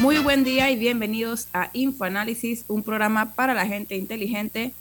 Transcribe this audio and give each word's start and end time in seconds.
Muy 0.00 0.16
buen 0.16 0.44
día 0.44 0.70
y 0.70 0.76
bienvenidos 0.76 1.48
a 1.52 1.68
Infoanálisis, 1.74 2.64
un 2.68 2.82
programa 2.82 3.34
para 3.34 3.52
la 3.52 3.66
gente 3.66 3.96
inteligente. 3.96 4.72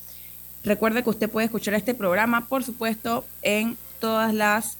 Recuerde 0.63 1.03
que 1.03 1.09
usted 1.09 1.29
puede 1.29 1.43
escuchar 1.43 1.73
este 1.73 1.93
programa, 1.93 2.47
por 2.47 2.63
supuesto, 2.63 3.25
en 3.41 3.75
todas 3.99 4.34
las, 4.34 4.77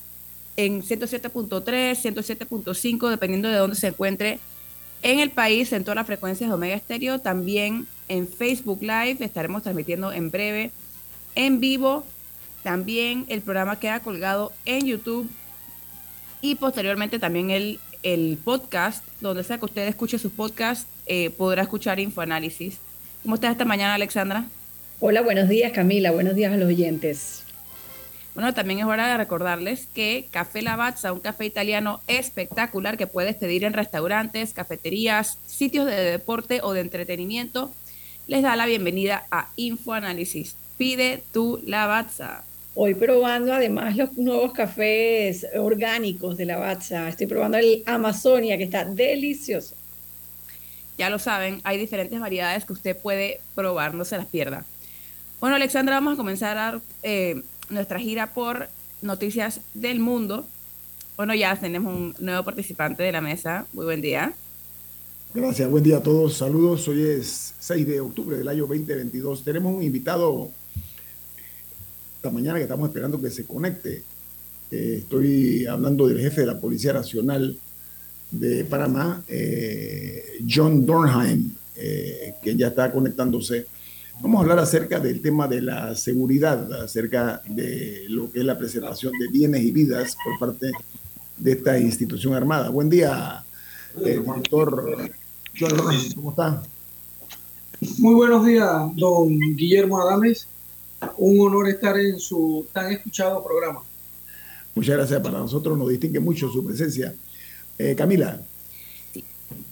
en 0.56 0.82
107.3, 0.82 1.62
107.5, 1.62 3.10
dependiendo 3.10 3.50
de 3.50 3.58
dónde 3.58 3.76
se 3.76 3.88
encuentre 3.88 4.40
en 5.02 5.20
el 5.20 5.30
país, 5.30 5.74
en 5.74 5.84
todas 5.84 5.98
las 5.98 6.08
frecuencias 6.08 6.50
de 6.50 6.54
Omega 6.54 6.76
Estéreo. 6.76 7.20
También 7.20 7.86
en 8.08 8.26
Facebook 8.26 8.80
Live 8.82 9.18
estaremos 9.20 9.64
transmitiendo 9.64 10.14
en 10.14 10.32
breve, 10.32 10.72
en 11.36 11.60
vivo. 11.60 12.06
También 12.64 13.26
el 13.28 13.42
programa 13.42 13.78
queda 13.78 14.00
colgado 14.00 14.54
en 14.64 14.86
YouTube 14.86 15.30
y 16.42 16.56
posteriormente 16.56 17.20
también 17.20 17.50
el 17.50 17.82
el 18.04 18.38
podcast, 18.44 19.04
donde 19.22 19.44
sea 19.44 19.58
que 19.58 19.66
usted 19.66 19.88
escuche 19.88 20.20
su 20.20 20.32
podcast, 20.32 20.88
eh, 21.06 21.30
podrá 21.32 21.64
escuchar 21.64 22.00
Infoanálisis. 22.00 22.78
¿Cómo 23.24 23.36
estás 23.36 23.52
esta 23.52 23.66
mañana, 23.66 23.96
Alexandra? 23.96 24.46
Hola, 25.00 25.22
buenos 25.22 25.50
días, 25.50 25.72
Camila. 25.72 26.12
Buenos 26.12 26.36
días 26.36 26.54
a 26.54 26.58
los 26.58 26.68
oyentes. 26.68 27.44
Bueno, 28.36 28.54
también 28.54 28.80
es 28.80 28.86
hora 28.86 29.08
de 29.08 29.18
recordarles 29.18 29.88
que 29.88 30.28
Café 30.32 30.62
Lavazza, 30.62 31.12
un 31.12 31.20
café 31.20 31.46
italiano 31.46 32.00
espectacular 32.08 32.98
que 32.98 33.08
puedes 33.08 33.36
pedir 33.36 33.64
en 33.64 33.74
restaurantes, 33.74 34.54
cafeterías, 34.54 35.38
sitios 35.46 35.86
de 35.88 35.96
deporte 35.96 36.62
o 36.64 36.74
de 36.74 36.82
entretenimiento, 36.82 37.74
les 38.28 38.44
da 38.44 38.56
la 38.56 38.66
bienvenida 38.66 39.26
a 39.32 39.50
Infoanálisis. 39.56 40.56
Pide 40.78 41.24
tu 41.34 41.62
Lavazza. 41.66 42.44
Hoy 42.76 42.94
probando 42.94 43.54
además 43.54 43.96
los 43.98 44.14
nuevos 44.14 44.54
cafés 44.54 45.46
orgánicos 45.58 46.38
de 46.38 46.46
la 46.46 46.58
Bacha. 46.58 47.10
Estoy 47.10 47.28
probando 47.28 47.58
el 47.58 47.84
Amazonia, 47.86 48.58
que 48.58 48.64
está 48.64 48.86
delicioso. 48.86 49.76
Ya 50.98 51.10
lo 51.10 51.18
saben, 51.18 51.62
hay 51.64 51.78
diferentes 51.78 52.20
variedades 52.20 52.66
que 52.66 52.74
usted 52.74 52.98
puede 52.98 53.40
probar, 53.56 53.94
no 53.94 54.06
se 54.06 54.18
las 54.18 54.26
pierda. 54.26 54.66
Bueno, 55.40 55.56
Alexandra, 55.56 55.96
vamos 55.96 56.14
a 56.14 56.18
comenzar 56.18 56.82
eh, 57.04 57.42
nuestra 57.70 58.00
gira 58.00 58.34
por 58.34 58.68
noticias 59.02 59.62
del 59.74 60.00
mundo. 60.00 60.46
Bueno, 61.16 61.34
ya 61.34 61.56
tenemos 61.56 61.96
un 61.96 62.16
nuevo 62.20 62.44
participante 62.44 63.04
de 63.04 63.12
la 63.12 63.22
mesa. 63.22 63.66
Muy 63.74 63.86
buen 63.86 64.02
día. 64.02 64.34
Gracias, 65.34 65.70
buen 65.70 65.84
día 65.84 65.98
a 65.98 66.04
todos. 66.04 66.36
Saludos. 66.36 66.88
Hoy 66.88 67.04
es 67.04 67.54
6 67.60 67.88
de 67.88 68.00
octubre 68.02 68.38
del 68.38 68.48
año 68.48 68.68
2022. 68.68 69.44
Tenemos 69.44 69.74
un 69.74 69.84
invitado 69.84 70.52
esta 72.20 72.32
mañana 72.32 72.58
que 72.58 72.64
estamos 72.64 72.90
esperando 72.90 73.22
que 73.22 73.30
se 73.30 73.46
conecte. 73.46 74.04
Eh, 74.72 74.96
estoy 75.00 75.66
hablando 75.66 76.06
del 76.06 76.20
jefe 76.20 76.42
de 76.42 76.48
la 76.48 76.60
Policía 76.60 76.92
Nacional 76.92 77.58
de 78.30 78.66
Panamá, 78.66 79.24
eh, 79.26 80.44
John 80.46 80.86
Dornheim, 80.86 81.50
eh, 81.78 82.34
que 82.44 82.58
ya 82.58 82.68
está 82.68 82.92
conectándose. 82.92 83.68
Vamos 84.20 84.40
a 84.40 84.42
hablar 84.42 84.60
acerca 84.60 85.00
del 85.00 85.22
tema 85.22 85.48
de 85.48 85.62
la 85.62 85.96
seguridad, 85.96 86.74
acerca 86.84 87.42
de 87.48 88.04
lo 88.10 88.30
que 88.30 88.40
es 88.40 88.46
la 88.46 88.58
preservación 88.58 89.14
de 89.18 89.30
bienes 89.30 89.64
y 89.64 89.72
vidas 89.72 90.18
por 90.22 90.38
parte 90.38 90.72
de 91.38 91.52
esta 91.54 91.80
institución 91.80 92.34
armada. 92.34 92.68
Buen 92.68 92.90
día, 92.90 93.46
doctor 93.96 95.10
John 95.58 95.72
¿cómo 96.16 96.32
está? 96.32 96.62
Muy 97.98 98.14
buenos 98.14 98.46
días, 98.46 98.70
don 98.98 99.40
Guillermo 99.56 100.02
Adames 100.02 100.50
un 101.18 101.40
honor 101.40 101.70
estar 101.70 101.98
en 101.98 102.20
su 102.20 102.68
tan 102.74 102.92
escuchado 102.92 103.44
programa. 103.44 103.82
Muchas 104.76 104.98
gracias. 104.98 105.22
Para 105.22 105.40
nosotros 105.40 105.78
nos 105.78 105.90
distingue 105.90 106.20
mucho 106.20 106.50
su 106.50 106.66
presencia. 106.66 107.14
Eh, 107.78 107.96
Camila. 107.96 108.42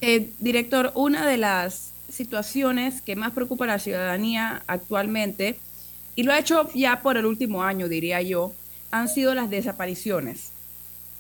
Eh, 0.02 0.31
director, 0.40 0.91
una 0.96 1.28
de 1.28 1.38
las 1.38 1.91
situaciones 2.09 3.02
que 3.02 3.16
más 3.16 3.34
preocupa 3.34 3.66
a 3.66 3.68
la 3.68 3.79
ciudadanía 3.79 4.63
actualmente, 4.68 5.59
y 6.16 6.24
lo 6.24 6.34
ha 6.34 6.40
hecho 6.40 6.69
ya 6.74 7.02
por 7.02 7.18
el 7.18 7.25
último 7.25 7.63
año, 7.63 7.88
diría 7.88 8.22
yo, 8.22 8.53
han 8.91 9.09
sido 9.09 9.34
las 9.34 9.50
desapariciones. 9.50 10.52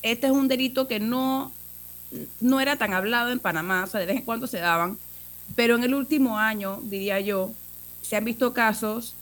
Este 0.01 0.27
es 0.27 0.33
un 0.33 0.47
delito 0.47 0.87
que 0.87 0.99
no, 0.99 1.51
no 2.39 2.61
era 2.61 2.77
tan 2.77 2.93
hablado 2.93 3.31
en 3.31 3.39
Panamá, 3.39 3.83
o 3.83 3.87
sea, 3.87 3.99
de 3.99 4.05
vez 4.05 4.17
en 4.17 4.23
cuando 4.23 4.47
se 4.47 4.59
daban, 4.59 4.97
pero 5.55 5.75
en 5.75 5.83
el 5.83 5.93
último 5.93 6.39
año, 6.39 6.79
diría 6.83 7.19
yo, 7.19 7.51
se 8.01 8.15
han 8.15 8.25
visto 8.25 8.53
casos 8.53 9.15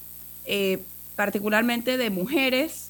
eh, 0.46 0.80
particularmente 1.16 1.98
de 1.98 2.10
mujeres, 2.10 2.90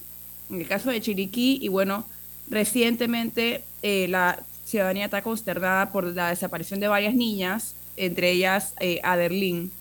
en 0.50 0.62
el 0.62 0.68
caso 0.68 0.90
de 0.90 1.02
Chiriquí, 1.02 1.60
y 1.62 1.68
bueno, 1.68 2.06
recientemente 2.50 3.64
eh, 3.82 4.08
la 4.10 4.44
ciudadanía 4.66 5.06
está 5.06 5.22
consternada 5.22 5.92
por 5.92 6.06
la 6.06 6.30
desaparición 6.30 6.80
de 6.80 6.88
varias 6.88 7.14
niñas, 7.14 7.76
entre 7.98 8.32
ellas 8.32 8.74
eh, 8.80 9.00
Aderlín, 9.04 9.72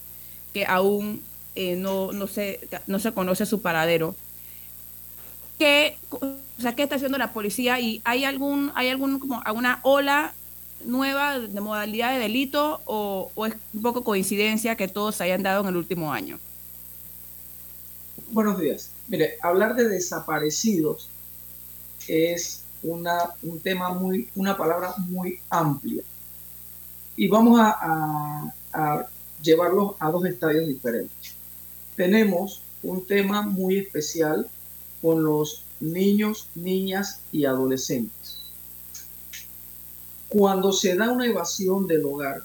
que 0.52 0.66
aún 0.66 1.22
no, 1.56 2.10
no, 2.10 2.26
se, 2.26 2.68
no 2.88 2.98
se 2.98 3.12
conoce 3.12 3.46
su 3.46 3.62
paradero. 3.62 4.16
¿Qué, 5.56 5.96
o 6.10 6.34
sea, 6.58 6.74
¿Qué 6.74 6.82
está 6.82 6.96
haciendo 6.96 7.16
la 7.16 7.32
policía? 7.32 7.78
¿Y 7.78 8.00
hay 8.04 8.24
algún, 8.24 8.72
hay 8.74 8.88
algún 8.88 9.20
como 9.20 9.40
alguna 9.44 9.78
ola 9.82 10.34
nueva 10.84 11.38
de 11.38 11.60
modalidad 11.60 12.12
de 12.12 12.18
delito 12.18 12.80
o, 12.86 13.30
o 13.36 13.46
es 13.46 13.54
un 13.72 13.82
poco 13.82 14.02
coincidencia 14.02 14.76
que 14.76 14.88
todos 14.88 15.14
se 15.14 15.24
hayan 15.24 15.44
dado 15.44 15.62
en 15.62 15.68
el 15.68 15.76
último 15.76 16.12
año? 16.12 16.40
Buenos 18.30 18.58
días. 18.58 18.90
Mire, 19.08 19.38
hablar 19.42 19.76
de 19.76 19.88
desaparecidos 19.88 21.08
es 22.08 22.62
una, 22.82 23.18
un 23.42 23.60
tema 23.60 23.90
muy, 23.90 24.28
una 24.34 24.56
palabra 24.56 24.94
muy 24.98 25.40
amplia. 25.50 26.02
Y 27.16 27.28
vamos 27.28 27.60
a, 27.60 28.52
a, 28.72 29.06
llevarlos 29.42 29.92
a 30.00 30.10
dos 30.10 30.24
estadios 30.26 30.66
diferentes. 30.66 31.34
Tenemos 31.96 32.62
un 32.82 33.06
tema 33.06 33.42
muy 33.42 33.78
especial 33.78 34.48
con 35.00 35.22
los 35.22 35.62
niños, 35.80 36.48
niñas 36.54 37.20
y 37.30 37.44
adolescentes. 37.44 38.38
Cuando 40.28 40.72
se 40.72 40.96
da 40.96 41.10
una 41.10 41.26
evasión 41.26 41.86
del 41.86 42.04
hogar, 42.04 42.42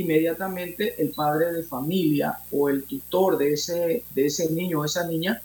inmediatamente 0.00 1.00
el 1.00 1.10
padre 1.10 1.52
de 1.52 1.62
familia 1.62 2.38
o 2.52 2.68
el 2.68 2.84
tutor 2.84 3.38
de 3.38 3.52
ese, 3.52 4.04
de 4.14 4.26
ese 4.26 4.50
niño 4.50 4.80
o 4.80 4.84
esa 4.84 5.06
niña 5.06 5.40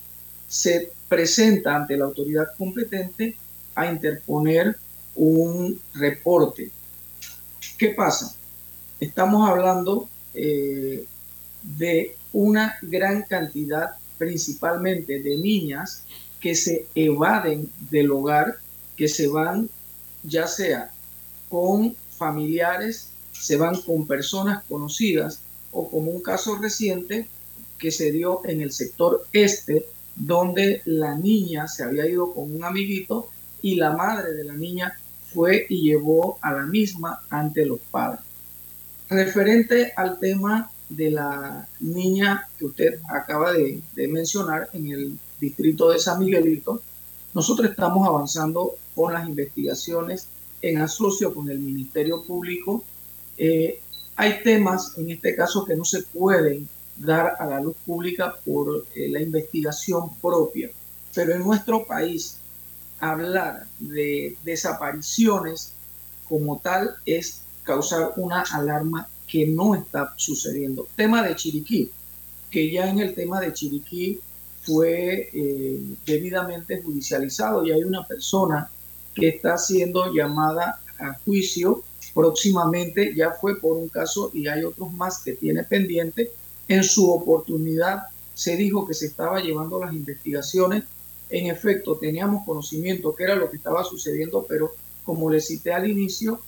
se 0.47 0.91
presenta 1.09 1.75
ante 1.75 1.97
la 1.97 2.05
autoridad 2.05 2.47
competente 2.57 3.35
a 3.75 3.91
interponer 3.91 4.77
un 5.15 5.79
reporte. 5.93 6.69
¿Qué 7.77 7.89
pasa? 7.89 8.35
Estamos 8.99 9.49
hablando 9.49 10.07
eh, 10.33 11.05
de 11.63 12.15
una 12.31 12.77
gran 12.81 13.23
cantidad, 13.23 13.91
principalmente 14.17 15.21
de 15.21 15.37
niñas, 15.37 16.03
que 16.39 16.55
se 16.55 16.87
evaden 16.93 17.69
del 17.89 18.11
hogar, 18.11 18.57
que 18.95 19.07
se 19.07 19.27
van 19.27 19.69
ya 20.23 20.47
sea 20.47 20.91
con 21.49 21.95
familiares 22.17 23.12
se 23.33 23.57
van 23.57 23.81
con 23.81 24.07
personas 24.07 24.63
conocidas 24.69 25.41
o 25.71 25.89
como 25.89 26.11
un 26.11 26.21
caso 26.21 26.55
reciente 26.55 27.27
que 27.77 27.91
se 27.91 28.11
dio 28.11 28.41
en 28.45 28.61
el 28.61 28.71
sector 28.71 29.25
este, 29.33 29.85
donde 30.15 30.81
la 30.85 31.17
niña 31.17 31.67
se 31.67 31.83
había 31.83 32.07
ido 32.07 32.33
con 32.33 32.55
un 32.55 32.63
amiguito 32.63 33.29
y 33.61 33.75
la 33.75 33.91
madre 33.91 34.33
de 34.33 34.43
la 34.43 34.53
niña 34.53 34.97
fue 35.33 35.65
y 35.67 35.81
llevó 35.81 36.37
a 36.41 36.53
la 36.53 36.65
misma 36.65 37.21
ante 37.29 37.65
los 37.65 37.79
padres. 37.79 38.21
Referente 39.09 39.91
al 39.95 40.19
tema 40.19 40.69
de 40.89 41.11
la 41.11 41.67
niña 41.79 42.47
que 42.57 42.65
usted 42.65 42.99
acaba 43.09 43.53
de, 43.53 43.81
mencionar 44.07 44.69
en 44.73 44.91
el 44.91 45.19
distrito 45.39 45.89
de 45.89 45.99
San 45.99 46.19
Miguelito, 46.19 46.81
nosotros 47.33 47.71
estamos 47.71 48.07
avanzando 48.07 48.75
con 48.95 49.13
las 49.13 49.27
investigaciones 49.27 50.27
en 50.61 50.79
asocio 50.79 51.33
con 51.33 51.49
el 51.49 51.59
Ministerio 51.59 52.23
Público 52.23 52.83
eh, 53.45 53.81
hay 54.15 54.41
temas, 54.41 54.97
en 54.97 55.11
este 55.11 55.35
caso, 55.35 55.65
que 55.65 55.75
no 55.75 55.83
se 55.83 56.03
pueden 56.03 56.69
dar 56.95 57.35
a 57.37 57.45
la 57.45 57.59
luz 57.59 57.75
pública 57.85 58.35
por 58.45 58.85
eh, 58.95 59.09
la 59.09 59.19
investigación 59.19 60.15
propia, 60.21 60.69
pero 61.13 61.33
en 61.33 61.43
nuestro 61.43 61.85
país 61.85 62.37
hablar 63.01 63.67
de 63.79 64.37
desapariciones 64.45 65.73
como 66.29 66.59
tal 66.59 66.95
es 67.05 67.41
causar 67.63 68.13
una 68.15 68.43
alarma 68.43 69.09
que 69.27 69.45
no 69.45 69.75
está 69.75 70.13
sucediendo. 70.15 70.87
Tema 70.95 71.21
de 71.21 71.35
Chiriquí, 71.35 71.91
que 72.49 72.71
ya 72.71 72.89
en 72.89 72.99
el 72.99 73.13
tema 73.13 73.41
de 73.41 73.51
Chiriquí 73.51 74.21
fue 74.61 75.31
eh, 75.33 75.81
debidamente 76.05 76.81
judicializado 76.81 77.65
y 77.65 77.73
hay 77.73 77.83
una 77.83 78.07
persona 78.07 78.69
que 79.13 79.27
está 79.27 79.57
siendo 79.57 80.13
llamada 80.13 80.79
a 80.97 81.15
juicio 81.25 81.83
próximamente 82.13 83.13
ya 83.15 83.31
fue 83.31 83.59
por 83.59 83.77
un 83.77 83.89
caso 83.89 84.31
y 84.33 84.47
hay 84.47 84.63
otros 84.63 84.91
más 84.93 85.19
que 85.19 85.33
tiene 85.33 85.63
pendiente. 85.63 86.31
En 86.67 86.83
su 86.83 87.11
oportunidad 87.11 88.03
se 88.33 88.55
dijo 88.55 88.87
que 88.87 88.93
se 88.93 89.07
estaba 89.07 89.39
llevando 89.39 89.79
las 89.79 89.93
investigaciones. 89.93 90.83
En 91.29 91.47
efecto, 91.47 91.97
teníamos 91.97 92.45
conocimiento 92.45 93.15
que 93.15 93.23
era 93.23 93.35
lo 93.35 93.49
que 93.49 93.57
estaba 93.57 93.83
sucediendo, 93.83 94.45
pero 94.47 94.71
como 95.03 95.29
le 95.29 95.41
cité 95.41 95.73
al 95.73 95.89
inicio, 95.89 96.39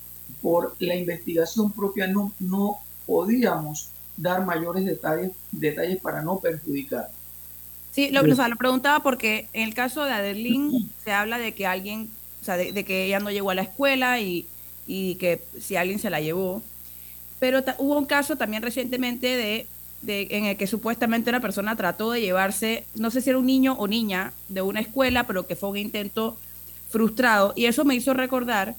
por 0.42 0.76
la 0.80 0.96
investigación 0.96 1.72
propia 1.72 2.08
no, 2.08 2.32
no 2.40 2.80
podíamos 3.06 3.90
dar 4.18 4.46
mayores 4.46 4.86
detalles, 4.86 5.32
detalles 5.52 6.00
para 6.00 6.22
no 6.22 6.40
perjudicar. 6.40 7.10
Sí, 7.92 8.10
lo, 8.12 8.24
lo 8.24 8.56
preguntaba 8.58 9.02
porque 9.02 9.48
en 9.54 9.64
el 9.64 9.74
caso 9.74 10.04
de 10.04 10.12
Adeline 10.12 10.90
se 11.04 11.12
habla 11.12 11.38
de 11.38 11.54
que 11.54 11.66
alguien, 11.66 12.10
o 12.42 12.46
sea, 12.46 12.58
de, 12.58 12.84
que 12.84 13.06
ella 13.06 13.20
no 13.20 13.32
llegó 13.32 13.52
a 13.52 13.56
la 13.56 13.62
escuela 13.62 14.20
y, 14.20 14.48
y, 14.88 15.16
que 15.16 15.42
si 15.60 15.76
alguien 15.76 16.00
se 16.00 16.10
la 16.10 16.22
llevó. 16.22 16.62
Pero 17.40 17.64
hubo 17.78 17.98
un 17.98 18.06
caso 18.06 18.36
también 18.38 18.64
recientemente 18.64 19.28
de, 19.36 19.68
de, 20.02 20.28
en 20.32 20.46
el 20.46 20.58
que 20.58 20.68
supuestamente 20.68 21.30
una 21.30 21.42
persona 21.42 21.76
trató 21.76 22.12
de 22.12 22.22
llevarse, 22.22 22.86
no 22.96 23.12
sé 23.12 23.22
si 23.22 23.30
era 23.30 23.40
un 23.40 23.46
niño 23.46 23.74
o 23.74 23.88
niña 23.88 24.34
de 24.50 24.62
una 24.62 24.80
escuela, 24.80 25.26
pero 25.26 25.46
que 25.48 25.56
fue 25.56 25.70
un 25.70 25.78
intento 25.78 26.38
frustrado. 26.90 27.54
Y 27.56 27.66
eso 27.66 27.86
me 27.86 27.96
hizo 27.96 28.14
recordar 28.14 28.76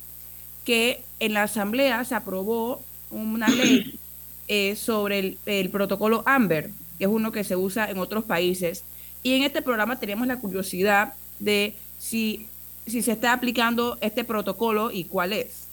que 0.65 1.03
en 1.21 1.35
la 1.35 1.45
asamblea 1.45 2.05
se 2.05 2.15
aprobó 2.15 2.83
una 3.11 3.49
ley 3.49 3.99
eh, 4.49 4.77
sobre 4.77 5.37
el, 5.47 5.71
protocolo 5.71 6.23
AMBER, 6.27 6.71
que 6.99 7.05
es 7.05 7.11
uno 7.11 7.33
que 7.33 7.45
se 7.45 7.57
usa 7.57 7.91
en 7.91 7.99
otros 7.99 8.25
países. 8.25 8.85
Y 9.23 9.35
en 9.35 9.43
este 9.43 9.63
programa 9.63 9.99
teníamos 9.99 10.27
la 10.27 10.39
curiosidad 10.39 11.15
de 11.39 11.75
si, 11.99 12.47
si 12.87 13.03
se 13.03 13.13
está 13.13 13.33
aplicando 13.33 13.99
este 14.01 14.25
protocolo 14.25 14.91
y 14.91 15.05
cuál 15.05 15.33
es. 15.33 15.66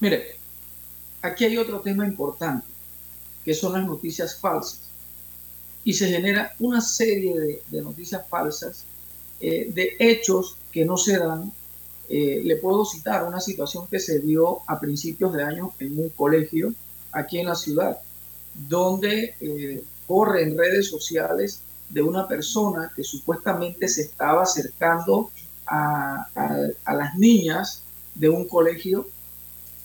Mire, 0.00 0.36
aquí 1.22 1.44
hay 1.44 1.56
otro 1.56 1.80
tema 1.80 2.06
importante, 2.06 2.66
que 3.44 3.54
son 3.54 3.72
las 3.72 3.86
noticias 3.86 4.38
falsas. 4.38 4.80
Y 5.84 5.92
se 5.92 6.08
genera 6.08 6.54
una 6.58 6.80
serie 6.80 7.62
de, 7.70 7.82
noticias 7.82 8.26
falsas, 8.28 8.84
eh, 9.40 9.70
de 9.72 9.96
hechos 9.98 10.56
que 10.72 10.84
no 10.84 10.96
se 10.96 11.18
dan. 11.18 11.52
Eh, 12.08 12.42
le 12.44 12.56
puedo 12.56 12.84
citar 12.84 13.24
una 13.24 13.40
situación 13.40 13.86
que 13.88 14.00
se 14.00 14.20
dio 14.20 14.60
a 14.66 14.78
principios 14.78 15.32
de 15.32 15.42
año 15.42 15.72
en 15.78 15.98
un 15.98 16.08
colegio 16.10 16.72
aquí 17.12 17.38
en 17.38 17.46
la 17.46 17.54
ciudad, 17.54 17.98
donde 18.68 19.34
eh, 19.40 19.82
corre 20.06 20.42
en 20.42 20.56
redes 20.56 20.88
sociales 20.88 21.60
de 21.88 22.02
una 22.02 22.26
persona 22.26 22.92
que 22.94 23.04
supuestamente 23.04 23.88
se 23.88 24.02
estaba 24.02 24.42
acercando 24.42 25.30
a, 25.66 26.28
las 26.86 27.14
niñas 27.16 27.82
de 28.14 28.28
un 28.28 28.46
colegio 28.48 29.08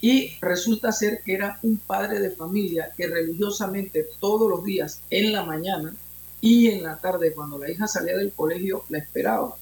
y 0.02 0.34
resulta 0.42 0.92
ser 0.92 1.22
que 1.24 1.36
era 1.36 1.60
un 1.62 1.78
padre 1.78 2.20
de 2.20 2.32
familia 2.32 2.92
que 2.98 3.08
religiosamente 3.08 4.08
todos 4.20 4.50
los 4.50 4.64
días 4.64 5.02
en 5.10 5.32
la 5.32 5.44
mañana 5.44 5.94
y 6.42 6.70
en 6.70 6.84
la 6.84 6.98
tarde 6.98 7.34
cuando 7.34 7.60
la 7.60 7.70
hija 7.70 7.88
salía 7.88 8.18
del 8.18 8.34
colegio 8.34 8.84
la 8.90 8.98
esperaba 8.98 9.56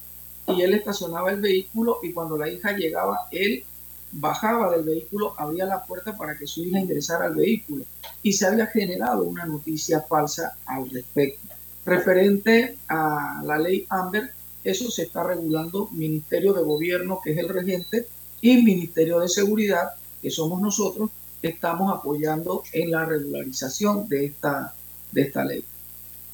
y 0.47 0.61
él 0.61 0.73
estacionaba 0.73 1.31
el 1.31 1.41
vehículo 1.41 1.99
y 2.01 2.13
cuando 2.13 2.37
la 2.37 2.49
hija 2.49 2.71
llegaba 2.71 3.27
él 3.31 3.65
bajaba 4.11 4.71
del 4.71 4.83
vehículo, 4.83 5.33
abría 5.37 5.65
la 5.65 5.83
puerta 5.83 6.17
para 6.17 6.37
que 6.37 6.47
su 6.47 6.63
hija 6.63 6.79
ingresara 6.79 7.25
al 7.25 7.35
vehículo 7.35 7.85
y 8.23 8.33
se 8.33 8.45
había 8.45 8.67
generado 8.67 9.23
una 9.23 9.45
noticia 9.45 10.01
falsa 10.01 10.57
al 10.65 10.89
respecto. 10.89 11.47
Referente 11.85 12.77
a 12.87 13.41
la 13.45 13.57
ley 13.57 13.85
Amber, 13.89 14.31
eso 14.63 14.89
se 14.91 15.03
está 15.03 15.23
regulando 15.23 15.89
Ministerio 15.91 16.53
de 16.53 16.63
Gobierno, 16.63 17.19
que 17.23 17.31
es 17.31 17.37
el 17.37 17.49
regente, 17.49 18.07
y 18.41 18.61
Ministerio 18.61 19.19
de 19.19 19.29
Seguridad, 19.29 19.89
que 20.21 20.29
somos 20.29 20.61
nosotros, 20.61 21.09
estamos 21.41 21.93
apoyando 21.93 22.63
en 22.73 22.91
la 22.91 23.05
regularización 23.05 24.07
de 24.09 24.25
esta, 24.25 24.73
de 25.11 25.21
esta 25.21 25.45
ley. 25.45 25.63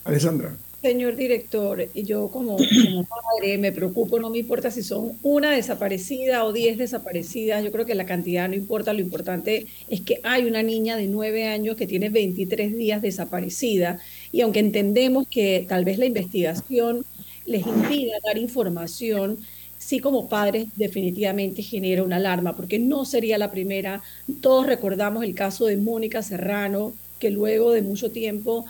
Alessandra. 0.03 0.55
Señor 0.81 1.15
director, 1.15 1.91
yo 1.95 2.27
como, 2.27 2.57
como 2.57 3.05
padre 3.05 3.57
me 3.57 3.71
preocupo, 3.71 4.19
no 4.19 4.29
me 4.29 4.37
importa 4.37 4.69
si 4.69 4.83
son 4.83 5.17
una 5.23 5.49
desaparecida 5.49 6.45
o 6.45 6.53
diez 6.53 6.77
desaparecidas, 6.77 7.63
yo 7.63 7.71
creo 7.71 7.87
que 7.87 7.95
la 7.95 8.05
cantidad 8.05 8.47
no 8.47 8.53
importa, 8.53 8.93
lo 8.93 9.01
importante 9.01 9.65
es 9.89 10.01
que 10.01 10.19
hay 10.21 10.45
una 10.45 10.61
niña 10.61 10.95
de 10.95 11.07
nueve 11.07 11.47
años 11.47 11.75
que 11.75 11.87
tiene 11.87 12.09
23 12.09 12.77
días 12.77 13.01
desaparecida 13.01 13.97
y 14.31 14.41
aunque 14.41 14.59
entendemos 14.59 15.27
que 15.27 15.65
tal 15.67 15.85
vez 15.85 15.97
la 15.97 16.05
investigación 16.05 17.03
les 17.47 17.65
impida 17.65 18.19
dar 18.23 18.37
información, 18.37 19.39
sí 19.77 20.00
como 20.00 20.27
padres 20.30 20.68
definitivamente 20.75 21.62
genera 21.62 22.04
una 22.04 22.18
alarma, 22.18 22.56
porque 22.56 22.80
no 22.80 23.06
sería 23.06 23.38
la 23.38 23.51
primera. 23.51 24.01
Todos 24.42 24.66
recordamos 24.66 25.24
el 25.24 25.36
caso 25.36 25.66
de 25.66 25.77
Mónica 25.77 26.22
Serrano, 26.22 26.94
que 27.19 27.31
luego 27.31 27.72
de 27.72 27.81
mucho 27.81 28.12
tiempo 28.12 28.66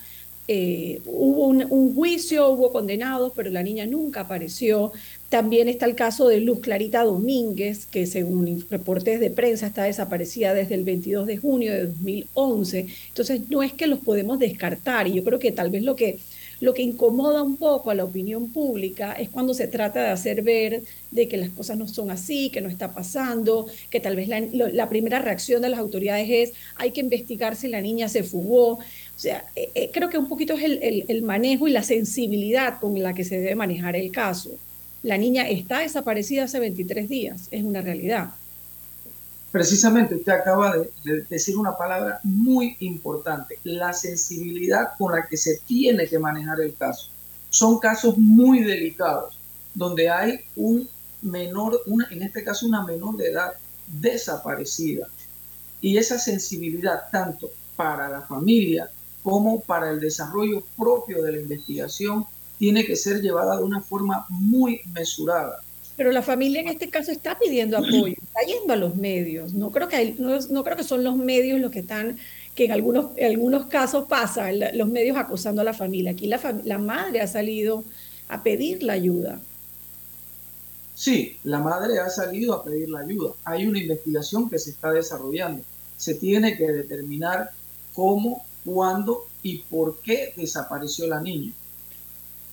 eh, 0.48 1.02
hubo 1.06 1.48
un, 1.48 1.96
juicio, 1.96 2.50
hubo 2.50 2.72
condenados, 2.72 3.34
pero 3.36 3.50
la 3.50 3.64
niña 3.64 3.86
nunca 3.86 4.22
apareció. 4.22 4.92
También 5.30 5.68
está 5.68 5.86
el 5.86 5.96
caso 5.96 6.28
de 6.28 6.40
Luz 6.40 6.60
Clarita 6.60 7.04
Domínguez, 7.04 7.86
que 7.88 8.06
según 8.06 8.66
reportes 8.70 9.20
de 9.20 9.32
prensa 9.32 9.68
está 9.68 9.84
desaparecida 9.84 10.54
desde 10.54 10.76
el 10.76 10.84
22 10.84 11.26
de 11.26 11.38
junio 11.38 11.74
de 11.74 11.88
2011. 11.88 12.88
Entonces, 13.10 13.42
no 13.50 13.64
es 13.64 13.74
que 13.74 13.88
los 13.88 14.00
podemos 14.00 14.38
descartar, 14.38 15.08
y 15.08 15.14
yo 15.14 15.24
creo 15.24 15.40
que 15.40 15.52
tal 15.52 15.72
vez 15.72 15.84
lo 15.84 15.96
que 15.96 16.20
lo 16.60 16.74
que 16.74 16.82
incomoda 16.82 17.44
un 17.44 17.58
poco 17.58 17.92
a 17.92 17.96
la 17.96 18.04
opinión 18.04 18.50
pública 18.52 19.14
es 19.14 19.30
cuando 19.30 19.54
se 19.54 19.68
trata 19.68 20.02
de 20.02 20.10
hacer 20.10 20.42
ver 20.42 20.84
de 21.12 21.28
que 21.28 21.38
las 21.38 21.50
cosas 21.50 21.78
no 21.78 21.88
son 21.88 22.12
así, 22.12 22.50
que 22.50 22.62
no 22.62 22.70
está 22.70 22.94
pasando, 22.94 23.68
que 23.90 24.00
tal 24.00 24.16
vez 24.16 24.28
la, 24.28 24.90
primera 24.90 25.20
reacción 25.20 25.62
de 25.62 25.70
las 25.70 25.80
autoridades 25.80 26.28
es 26.30 26.54
hay 26.76 26.92
que 26.92 27.02
investigar 27.02 27.56
si 27.56 27.68
la 27.68 27.82
niña 27.82 28.10
se 28.10 28.24
fugó. 28.24 28.74
O 28.74 28.80
sea, 29.18 29.46
eh, 29.56 29.70
eh, 29.76 29.90
creo 29.94 30.10
que 30.10 30.18
un 30.18 30.28
poquito 30.28 30.54
es 30.54 30.64
el, 30.64 31.06
el 31.08 31.22
manejo 31.24 31.68
y 31.68 31.72
la 31.72 31.84
sensibilidad 31.84 32.80
con 32.80 33.02
la 33.02 33.14
que 33.14 33.24
se 33.24 33.40
debe 33.40 33.56
manejar 33.56 33.96
el 33.96 34.12
caso. 34.12 34.52
La 35.04 35.18
niña 35.18 35.48
está 35.48 35.80
desaparecida 35.80 36.46
hace 36.46 36.60
23 36.60 37.08
días, 37.08 37.48
es 37.52 37.64
una 37.64 37.82
realidad. 37.82 38.30
Precisamente 39.56 40.16
usted 40.16 40.34
acaba 40.34 40.76
de, 40.76 41.22
decir 41.30 41.58
una 41.58 41.78
palabra 41.78 42.20
muy 42.24 42.76
importante, 42.82 43.58
la 43.64 43.94
sensibilidad 43.94 44.98
con 44.98 45.14
la 45.14 45.26
que 45.28 45.38
se 45.38 45.60
tiene 45.60 46.10
que 46.10 46.20
manejar 46.20 46.60
el 46.60 46.76
caso. 46.76 47.08
Son 47.52 47.80
casos 47.80 48.18
muy 48.18 48.66
delicados, 48.66 49.40
donde 49.74 50.10
hay 50.10 50.42
un 50.58 50.90
menor, 51.22 51.80
en 52.12 52.24
este 52.24 52.44
caso 52.44 52.68
una 52.68 52.84
menor 52.84 53.16
de 53.16 53.30
edad 53.32 53.54
desaparecida. 53.88 55.08
Y 55.80 55.96
esa 55.96 56.20
sensibilidad, 56.20 57.10
tanto 57.10 57.50
para 57.78 58.10
la 58.10 58.24
familia 58.24 58.90
como 59.24 59.62
para 59.62 59.90
el 59.90 60.02
desarrollo 60.02 60.66
propio 60.78 61.24
de 61.24 61.32
la 61.32 61.40
investigación, 61.40 62.26
tiene 62.60 62.86
que 62.86 62.98
ser 62.98 63.22
llevada 63.22 63.56
de 63.56 63.64
una 63.64 63.80
forma 63.80 64.26
muy 64.28 64.82
mesurada. 64.94 65.62
Pero 65.96 66.12
la 66.12 66.22
familia 66.22 66.62
en 66.62 66.68
este 66.68 66.90
caso 66.90 67.12
está 67.12 67.40
pidiendo 67.40 67.78
apoyo, 67.78 68.16
está 68.22 68.42
yendo 68.46 68.74
a 68.74 68.76
los 68.76 68.96
medios. 68.96 69.54
No 69.54 69.72
creo 69.72 69.88
que, 69.88 70.16
no, 70.18 70.64
creo 70.64 70.76
que 70.76 70.84
son 70.84 71.04
los 71.04 71.16
medios 71.16 71.60
los 71.60 71.72
que 71.72 71.80
están, 71.80 72.18
que 72.54 72.66
en 72.66 72.72
algunos, 72.72 73.12
en 73.16 73.28
algunos 73.28 73.68
casos 73.68 74.06
pasa, 74.08 74.52
los 74.52 74.90
medios 74.90 75.18
acosando 75.18 75.62
a 75.62 75.66
la 75.66 75.74
familia. 75.74 76.12
Aquí 76.12 76.28
la, 76.28 76.40
la 76.66 76.78
madre 76.78 77.22
ha 77.22 77.28
salido 77.28 77.84
a 78.28 78.44
pedir 78.44 78.84
la 78.84 78.94
ayuda. 78.94 79.40
Sí, 80.96 81.38
la 81.44 81.60
madre 81.60 82.00
ha 82.00 82.10
salido 82.10 82.54
a 82.54 82.64
pedir 82.64 82.90
la 82.90 83.02
ayuda. 83.02 83.34
Hay 83.44 83.66
una 83.66 83.80
investigación 83.80 84.50
que 84.50 84.60
se 84.60 84.72
está 84.72 84.92
desarrollando. 84.92 85.64
Se 85.98 86.16
tiene 86.16 86.58
que 86.58 86.72
determinar 86.72 87.52
cómo, 87.94 88.46
cuándo 88.64 89.26
y 89.44 89.60
por 89.60 90.00
qué 90.00 90.34
desapareció 90.36 91.08
la 91.08 91.22
niña. 91.22 91.54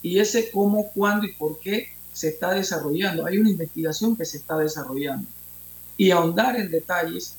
Y 0.03 0.19
ese 0.19 0.51
cómo, 0.51 0.91
cuándo 0.91 1.27
y 1.27 1.33
por 1.33 1.61
qué 1.61 1.89
se 2.13 2.29
está 2.29 2.53
desarrollando, 2.53 3.27
hay 3.27 3.39
una 3.39 3.51
investigación 3.51 4.17
que 4.17 4.25
se 4.25 4.39
está 4.39 4.59
desarrollando. 4.59 5.29
Y 5.97 6.11
ahondar 6.11 6.57
en 6.57 6.71
detalles 6.71 7.35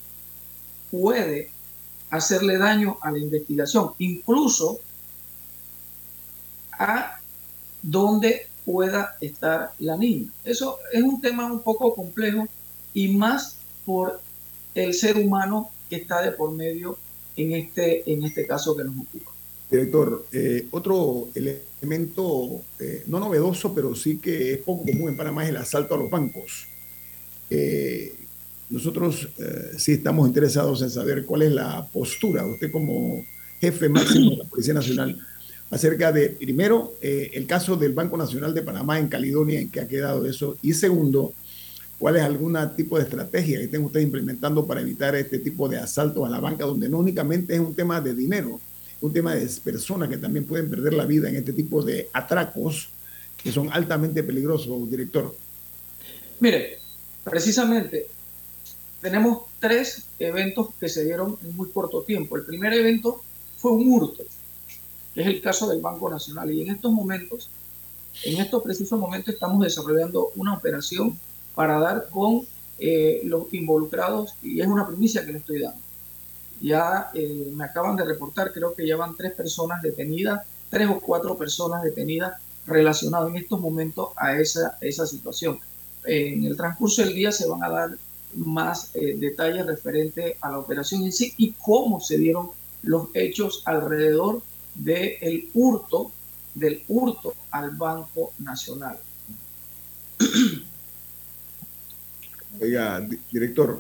puede 0.91 1.51
hacerle 2.09 2.57
daño 2.57 2.97
a 3.01 3.11
la 3.11 3.19
investigación, 3.19 3.91
incluso 3.97 4.79
a 6.71 7.19
dónde 7.81 8.47
pueda 8.65 9.17
estar 9.19 9.73
la 9.79 9.97
niña. 9.97 10.31
Eso 10.43 10.77
es 10.91 11.01
un 11.01 11.19
tema 11.21 11.51
un 11.51 11.61
poco 11.61 11.93
complejo 11.93 12.47
y 12.93 13.09
más 13.09 13.57
por 13.85 14.21
el 14.75 14.93
ser 14.93 15.17
humano 15.17 15.69
que 15.89 15.97
está 15.97 16.21
de 16.21 16.31
por 16.31 16.51
medio 16.51 16.97
en 17.35 17.53
este, 17.53 18.09
en 18.11 18.23
este 18.23 18.47
caso 18.47 18.75
que 18.75 18.83
nos 18.83 18.95
ocupa. 18.95 19.32
Director, 19.73 20.27
eh, 20.31 20.67
otro 20.69 21.29
elemento 21.33 22.61
eh, 22.79 23.03
no 23.07 23.19
novedoso, 23.19 23.73
pero 23.73 23.95
sí 23.95 24.19
que 24.19 24.53
es 24.53 24.57
poco 24.59 24.85
común 24.85 25.09
en 25.09 25.17
Panamá 25.17 25.45
es 25.45 25.49
el 25.49 25.57
asalto 25.57 25.95
a 25.95 25.97
los 25.97 26.11
bancos. 26.11 26.67
Eh, 27.49 28.13
nosotros 28.69 29.29
sí 29.77 29.93
estamos 29.93 30.27
interesados 30.27 30.81
en 30.83 30.91
saber 30.91 31.25
cuál 31.25 31.41
es 31.43 31.51
la 31.51 31.87
postura, 31.91 32.45
usted 32.45 32.71
como 32.71 33.23
jefe 33.59 33.89
máximo 33.89 34.31
de 34.31 34.37
la 34.37 34.43
Policía 34.45 34.75
Nacional, 34.75 35.19
acerca 35.69 36.11
de, 36.11 36.29
primero, 36.29 36.93
el 37.01 37.45
caso 37.45 37.75
del 37.75 37.93
Banco 37.93 38.15
Nacional 38.15 38.53
de 38.53 38.61
Panamá 38.61 38.99
en 38.99 39.07
Caledonia, 39.07 39.59
en 39.59 39.69
que 39.69 39.79
ha 39.79 39.87
quedado 39.87 40.25
eso, 40.25 40.57
y 40.61 40.73
segundo, 40.73 41.33
cuál 41.99 42.15
es 42.15 42.23
algún 42.23 42.57
tipo 42.75 42.97
de 42.97 43.03
estrategia 43.03 43.57
que 43.57 43.65
estén 43.65 43.83
ustedes 43.83 44.05
implementando 44.05 44.65
para 44.65 44.81
evitar 44.81 45.15
este 45.15 45.39
tipo 45.39 45.67
de 45.67 45.77
asaltos 45.77 46.25
a 46.25 46.29
la 46.29 46.39
banca, 46.39 46.65
donde 46.65 46.89
no 46.89 46.99
únicamente 46.99 47.53
es 47.53 47.59
un 47.59 47.75
tema 47.75 48.01
de 48.01 48.15
dinero, 48.15 48.59
un 49.03 49.11
tema 49.11 49.35
de 49.35 49.45
personas 49.61 50.07
que 50.07 50.17
también 50.17 50.45
pueden 50.45 50.69
perder 50.69 50.93
la 50.93 51.05
vida 51.05 51.27
en 51.27 51.35
este 51.35 51.51
tipo 51.51 51.83
de 51.83 52.09
atracos 52.13 52.87
que 53.35 53.51
son 53.51 53.69
altamente 53.73 54.23
peligrosos, 54.23 54.89
director. 54.89 55.35
Mire, 56.39 56.79
precisamente 57.21 58.07
tenemos 59.01 59.43
tres 59.59 60.05
eventos 60.19 60.69
que 60.79 60.87
se 60.87 61.03
dieron 61.03 61.37
en 61.43 61.53
muy 61.53 61.69
corto 61.69 62.03
tiempo. 62.03 62.37
El 62.37 62.45
primer 62.45 62.71
evento 62.71 63.21
fue 63.57 63.73
un 63.73 63.91
hurto, 63.91 64.23
que 65.13 65.21
es 65.21 65.27
el 65.27 65.41
caso 65.41 65.67
del 65.67 65.81
Banco 65.81 66.09
Nacional. 66.09 66.49
Y 66.51 66.61
en 66.61 66.69
estos 66.69 66.93
momentos, 66.93 67.49
en 68.23 68.39
estos 68.39 68.63
precisos 68.63 68.97
momentos, 68.97 69.33
estamos 69.33 69.61
desarrollando 69.61 70.31
una 70.37 70.53
operación 70.53 71.19
para 71.55 71.77
dar 71.77 72.07
con 72.09 72.43
eh, 72.79 73.19
los 73.25 73.53
involucrados, 73.53 74.35
y 74.41 74.61
es 74.61 74.67
una 74.67 74.87
primicia 74.87 75.25
que 75.25 75.33
le 75.33 75.39
estoy 75.39 75.59
dando. 75.59 75.82
Ya 76.61 77.09
eh, 77.13 77.51
me 77.53 77.65
acaban 77.65 77.95
de 77.95 78.05
reportar, 78.05 78.53
creo 78.53 78.73
que 78.73 78.87
ya 78.87 78.95
van 78.95 79.15
tres 79.15 79.33
personas 79.33 79.81
detenidas, 79.81 80.45
tres 80.69 80.87
o 80.89 80.99
cuatro 80.99 81.37
personas 81.37 81.83
detenidas 81.83 82.33
relacionadas 82.65 83.29
en 83.29 83.37
estos 83.37 83.59
momentos 83.59 84.09
a 84.15 84.37
esa, 84.37 84.77
esa 84.81 85.05
situación. 85.05 85.59
En 86.05 86.45
el 86.45 86.55
transcurso 86.57 87.01
del 87.03 87.13
día 87.13 87.31
se 87.31 87.47
van 87.47 87.63
a 87.63 87.69
dar 87.69 87.97
más 88.35 88.91
eh, 88.95 89.15
detalles 89.17 89.65
referente 89.65 90.37
a 90.41 90.51
la 90.51 90.59
operación 90.59 91.03
en 91.03 91.11
sí 91.11 91.33
y 91.37 91.51
cómo 91.53 91.99
se 91.99 92.17
dieron 92.17 92.49
los 92.81 93.07
hechos 93.13 93.61
alrededor 93.65 94.41
del 94.75 95.49
hurto, 95.53 96.11
del 96.53 96.83
hurto 96.87 97.33
al 97.51 97.71
Banco 97.71 98.33
Nacional. 98.39 98.97
Oiga, 102.61 103.07
director. 103.31 103.79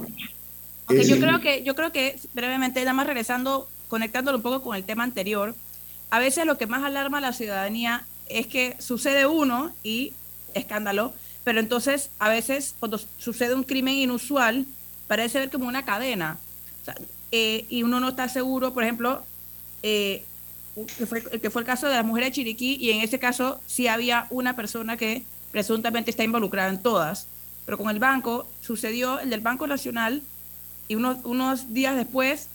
Yo 0.89 1.15
eh, 1.15 1.19
creo 1.19 1.39
que, 1.39 1.63
yo 1.63 1.75
creo 1.75 1.91
que 1.91 2.19
brevemente, 2.33 2.79
nada 2.81 2.93
más 2.93 3.07
regresando, 3.07 3.67
conectándolo 3.87 4.37
un 4.37 4.43
poco 4.43 4.61
con 4.61 4.75
el 4.75 4.83
tema 4.83 5.03
anterior, 5.03 5.55
a 6.09 6.19
veces 6.19 6.45
lo 6.45 6.57
que 6.57 6.67
más 6.67 6.83
alarma 6.83 7.17
a 7.17 7.21
la 7.21 7.33
ciudadanía 7.33 8.05
es 8.27 8.47
que 8.47 8.75
sucede 8.79 9.25
uno 9.25 9.73
y 9.83 10.13
escándalo, 10.53 11.13
pero 11.43 11.59
entonces 11.59 12.09
a 12.19 12.29
veces 12.29 12.75
cuando 12.79 12.99
sucede 13.17 13.55
un 13.55 13.63
crimen 13.63 13.95
inusual 13.95 14.65
parece 15.07 15.39
ver 15.39 15.49
como 15.49 15.67
una 15.67 15.85
cadena. 15.85 16.37
Eh, 17.31 17.65
y 17.69 17.83
uno 17.83 17.99
no 17.99 18.09
está 18.09 18.29
seguro, 18.29 18.73
por 18.73 18.83
ejemplo, 18.83 19.23
eh, 19.81 20.23
que, 20.97 21.05
fue, 21.05 21.23
que 21.23 21.49
fue 21.49 21.61
el 21.61 21.65
caso 21.65 21.87
de 21.87 21.95
la 21.95 22.03
mujer 22.03 22.25
de 22.25 22.31
Chiriquí 22.31 22.77
y 22.79 22.91
en 22.91 23.01
ese 23.01 23.19
caso 23.19 23.59
sí 23.65 23.87
había 23.87 24.27
una 24.29 24.55
persona 24.55 24.97
que 24.97 25.23
presuntamente 25.51 26.11
está 26.11 26.23
involucrada 26.23 26.69
en 26.69 26.81
todas, 26.81 27.27
pero 27.65 27.77
con 27.77 27.89
el 27.89 27.99
banco 27.99 28.47
sucedió 28.61 29.19
el 29.19 29.29
del 29.29 29.41
Banco 29.41 29.67
Nacional 29.67 30.21
y 30.93 30.95
unos, 30.95 31.17
unos 31.23 31.73
días 31.73 31.95
después 31.95 32.49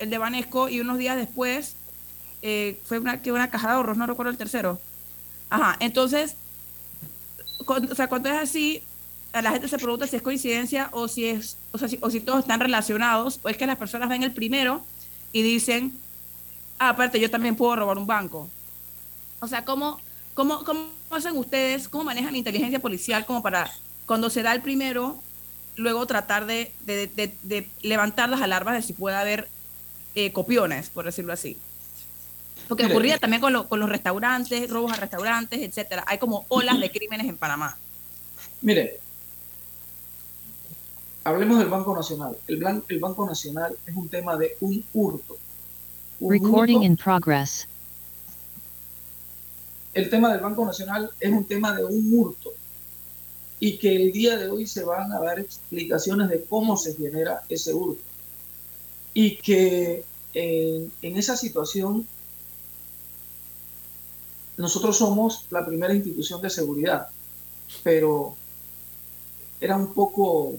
el 0.00 0.10
de 0.10 0.18
Banesco 0.18 0.68
y 0.68 0.80
unos 0.80 0.98
días 0.98 1.16
después 1.16 1.76
eh, 2.42 2.80
fue 2.84 2.98
una, 2.98 3.22
que 3.22 3.30
una 3.30 3.50
caja 3.50 3.68
de 3.68 3.74
ahorros, 3.74 3.96
no 3.96 4.06
recuerdo 4.06 4.32
el 4.32 4.36
tercero. 4.36 4.80
Ajá, 5.48 5.76
entonces 5.78 6.36
o 7.66 7.94
sea, 7.94 8.08
cuando 8.08 8.28
es 8.28 8.36
así, 8.36 8.82
a 9.32 9.42
la 9.42 9.52
gente 9.52 9.68
se 9.68 9.78
pregunta 9.78 10.08
si 10.08 10.16
es 10.16 10.22
coincidencia 10.22 10.88
o 10.90 11.06
si 11.06 11.26
es, 11.26 11.56
o 11.70 11.78
sea, 11.78 11.86
si, 11.86 11.98
o 12.00 12.10
si 12.10 12.20
todos 12.20 12.40
están 12.40 12.58
relacionados, 12.58 13.38
o 13.44 13.48
es 13.48 13.56
que 13.56 13.66
las 13.66 13.78
personas 13.78 14.08
ven 14.08 14.24
el 14.24 14.32
primero 14.32 14.84
y 15.32 15.42
dicen, 15.42 15.92
ah, 16.80 16.90
aparte, 16.90 17.20
yo 17.20 17.30
también 17.30 17.54
puedo 17.54 17.76
robar 17.76 17.96
un 17.96 18.08
banco. 18.08 18.48
O 19.38 19.46
sea, 19.46 19.64
¿cómo, 19.64 20.00
cómo, 20.34 20.64
cómo 20.64 20.88
hacen 21.10 21.36
ustedes, 21.36 21.88
cómo 21.88 22.02
manejan 22.02 22.32
la 22.32 22.38
inteligencia 22.38 22.80
policial 22.80 23.24
como 23.24 23.40
para, 23.40 23.70
cuando 24.04 24.30
se 24.30 24.42
da 24.42 24.52
el 24.52 24.62
primero, 24.62 25.22
luego 25.76 26.06
tratar 26.06 26.46
de, 26.46 26.72
de, 26.84 27.08
de, 27.42 27.68
levantar 27.82 28.28
las 28.28 28.40
alarmas 28.40 28.74
de 28.74 28.82
si 28.82 28.92
puede 28.92 29.16
haber 29.16 29.48
eh, 30.14 30.32
copiones, 30.32 30.90
por 30.90 31.04
decirlo 31.04 31.32
así? 31.32 31.58
Porque 32.68 32.86
ocurría 32.86 33.18
también 33.18 33.42
con, 33.42 33.52
los 33.52 33.88
restaurantes, 33.88 34.70
robos 34.70 34.92
a 34.92 34.96
restaurantes, 34.96 35.60
etcétera. 35.60 36.04
Hay 36.06 36.18
como 36.18 36.46
olas 36.48 36.80
de 36.80 36.90
crímenes 36.90 37.28
en 37.28 37.36
Panamá. 37.36 37.76
Mire, 38.62 39.00
hablemos 41.24 41.58
del 41.58 41.68
Banco 41.68 41.94
Nacional. 41.94 42.38
El, 42.48 42.64
el 42.88 42.98
Banco 43.00 43.26
Nacional 43.26 43.76
es 43.86 43.94
un 43.94 44.08
tema 44.08 44.36
de 44.36 44.56
un 44.60 44.82
hurto. 44.94 45.36
Recording 46.20 46.82
in 46.82 46.96
progress. 46.96 47.68
El 49.92 50.08
tema 50.08 50.32
del 50.32 50.40
Banco 50.40 50.64
Nacional 50.64 51.10
es 51.20 51.30
un 51.30 51.44
tema 51.44 51.74
de 51.74 51.84
un 51.84 52.08
hurto 52.12 52.52
y 53.60 53.78
que 53.78 53.94
el 53.94 54.12
día 54.12 54.36
de 54.36 54.48
hoy 54.48 54.66
se 54.66 54.84
van 54.84 55.12
a 55.12 55.20
dar 55.20 55.38
explicaciones 55.38 56.28
de 56.28 56.42
cómo 56.44 56.76
se 56.76 56.94
genera 56.94 57.42
ese 57.48 57.72
hurto. 57.72 58.02
Y 59.14 59.36
que 59.36 60.04
en 60.34 61.16
esa 61.16 61.36
situación 61.36 62.06
nosotros 64.56 64.98
somos 64.98 65.46
la 65.50 65.64
primera 65.64 65.94
institución 65.94 66.40
de 66.42 66.50
seguridad, 66.50 67.08
pero 67.82 68.36
era 69.60 69.76
un 69.76 69.92
poco 69.94 70.54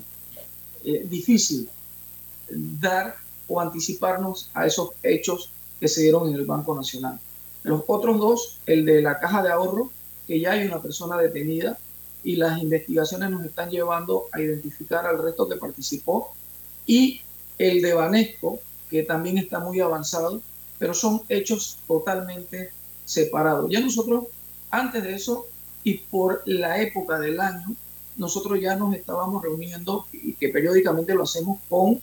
eh, 0.84 1.06
difícil 1.10 1.70
dar 2.50 3.16
o 3.48 3.60
anticiparnos 3.60 4.50
a 4.54 4.66
esos 4.66 4.92
hechos 5.04 5.50
que 5.80 5.88
se 5.88 6.02
dieron 6.02 6.30
en 6.30 6.36
el 6.36 6.46
Banco 6.46 6.76
Nacional. 6.76 7.20
Los 7.64 7.84
otros 7.88 8.18
dos, 8.18 8.58
el 8.66 8.86
de 8.86 9.02
la 9.02 9.20
caja 9.20 9.44
de 9.44 9.52
ahorro, 9.52 9.92
que 10.28 10.40
ya 10.40 10.54
hay 10.54 10.66
una 10.66 10.82
persona 10.82 11.18
detenida 11.18 11.78
y 12.26 12.36
las 12.38 12.60
investigaciones 12.60 13.30
nos 13.30 13.46
están 13.46 13.70
llevando 13.70 14.26
a 14.32 14.42
identificar 14.42 15.06
al 15.06 15.22
resto 15.22 15.48
que 15.48 15.58
participó, 15.58 16.34
y 16.88 17.22
el 17.60 17.84
de 17.84 17.94
Banesco, 17.94 18.60
que 18.90 19.04
también 19.04 19.38
está 19.38 19.60
muy 19.60 19.80
avanzado, 19.80 20.42
pero 20.80 20.96
son 20.96 21.22
hechos 21.30 21.78
totalmente 21.88 22.72
separado. 23.06 23.70
Ya 23.70 23.80
nosotros, 23.80 24.26
antes 24.72 25.04
de 25.04 25.14
eso, 25.14 25.46
y 25.84 26.00
por 26.00 26.42
la 26.46 26.82
época 26.82 27.20
del 27.20 27.40
año, 27.40 27.76
nosotros 28.18 28.60
ya 28.60 28.76
nos 28.76 28.96
estábamos 28.96 29.44
reuniendo, 29.44 30.08
y 30.12 30.34
que 30.34 30.50
periódicamente 30.50 31.14
lo 31.14 31.24
hacemos 31.24 31.60
con 31.70 32.02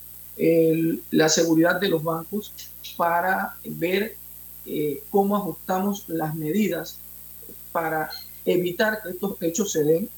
la 1.11 1.29
seguridad 1.29 1.81
de 1.81 1.89
los 1.89 2.03
bancos 2.03 2.53
para 2.97 3.57
ver 3.65 4.17
eh, 4.67 5.03
cómo 5.11 5.37
ajustamos 5.37 6.09
las 6.09 6.35
medidas 6.37 6.99
para 7.73 8.11
evitar 8.45 9.03
que 9.03 9.11
estos 9.11 9.41
hechos 9.43 9.73
se 9.73 9.85
den. 9.85 10.09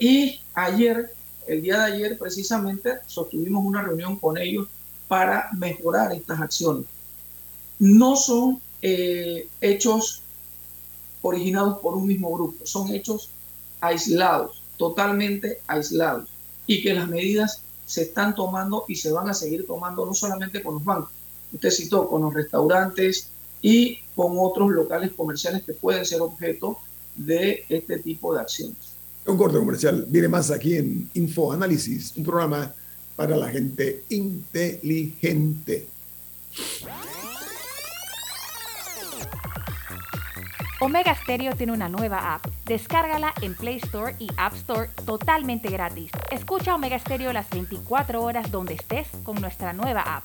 Y 0.00 0.40
ayer, 0.54 1.12
el 1.46 1.62
día 1.62 1.78
de 1.78 1.92
ayer 1.92 2.18
precisamente, 2.18 2.98
sostuvimos 3.06 3.64
una 3.64 3.82
reunión 3.82 4.18
con 4.18 4.38
ellos 4.38 4.68
para 5.08 5.50
mejorar 5.52 6.12
estas 6.12 6.40
acciones. 6.40 6.84
No 7.78 8.16
son 8.16 8.60
eh, 8.80 9.48
hechos 9.60 10.22
originados 11.20 11.78
por 11.78 11.96
un 11.96 12.06
mismo 12.06 12.32
grupo, 12.32 12.66
son 12.66 12.92
hechos 12.92 13.30
aislados, 13.80 14.62
totalmente 14.76 15.60
aislados, 15.66 16.28
y 16.66 16.82
que 16.82 16.94
las 16.94 17.08
medidas 17.08 17.62
se 17.86 18.02
están 18.02 18.34
tomando 18.34 18.84
y 18.88 18.96
se 18.96 19.12
van 19.12 19.28
a 19.28 19.34
seguir 19.34 19.66
tomando 19.66 20.06
no 20.06 20.14
solamente 20.14 20.62
con 20.62 20.74
los 20.74 20.84
bancos, 20.84 21.10
usted 21.52 21.70
citó, 21.70 22.08
con 22.08 22.22
los 22.22 22.32
restaurantes 22.32 23.28
y 23.60 23.98
con 24.14 24.32
otros 24.38 24.70
locales 24.70 25.12
comerciales 25.16 25.62
que 25.62 25.72
pueden 25.72 26.04
ser 26.04 26.20
objeto 26.20 26.78
de 27.16 27.64
este 27.68 27.98
tipo 27.98 28.34
de 28.34 28.40
acciones. 28.40 28.76
Un 29.26 29.36
corte 29.36 29.58
comercial 29.58 30.04
viene 30.08 30.28
más 30.28 30.50
aquí 30.50 30.76
en 30.76 31.08
Info 31.14 31.52
Análisis, 31.52 32.12
un 32.16 32.24
programa 32.24 32.72
para 33.14 33.36
la 33.36 33.48
gente 33.48 34.04
inteligente. 34.08 35.86
Omega 40.80 41.14
Stereo 41.14 41.54
tiene 41.54 41.72
una 41.72 41.88
nueva 41.88 42.34
app. 42.34 42.44
Descárgala 42.66 43.32
en 43.40 43.54
Play 43.54 43.76
Store 43.76 44.16
y 44.18 44.26
App 44.36 44.54
Store 44.54 44.90
totalmente 45.06 45.70
gratis. 45.70 46.10
Escucha 46.32 46.74
Omega 46.74 46.98
Stereo 46.98 47.32
las 47.32 47.48
24 47.50 48.20
horas 48.20 48.50
donde 48.50 48.74
estés 48.74 49.06
con 49.22 49.40
nuestra 49.40 49.72
nueva 49.72 50.00
app. 50.00 50.24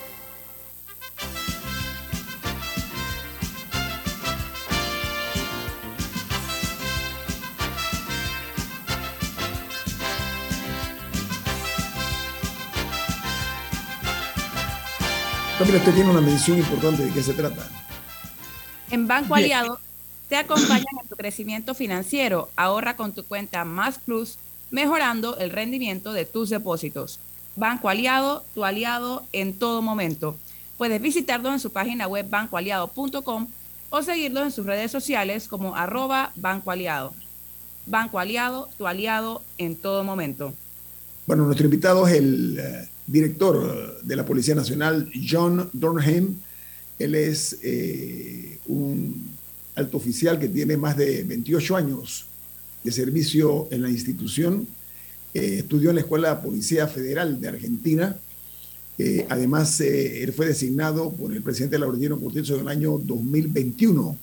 También 15.61 15.77
usted 15.77 15.93
tiene 15.93 16.09
una 16.09 16.21
mención 16.21 16.57
importante 16.57 17.05
de 17.05 17.11
qué 17.11 17.21
se 17.21 17.35
trata. 17.35 17.69
En 18.89 19.07
Banco 19.07 19.35
Aliado 19.35 19.79
te 20.27 20.35
acompañan 20.35 20.87
en 20.99 21.07
tu 21.07 21.15
crecimiento 21.15 21.75
financiero. 21.75 22.49
Ahorra 22.55 22.95
con 22.95 23.11
tu 23.11 23.23
cuenta 23.23 23.63
Más 23.63 23.99
Plus, 23.99 24.39
mejorando 24.71 25.37
el 25.37 25.51
rendimiento 25.51 26.13
de 26.13 26.25
tus 26.25 26.49
depósitos. 26.49 27.19
Banco 27.55 27.89
Aliado, 27.89 28.43
tu 28.55 28.65
aliado 28.65 29.23
en 29.33 29.53
todo 29.53 29.83
momento. 29.83 30.35
Puedes 30.79 30.99
visitarlo 30.99 31.53
en 31.53 31.59
su 31.59 31.71
página 31.71 32.07
web 32.07 32.27
bancoaliado.com 32.27 33.47
o 33.91 34.01
seguirlo 34.01 34.41
en 34.41 34.51
sus 34.51 34.65
redes 34.65 34.89
sociales 34.89 35.47
como 35.47 35.75
arroba 35.75 36.31
Banco 36.37 36.71
Aliado. 36.71 37.13
Banco 37.85 38.17
Aliado, 38.17 38.67
tu 38.79 38.87
aliado 38.87 39.43
en 39.59 39.75
todo 39.75 40.03
momento. 40.03 40.55
Bueno, 41.27 41.45
nuestro 41.45 41.65
invitado 41.65 42.07
es 42.07 42.15
el 42.15 42.57
eh, 42.57 42.89
director 43.11 44.01
de 44.01 44.15
la 44.15 44.25
Policía 44.25 44.55
Nacional, 44.55 45.09
John 45.29 45.69
Dornheim. 45.73 46.35
Él 46.97 47.15
es 47.15 47.57
eh, 47.61 48.59
un 48.67 49.29
alto 49.75 49.97
oficial 49.97 50.39
que 50.39 50.47
tiene 50.47 50.77
más 50.77 50.97
de 50.97 51.23
28 51.23 51.75
años 51.75 52.25
de 52.83 52.91
servicio 52.91 53.67
en 53.71 53.81
la 53.81 53.89
institución. 53.89 54.67
Eh, 55.33 55.57
estudió 55.59 55.89
en 55.89 55.95
la 55.95 56.01
Escuela 56.01 56.41
Policía 56.41 56.87
Federal 56.87 57.39
de 57.39 57.49
Argentina. 57.49 58.15
Eh, 58.97 59.25
además, 59.29 59.81
él 59.81 60.31
fue 60.33 60.45
designado 60.45 61.11
por 61.11 61.33
el 61.33 61.41
presidente 61.41 61.79
Laurentino 61.79 62.19
Cortizo 62.19 62.55
en 62.55 62.61
el 62.61 62.67
año 62.67 62.97
2021, 62.97 64.17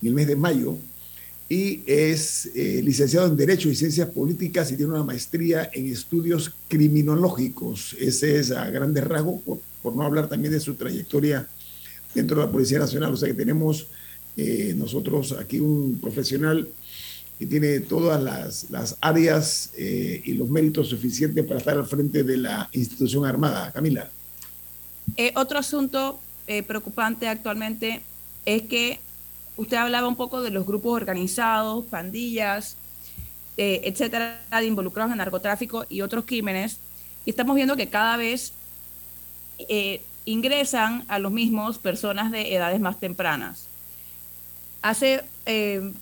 en 0.00 0.08
el 0.08 0.14
mes 0.14 0.26
de 0.26 0.36
mayo, 0.36 0.76
y 1.52 1.82
es 1.86 2.50
licenciado 2.54 3.26
en 3.26 3.36
Derecho 3.36 3.68
y 3.68 3.74
Ciencias 3.74 4.08
Políticas 4.08 4.72
y 4.72 4.76
tiene 4.76 4.92
una 4.92 5.04
maestría 5.04 5.68
en 5.74 5.92
estudios 5.92 6.50
criminológicos. 6.66 7.94
Ese 8.00 8.38
es 8.38 8.52
a 8.52 8.70
grandes 8.70 9.04
rasgos, 9.04 9.42
por, 9.82 9.94
no 9.94 10.02
hablar 10.02 10.30
también 10.30 10.54
de 10.54 10.60
su 10.60 10.76
trayectoria 10.76 11.46
dentro 12.14 12.40
de 12.40 12.46
la 12.46 12.50
Policía 12.50 12.78
Nacional. 12.78 13.12
O 13.12 13.18
sea 13.18 13.28
que 13.28 13.34
tenemos 13.34 13.86
eh, 14.34 14.72
nosotros 14.74 15.32
aquí 15.32 15.60
un 15.60 15.98
profesional 16.00 16.66
que 17.38 17.44
tiene 17.44 17.80
todas 17.80 18.22
las, 18.22 18.70
las 18.70 18.96
áreas 19.02 19.72
eh, 19.76 20.22
y 20.24 20.32
los 20.32 20.48
méritos 20.48 20.88
suficientes 20.88 21.44
para 21.44 21.58
estar 21.58 21.76
al 21.76 21.86
frente 21.86 22.22
de 22.22 22.38
la 22.38 22.70
institución 22.72 23.26
armada. 23.26 23.70
Camila. 23.72 24.08
Eh, 25.18 25.32
otro 25.34 25.58
asunto 25.58 26.18
preocupante 26.66 27.28
actualmente 27.28 28.00
es 28.46 28.62
que 28.62 29.00
usted 29.56 29.76
hablaba 29.76 30.08
un 30.08 30.16
poco 30.16 30.42
de 30.42 30.50
los 30.50 30.66
grupos 30.66 30.94
organizados, 30.94 31.84
pandillas, 31.86 32.76
eh, 33.56 33.82
etcétera, 33.84 34.40
involucrados 34.64 35.12
en 35.12 35.18
narcotráfico 35.18 35.84
y 35.88 36.00
otros 36.00 36.24
crímenes. 36.24 36.78
Y 37.24 37.30
estamos 37.30 37.56
viendo 37.56 37.76
que 37.76 37.88
cada 37.88 38.16
vez 38.16 38.52
eh, 39.58 40.02
ingresan 40.24 41.04
a 41.08 41.18
los 41.18 41.32
mismos 41.32 41.78
personas 41.78 42.30
de 42.30 42.54
edades 42.54 42.80
más 42.80 42.98
tempranas. 42.98 43.66
Hace, 44.80 45.24
eh, 45.46 45.92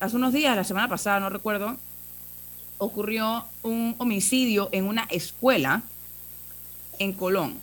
hace 0.00 0.16
unos 0.16 0.32
días, 0.32 0.54
la 0.54 0.64
semana 0.64 0.88
pasada, 0.88 1.20
no 1.20 1.30
recuerdo, 1.30 1.76
ocurrió 2.78 3.44
un 3.62 3.94
homicidio 3.98 4.68
en 4.72 4.84
una 4.84 5.04
escuela 5.10 5.82
en 6.98 7.12
Colón. 7.12 7.56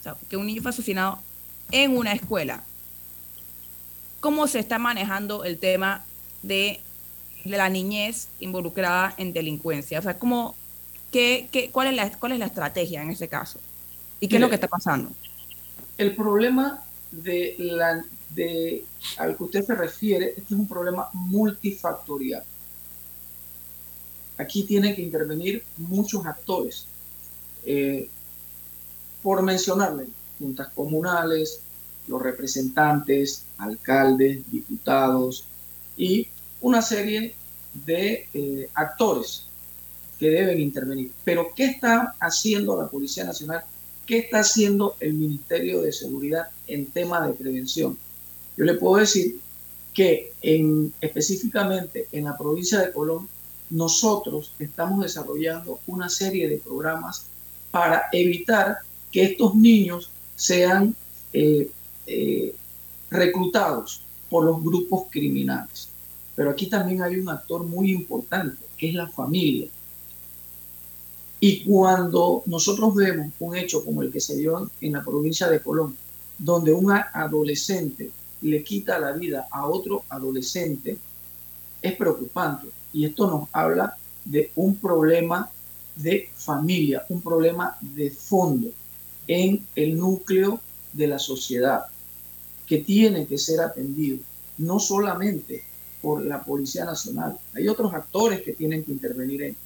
O 0.00 0.02
sea, 0.02 0.16
que 0.28 0.36
un 0.36 0.46
niño 0.46 0.62
fue 0.62 0.70
asesinado 0.70 1.18
en 1.70 1.96
una 1.96 2.12
escuela. 2.12 2.62
¿Cómo 4.24 4.46
se 4.46 4.58
está 4.58 4.78
manejando 4.78 5.44
el 5.44 5.58
tema 5.58 6.02
de 6.42 6.80
de 7.44 7.58
la 7.58 7.68
niñez 7.68 8.28
involucrada 8.40 9.14
en 9.18 9.32
delincuencia? 9.32 9.98
O 9.98 10.02
sea, 10.02 10.18
¿cómo, 10.18 10.54
qué, 11.10 11.48
qué, 11.52 11.70
cuál, 11.70 11.88
es 11.88 11.94
la, 11.94 12.18
¿cuál 12.18 12.32
es 12.32 12.38
la 12.38 12.46
estrategia 12.46 13.02
en 13.02 13.10
ese 13.10 13.28
caso? 13.28 13.60
¿Y 14.20 14.28
qué 14.28 14.36
es 14.36 14.40
lo 14.40 14.48
que 14.48 14.54
está 14.54 14.68
pasando? 14.68 15.10
El 15.98 16.16
problema 16.16 16.82
de 17.10 17.54
la, 17.58 18.02
de, 18.30 18.84
al 19.18 19.36
que 19.36 19.44
usted 19.44 19.64
se 19.64 19.74
refiere, 19.74 20.30
este 20.30 20.54
es 20.54 20.60
un 20.60 20.66
problema 20.66 21.10
multifactorial. 21.12 22.42
Aquí 24.38 24.64
tienen 24.64 24.96
que 24.96 25.02
intervenir 25.02 25.62
muchos 25.76 26.24
actores. 26.26 26.86
Eh, 27.66 28.08
por 29.22 29.42
mencionarle, 29.42 30.06
juntas 30.38 30.68
comunales, 30.74 31.60
los 32.06 32.20
representantes, 32.20 33.44
alcaldes, 33.58 34.40
diputados 34.50 35.46
y 35.96 36.28
una 36.60 36.82
serie 36.82 37.34
de 37.86 38.28
eh, 38.32 38.68
actores 38.74 39.44
que 40.18 40.30
deben 40.30 40.60
intervenir. 40.60 41.10
Pero 41.24 41.50
¿qué 41.54 41.66
está 41.66 42.14
haciendo 42.20 42.80
la 42.80 42.88
Policía 42.88 43.24
Nacional? 43.24 43.64
¿Qué 44.06 44.18
está 44.18 44.40
haciendo 44.40 44.96
el 45.00 45.14
Ministerio 45.14 45.82
de 45.82 45.92
Seguridad 45.92 46.48
en 46.66 46.86
tema 46.86 47.26
de 47.26 47.32
prevención? 47.32 47.98
Yo 48.56 48.64
le 48.64 48.74
puedo 48.74 49.00
decir 49.00 49.40
que 49.92 50.32
en, 50.42 50.92
específicamente 51.00 52.08
en 52.12 52.24
la 52.24 52.36
provincia 52.36 52.80
de 52.80 52.92
Colón, 52.92 53.28
nosotros 53.70 54.52
estamos 54.58 55.02
desarrollando 55.02 55.80
una 55.86 56.08
serie 56.08 56.48
de 56.48 56.58
programas 56.58 57.26
para 57.70 58.04
evitar 58.12 58.78
que 59.10 59.24
estos 59.24 59.54
niños 59.54 60.10
sean 60.36 60.94
eh, 61.32 61.70
eh, 62.06 62.54
reclutados 63.10 64.02
por 64.28 64.44
los 64.44 64.62
grupos 64.62 65.04
criminales. 65.10 65.88
Pero 66.34 66.50
aquí 66.50 66.66
también 66.66 67.02
hay 67.02 67.16
un 67.16 67.28
actor 67.28 67.64
muy 67.64 67.92
importante, 67.92 68.56
que 68.76 68.88
es 68.88 68.94
la 68.94 69.08
familia. 69.08 69.68
Y 71.40 71.62
cuando 71.64 72.42
nosotros 72.46 72.94
vemos 72.94 73.32
un 73.38 73.56
hecho 73.56 73.84
como 73.84 74.02
el 74.02 74.10
que 74.10 74.20
se 74.20 74.36
dio 74.36 74.70
en 74.80 74.92
la 74.92 75.04
provincia 75.04 75.48
de 75.48 75.60
Colón, 75.60 75.96
donde 76.38 76.72
un 76.72 76.90
adolescente 76.90 78.10
le 78.40 78.62
quita 78.62 78.98
la 78.98 79.12
vida 79.12 79.46
a 79.50 79.66
otro 79.66 80.04
adolescente, 80.08 80.96
es 81.80 81.96
preocupante. 81.96 82.68
Y 82.92 83.04
esto 83.04 83.26
nos 83.26 83.48
habla 83.52 83.96
de 84.24 84.50
un 84.56 84.76
problema 84.76 85.50
de 85.96 86.30
familia, 86.34 87.04
un 87.08 87.20
problema 87.20 87.76
de 87.80 88.10
fondo 88.10 88.68
en 89.26 89.64
el 89.76 89.96
núcleo 89.96 90.60
de 90.92 91.06
la 91.06 91.18
sociedad, 91.18 91.84
que 92.66 92.78
tiene 92.78 93.26
que 93.26 93.38
ser 93.38 93.60
atendido, 93.60 94.18
no 94.58 94.78
solamente 94.78 95.62
por 96.00 96.24
la 96.24 96.42
Policía 96.42 96.84
Nacional. 96.84 97.38
Hay 97.54 97.68
otros 97.68 97.92
actores 97.94 98.42
que 98.42 98.52
tienen 98.52 98.84
que 98.84 98.92
intervenir 98.92 99.42
en, 99.42 99.56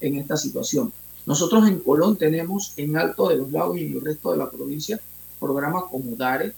en 0.00 0.16
esta 0.16 0.36
situación. 0.36 0.92
Nosotros 1.26 1.68
en 1.68 1.80
Colón 1.80 2.16
tenemos 2.16 2.72
en 2.76 2.96
Alto 2.96 3.28
de 3.28 3.36
los 3.36 3.50
Lagos 3.50 3.78
y 3.78 3.86
en 3.86 3.92
el 3.94 4.00
resto 4.00 4.32
de 4.32 4.38
la 4.38 4.50
provincia 4.50 5.00
programas 5.38 5.84
como 5.90 6.16
DARE. 6.16 6.52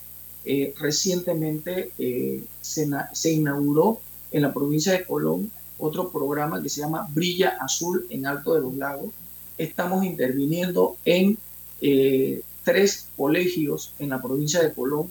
Eh, 0.45 0.75
recientemente 0.79 1.91
eh, 1.99 2.43
se, 2.61 2.89
se, 3.13 3.33
inauguró 3.33 4.01
en 4.31 4.43
la 4.43 4.53
provincia 4.53 4.93
de 4.93 5.05
Colón 5.05 5.51
otro 5.79 6.11
programa 6.11 6.63
que 6.63 6.69
se 6.69 6.81
llama 6.81 7.09
Brilla 7.13 7.59
Azul 7.61 8.07
en 8.09 8.27
Alto 8.27 8.55
de 8.55 8.61
los 8.61 8.75
Lagos. 8.77 9.11
Estamos 9.59 10.05
interviniendo 10.05 10.97
en 11.05 11.37
eh, 11.81 12.41
tres 12.65 13.09
colegios 13.17 13.93
en 13.99 14.11
la 14.11 14.23
provincia 14.23 14.63
de 14.63 14.73
Colón 14.73 15.11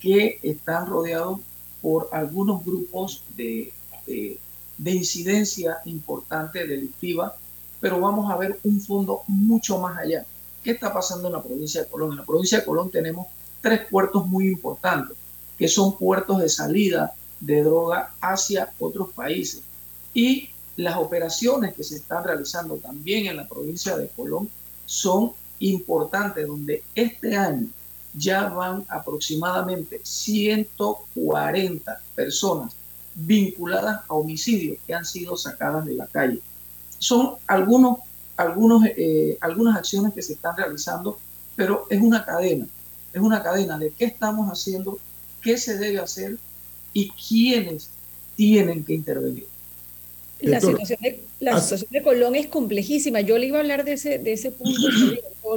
que 0.00 0.38
están 0.42 0.86
rodeados 0.86 1.40
por 1.82 2.08
algunos 2.12 2.64
grupos 2.64 3.22
de, 3.36 3.72
de 4.06 4.90
incidencia 4.90 5.78
importante 5.84 6.66
delictiva, 6.66 7.36
pero 7.80 8.00
vamos 8.00 8.30
a 8.30 8.36
ver 8.36 8.58
un 8.64 8.80
fondo 8.80 9.22
mucho 9.26 9.78
más 9.78 9.98
allá. 9.98 10.24
¿Qué 10.62 10.72
está 10.72 10.92
pasando 10.92 11.28
en 11.28 11.34
la 11.34 11.42
provincia 11.42 11.82
de 11.82 11.88
Colón? 11.88 12.12
En 12.12 12.18
la 12.18 12.24
provincia 12.24 12.58
de 12.58 12.64
Colón 12.64 12.90
tenemos 12.90 13.26
tres 13.60 13.86
puertos 13.88 14.26
muy 14.26 14.48
importantes, 14.48 15.16
que 15.56 15.68
son 15.68 15.96
puertos 15.96 16.40
de 16.40 16.48
salida 16.48 17.14
de 17.40 17.62
droga 17.62 18.12
hacia 18.20 18.72
otros 18.78 19.10
países. 19.10 19.62
Y 20.14 20.50
las 20.76 20.96
operaciones 20.96 21.74
que 21.74 21.84
se 21.84 21.96
están 21.96 22.24
realizando 22.24 22.76
también 22.76 23.26
en 23.26 23.36
la 23.36 23.48
provincia 23.48 23.96
de 23.96 24.08
Colón 24.08 24.48
son 24.86 25.32
importantes, 25.60 26.46
donde 26.46 26.82
este 26.94 27.36
año 27.36 27.68
ya 28.14 28.48
van 28.48 28.84
aproximadamente 28.88 30.00
140 30.02 32.00
personas 32.14 32.74
vinculadas 33.14 34.02
a 34.08 34.14
homicidios 34.14 34.78
que 34.86 34.94
han 34.94 35.04
sido 35.04 35.36
sacadas 35.36 35.84
de 35.84 35.94
la 35.94 36.06
calle. 36.06 36.40
Son 36.98 37.34
algunos, 37.46 37.98
algunos, 38.36 38.84
eh, 38.84 39.36
algunas 39.40 39.76
acciones 39.76 40.14
que 40.14 40.22
se 40.22 40.34
están 40.34 40.56
realizando, 40.56 41.18
pero 41.56 41.86
es 41.90 42.00
una 42.00 42.24
cadena, 42.24 42.66
es 43.12 43.20
una 43.20 43.42
cadena 43.42 43.78
de 43.78 43.90
qué 43.90 44.04
estamos 44.04 44.48
haciendo, 44.48 44.98
qué 45.42 45.58
se 45.58 45.76
debe 45.76 45.98
hacer 45.98 46.38
y 46.92 47.10
quiénes 47.10 47.90
tienen 48.36 48.84
que 48.84 48.94
intervenir. 48.94 49.47
La 50.40 50.60
situación, 50.60 50.98
de, 51.02 51.20
la 51.40 51.60
situación 51.60 51.90
de 51.90 52.02
Colón 52.02 52.36
es 52.36 52.46
complejísima. 52.46 53.20
Yo 53.20 53.38
le 53.38 53.46
iba 53.46 53.58
a 53.58 53.60
hablar 53.60 53.84
de 53.84 53.94
ese, 53.94 54.18
de 54.18 54.32
ese 54.32 54.52
punto, 54.52 54.88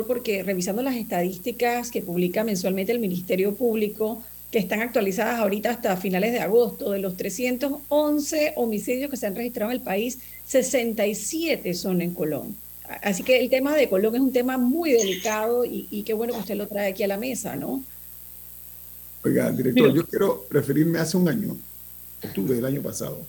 porque 0.08 0.42
revisando 0.42 0.82
las 0.82 0.96
estadísticas 0.96 1.92
que 1.92 2.02
publica 2.02 2.44
mensualmente 2.44 2.92
el 2.92 3.00
Ministerio 3.00 3.54
Público, 3.54 4.24
que 4.50 4.58
están 4.58 4.82
actualizadas 4.82 5.40
ahorita 5.40 5.70
hasta 5.70 5.96
finales 5.98 6.34
de 6.34 6.40
agosto, 6.40 6.92
de 6.92 7.00
los 7.00 7.16
311 7.16 8.54
homicidios 8.56 9.12
que 9.12 9.18
se 9.18 9.28
han 9.28 9.36
registrado 9.36 9.72
en 9.72 9.78
el 9.78 9.84
país, 9.84 10.18
67 10.48 11.74
son 11.76 12.02
en 12.02 12.14
Colón. 12.14 12.56
Así 13.04 13.24
que 13.24 13.40
el 13.40 13.50
tema 13.50 13.76
de 13.76 13.88
Colón 13.88 14.16
es 14.16 14.22
un 14.22 14.34
tema 14.34 14.58
muy 14.58 14.92
delicado 14.92 15.64
y, 15.64 15.88
y 15.92 16.04
qué 16.04 16.14
bueno 16.14 16.34
que 16.34 16.40
usted 16.40 16.56
lo 16.56 16.68
trae 16.68 16.90
aquí 16.90 17.04
a 17.04 17.08
la 17.08 17.18
mesa, 17.18 17.56
¿no? 17.56 17.84
Oiga, 19.24 19.52
director, 19.52 19.94
yo 19.94 20.06
quiero 20.08 20.46
referirme 20.50 20.98
hace 20.98 21.16
un 21.16 21.30
año, 21.30 21.56
octubre 22.24 22.56
del 22.56 22.66
año 22.66 22.82
pasado 22.82 23.20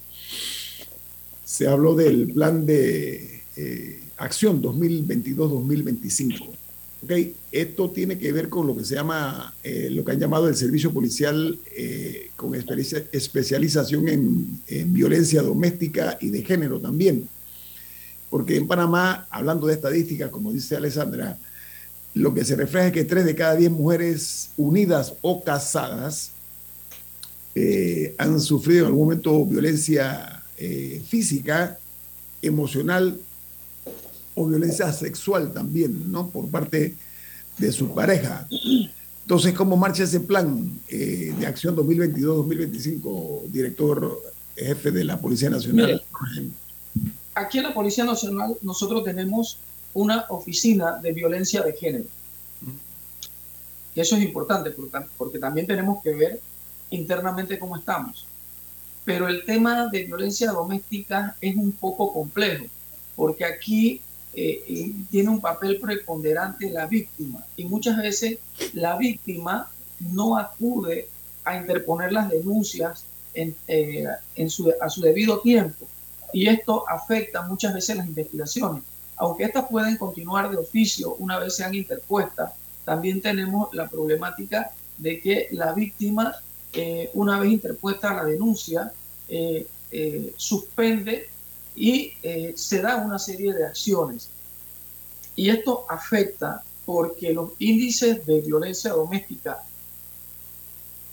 se 1.53 1.69
habló 1.69 1.95
del 1.95 2.33
plan 2.33 2.65
de 2.65 3.43
eh, 3.59 4.01
acción 4.17 4.63
2022-2025. 4.63 6.49
¿okay? 7.05 7.35
Esto 7.51 7.91
tiene 7.91 8.17
que 8.17 8.33
ver 8.33 8.49
con 8.49 8.67
lo 8.67 8.75
que 8.75 8.87
se 8.87 8.95
llama, 8.95 9.55
eh, 9.63 9.91
lo 9.91 10.03
que 10.03 10.13
han 10.13 10.19
llamado 10.19 10.49
el 10.49 10.57
servicio 10.57 10.95
policial 10.95 11.59
eh, 11.77 12.31
con 12.37 12.55
especialización 12.55 14.09
en, 14.09 14.63
en, 14.67 14.95
violencia 14.95 15.43
doméstica 15.43 16.17
y 16.23 16.31
de 16.31 16.43
género 16.43 16.81
también. 16.81 17.29
Porque 18.31 18.57
en 18.57 18.67
Panamá, 18.67 19.27
hablando 19.31 19.67
de 19.67 19.75
estadísticas, 19.75 20.31
como 20.31 20.55
dice 20.55 20.77
Alessandra, 20.77 21.37
lo 22.15 22.33
que 22.33 22.47
se 22.47 22.57
refleja 22.57 22.87
es 22.87 22.93
que 22.95 23.05
tres 23.05 23.27
de 23.27 23.35
cada 23.35 23.57
diez 23.57 23.71
mujeres 23.71 24.53
unidas 24.57 25.13
o 25.21 25.45
casadas 25.45 26.31
han 28.17 28.41
sufrido 28.41 28.81
en 28.81 28.87
algún 28.87 29.05
momento 29.05 29.45
violencia 29.45 30.42
eh, 30.65 31.03
física, 31.05 31.77
emocional 32.41 33.19
o 34.37 34.47
violencia 34.47 34.93
sexual 34.93 35.53
también, 35.53 36.13
¿no? 36.13 36.29
Por 36.29 36.47
parte 36.49 36.95
de 37.59 37.73
su 37.73 37.93
pareja. 37.93 38.47
Entonces, 39.23 39.55
¿cómo 39.55 39.77
marcha 39.77 40.05
ese 40.05 40.21
plan 40.21 40.81
eh, 40.87 41.35
de 41.37 41.47
acción 41.47 41.75
2022-2025, 41.75 43.47
director 43.49 44.23
jefe 44.55 44.93
de 44.93 45.03
la 45.03 45.21
Policía 45.21 45.51
Nacional? 45.51 46.01
aquí 47.35 47.59
en 47.59 47.65
la 47.65 47.75
Policía 47.75 48.05
Nacional 48.05 48.57
nosotros 48.63 49.03
tenemos 49.03 49.59
una 49.95 50.27
oficina 50.29 50.99
de 50.99 51.13
violencia 51.13 51.63
de 51.63 51.73
género. 51.73 52.05
Y 53.97 54.01
eso 54.01 54.15
es 54.15 54.23
importante 54.23 54.71
porque 55.17 55.41
también 55.41 55.67
tenemos 55.67 56.01
que 56.05 56.15
ver 56.15 56.41
internamente 56.91 57.59
cómo 57.59 57.77
estamos. 57.77 58.27
Pero 59.05 59.29
el 59.29 59.45
tema 59.45 59.89
de 59.89 60.05
violencia 60.05 60.53
doméstica 60.53 61.37
es 61.41 61.57
un 61.57 61.73
poco 61.73 62.13
complejo, 62.13 62.67
porque 63.17 63.45
aquí 63.45 64.01
eh, 64.35 64.93
tiene 65.11 65.29
un 65.29 65.41
papel 65.41 65.79
preponderante 65.81 66.71
la 66.71 66.87
víctima 66.87 67.45
y 67.57 67.65
muchas 67.65 67.99
veces 67.99 68.39
la 68.73 68.97
víctima 68.97 69.69
no 70.01 70.39
acude 70.39 71.09
a 71.45 71.57
interponer 71.57 72.13
las 72.13 72.31
denuncias 72.31 73.05
en, 73.35 73.55
eh, 73.69 74.07
en 74.37 74.49
su, 74.49 74.73
a 74.81 74.89
su 74.89 75.03
debido 75.03 75.41
tiempo 75.41 75.87
y 76.33 76.49
esto 76.49 76.89
afecta 76.89 77.43
muchas 77.43 77.75
veces 77.75 77.97
las 77.97 78.07
investigaciones. 78.07 78.83
Aunque 79.17 79.45
estas 79.45 79.69
pueden 79.69 79.97
continuar 79.97 80.51
de 80.51 80.57
oficio 80.57 81.15
una 81.17 81.39
vez 81.39 81.57
sean 81.57 81.75
interpuestas, 81.75 82.53
también 82.85 83.21
tenemos 83.21 83.73
la 83.75 83.89
problemática 83.89 84.71
de 84.99 85.21
que 85.21 85.49
la 85.51 85.73
víctima 85.73 86.35
eh, 86.73 87.11
una 87.15 87.39
vez 87.39 87.53
interpuesta 87.53 88.15
la 88.15 88.25
denuncia, 88.25 88.93
eh, 89.29 89.67
eh, 89.91 90.33
suspende 90.37 91.29
y 91.75 92.13
se 92.55 92.83
da 92.83 92.97
una 92.97 93.19
serie 93.19 93.53
de 93.55 93.65
acciones. 93.67 94.29
Y 95.35 95.49
esto 95.49 95.87
afecta 95.89 96.63
porque 96.85 97.33
los 97.33 97.53
índices 97.59 98.27
de 98.27 98.41
violencia 98.43 98.93
doméstica 98.93 99.63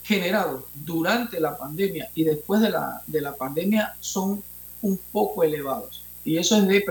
generados 0.03 0.65
durante 0.73 1.39
la 1.39 1.57
pandemia 1.57 2.09
y 2.15 2.23
después 2.23 2.59
de 2.61 2.71
la, 2.71 3.01
de 3.07 3.21
la 3.21 3.35
pandemia 3.35 3.95
son 4.01 4.43
un 4.81 4.99
poco 5.11 5.43
elevados. 5.43 6.03
Y 6.25 6.37
eso 6.37 6.57
es 6.57 6.67
de, 6.67 6.83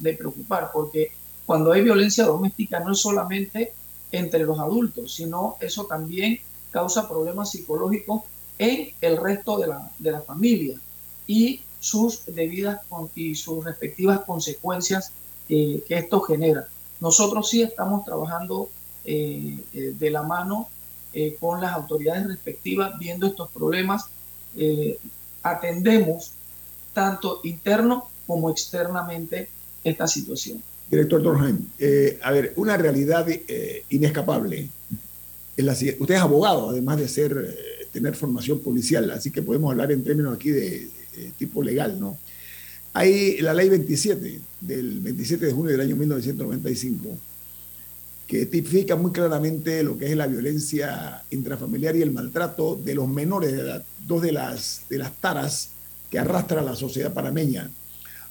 de 0.00 0.14
preocupar, 0.14 0.70
porque 0.72 1.12
cuando 1.46 1.72
hay 1.72 1.82
violencia 1.82 2.24
doméstica 2.24 2.80
no 2.80 2.92
es 2.92 3.00
solamente 3.00 3.72
entre 4.12 4.44
los 4.44 4.58
adultos, 4.58 5.14
sino 5.14 5.56
eso 5.60 5.86
también 5.86 6.40
causa 6.70 7.08
problemas 7.08 7.50
psicológicos 7.50 8.22
en 8.58 8.90
el 9.00 9.16
resto 9.16 9.58
de 9.58 9.68
la, 9.68 9.90
de 9.98 10.12
la 10.12 10.20
familia 10.20 10.78
y 11.26 11.60
sus 11.80 12.26
debidas 12.26 12.80
y 13.14 13.34
sus 13.34 13.64
respectivas 13.64 14.20
consecuencias 14.20 15.12
que 15.46 15.84
esto 15.88 16.20
genera. 16.20 16.68
Nosotros 17.00 17.48
sí 17.48 17.62
estamos 17.62 18.04
trabajando 18.04 18.68
eh, 19.04 19.58
eh, 19.72 19.94
de 19.98 20.10
la 20.10 20.22
mano 20.22 20.68
eh, 21.14 21.36
con 21.40 21.60
las 21.60 21.72
autoridades 21.72 22.26
respectivas 22.26 22.98
viendo 22.98 23.26
estos 23.26 23.50
problemas. 23.50 24.06
atendemos 25.42 26.32
tanto 26.92 27.40
interno 27.44 28.08
como 28.26 28.50
externamente 28.50 29.48
esta 29.84 30.06
situación. 30.06 30.62
Director 30.90 31.22
Dorheim, 31.22 31.68
a 32.22 32.32
ver, 32.32 32.52
una 32.56 32.76
realidad 32.76 33.26
inescapable 33.88 34.68
usted 35.58 36.14
es 36.14 36.20
abogado, 36.20 36.70
además 36.70 36.98
de 36.98 37.08
ser, 37.08 37.32
eh, 37.32 37.86
tener 37.92 38.14
formación 38.14 38.60
policial, 38.60 39.10
así 39.10 39.30
que 39.30 39.42
podemos 39.42 39.70
hablar 39.70 39.90
en 39.92 40.04
términos 40.04 40.34
aquí 40.34 40.50
de, 40.50 40.88
tipo 41.36 41.62
legal, 41.64 41.98
¿no? 41.98 42.16
Hay 42.92 43.38
la 43.38 43.52
ley 43.52 43.68
27 43.68 44.40
del 44.60 45.00
27 45.00 45.46
de 45.46 45.52
junio 45.52 45.72
del 45.72 45.80
año 45.80 45.96
1995 45.96 47.18
que 48.28 48.46
tipifica 48.46 48.94
muy 48.94 49.10
claramente 49.10 49.82
lo 49.82 49.96
que 49.96 50.06
es 50.06 50.16
la 50.16 50.26
violencia 50.26 51.22
intrafamiliar 51.30 51.96
y 51.96 52.02
el 52.02 52.12
maltrato 52.12 52.76
de 52.76 52.94
los 52.94 53.08
menores 53.08 53.52
de 53.52 53.60
edad, 53.60 53.84
dos 54.06 54.22
de 54.22 54.32
las, 54.32 54.82
de 54.88 54.98
las 54.98 55.12
taras 55.16 55.70
que 56.10 56.18
arrastra 56.18 56.62
la 56.62 56.76
sociedad 56.76 57.12
panameña. 57.12 57.70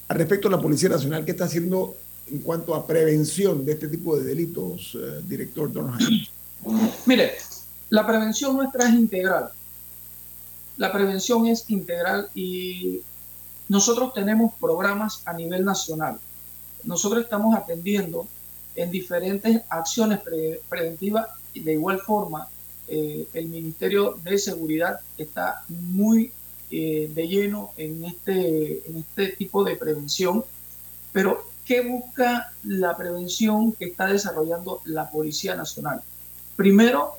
Al 0.08 0.18
respecto 0.18 0.48
a 0.48 0.52
la 0.52 0.62
Policía 0.62 0.90
Nacional, 0.90 1.26
¿qué 1.26 1.32
está 1.32 1.46
haciendo 1.46 1.98
en 2.32 2.40
cuanto 2.40 2.76
a 2.76 2.86
prevención 2.86 3.66
de 3.66 3.74
este 3.74 3.88
tipo 3.88 4.18
de 4.18 4.24
delitos, 4.24 4.96
eh, 4.96 5.22
director 5.28 5.72
Donald? 5.74 6.28
Mire, 7.06 7.38
la 7.90 8.06
prevención 8.06 8.56
nuestra 8.56 8.88
es 8.88 8.94
integral. 8.94 9.50
La 10.78 10.92
prevención 10.92 11.48
es 11.48 11.70
integral 11.70 12.30
y 12.36 13.02
nosotros 13.70 14.14
tenemos 14.14 14.54
programas 14.60 15.22
a 15.26 15.34
nivel 15.34 15.66
nacional. 15.66 16.20
Nosotros 16.84 17.24
estamos 17.24 17.56
atendiendo 17.56 18.28
en 18.76 18.92
diferentes 18.92 19.62
acciones 19.70 20.20
preventivas 20.70 21.28
y 21.54 21.62
de 21.62 21.74
igual 21.74 22.00
forma 22.00 22.48
eh, 22.88 23.28
el 23.34 23.48
Ministerio 23.48 24.18
de 24.24 24.38
Seguridad 24.38 25.00
está 25.18 25.64
muy 25.68 26.32
eh, 26.70 27.12
de 27.14 27.28
lleno 27.28 27.72
en 27.78 28.06
este, 28.06 28.88
en 28.88 28.98
este 28.98 29.30
tipo 29.30 29.64
de 29.64 29.76
prevención. 29.76 30.44
Pero, 31.12 31.50
¿qué 31.66 31.82
busca 31.82 32.52
la 32.64 32.96
prevención 32.96 33.72
que 33.72 33.86
está 33.86 34.06
desarrollando 34.06 34.82
la 34.86 35.10
Policía 35.10 35.56
Nacional? 35.56 36.02
Primero, 36.58 37.14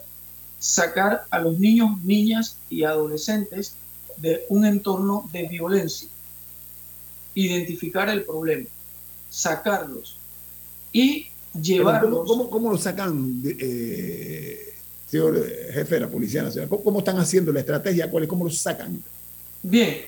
sacar 0.58 1.24
a 1.30 1.38
los 1.38 1.58
niños, 1.58 2.02
niñas 2.02 2.56
y 2.68 2.84
adolescentes 2.84 3.74
de 4.16 4.44
un 4.48 4.66
entorno 4.66 5.28
de 5.32 5.48
violencia. 5.48 6.08
Identificar 7.34 8.08
el 8.08 8.24
problema, 8.24 8.66
sacarlos 9.30 10.18
y 10.92 11.28
llevarlos. 11.60 12.26
¿Cómo, 12.26 12.50
cómo, 12.50 12.72
lo 12.72 12.78
sacan, 12.78 13.40
eh, 13.44 14.74
señor 15.08 15.46
jefe 15.72 15.94
de 15.94 16.00
la 16.00 16.08
Policía 16.08 16.42
Nacional? 16.42 16.68
¿Cómo, 16.68 16.98
están 16.98 17.18
haciendo 17.18 17.52
la 17.52 17.60
estrategia? 17.60 18.10
¿Cómo 18.10 18.44
los 18.44 18.58
sacan? 18.58 19.00
Bien, 19.62 19.98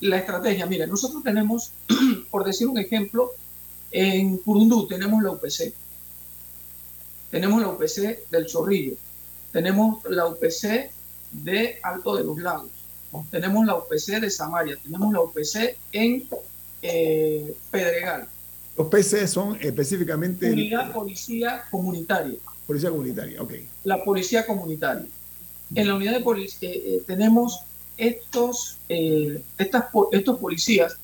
la 0.00 0.18
estrategia, 0.18 0.64
mira, 0.66 0.86
nosotros 0.86 1.22
tenemos, 1.22 1.72
por 2.30 2.44
decir 2.44 2.66
un 2.66 2.78
ejemplo, 2.78 3.32
en 3.90 4.38
Curundú 4.38 4.86
tenemos 4.86 5.22
la 5.22 5.32
UPC, 5.32 5.74
tenemos 7.30 7.60
la 7.60 7.68
UPC 7.68 8.28
del 8.30 8.46
Chorrillo, 8.46 8.94
tenemos 9.52 10.02
la 10.08 10.26
UPC 10.26 10.90
de 11.32 11.78
Alto 11.82 12.16
de 12.16 12.24
los 12.24 12.38
Lagos, 12.38 12.70
tenemos 13.30 13.66
la 13.66 13.76
UPC 13.76 14.20
de 14.20 14.30
Samaria, 14.30 14.78
tenemos 14.82 15.12
la 15.12 15.20
UPC 15.20 15.76
en 15.92 16.28
eh, 16.82 17.54
Pedregal. 17.70 18.28
Los 18.76 18.86
PC 18.86 19.26
son 19.26 19.58
específicamente... 19.60 20.52
Unidad 20.52 20.92
Policía 20.92 21.64
Comunitaria. 21.70 22.38
Policía 22.66 22.90
Comunitaria, 22.90 23.42
ok. 23.42 23.52
La 23.84 24.04
Policía 24.04 24.46
Comunitaria. 24.46 25.06
En 25.74 25.86
la 25.86 25.96
unidad 25.96 26.12
de 26.12 26.20
policía 26.20 26.70
eh, 26.70 26.82
eh, 26.84 27.02
tenemos 27.06 27.60
estos, 27.96 28.78
estas, 28.88 29.84
estos 30.12 30.38
policías 30.38 30.96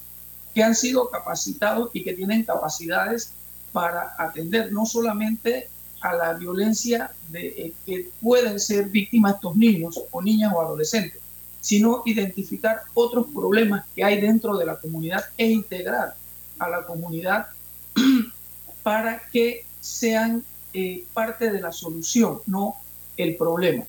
que 0.54 0.62
han 0.62 0.74
sido 0.74 1.10
capacitados 1.10 1.90
y 1.92 2.04
que 2.04 2.14
tienen 2.14 2.44
capacidades 2.44 3.32
para 3.72 4.14
atender 4.16 4.72
no 4.72 4.86
solamente 4.86 5.68
a 6.04 6.14
la 6.14 6.34
violencia 6.34 7.10
de, 7.28 7.72
que 7.86 8.10
pueden 8.20 8.60
ser 8.60 8.90
víctimas 8.90 9.36
estos 9.36 9.56
niños 9.56 9.98
o 10.10 10.20
niñas 10.20 10.52
o 10.54 10.60
adolescentes, 10.60 11.18
sino 11.62 12.02
identificar 12.04 12.82
otros 12.92 13.28
problemas 13.34 13.86
que 13.96 14.04
hay 14.04 14.20
dentro 14.20 14.58
de 14.58 14.66
la 14.66 14.76
comunidad 14.76 15.24
e 15.38 15.46
integrar 15.50 16.14
a 16.58 16.68
la 16.68 16.84
comunidad 16.84 17.46
para 18.82 19.22
que 19.32 19.64
sean 19.80 20.44
eh, 20.74 21.06
parte 21.14 21.50
de 21.50 21.62
la 21.62 21.72
solución, 21.72 22.40
no 22.44 22.74
el 23.16 23.36
problema. 23.36 23.84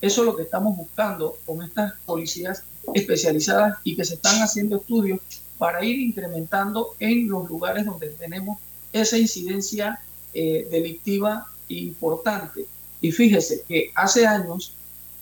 Eso 0.00 0.22
es 0.22 0.26
lo 0.26 0.36
que 0.36 0.44
estamos 0.44 0.74
buscando 0.78 1.36
con 1.44 1.62
estas 1.62 1.92
policías 2.06 2.64
especializadas 2.94 3.76
y 3.84 3.96
que 3.96 4.06
se 4.06 4.14
están 4.14 4.40
haciendo 4.40 4.78
estudios 4.78 5.20
para 5.58 5.84
ir 5.84 5.98
incrementando 5.98 6.94
en 7.00 7.28
los 7.28 7.50
lugares 7.50 7.84
donde 7.84 8.08
tenemos 8.08 8.56
esa 8.94 9.18
incidencia 9.18 10.00
eh, 10.34 10.68
delictiva 10.70 11.46
importante. 11.68 12.66
Y 13.00 13.12
fíjese 13.12 13.62
que 13.66 13.90
hace 13.94 14.26
años 14.26 14.74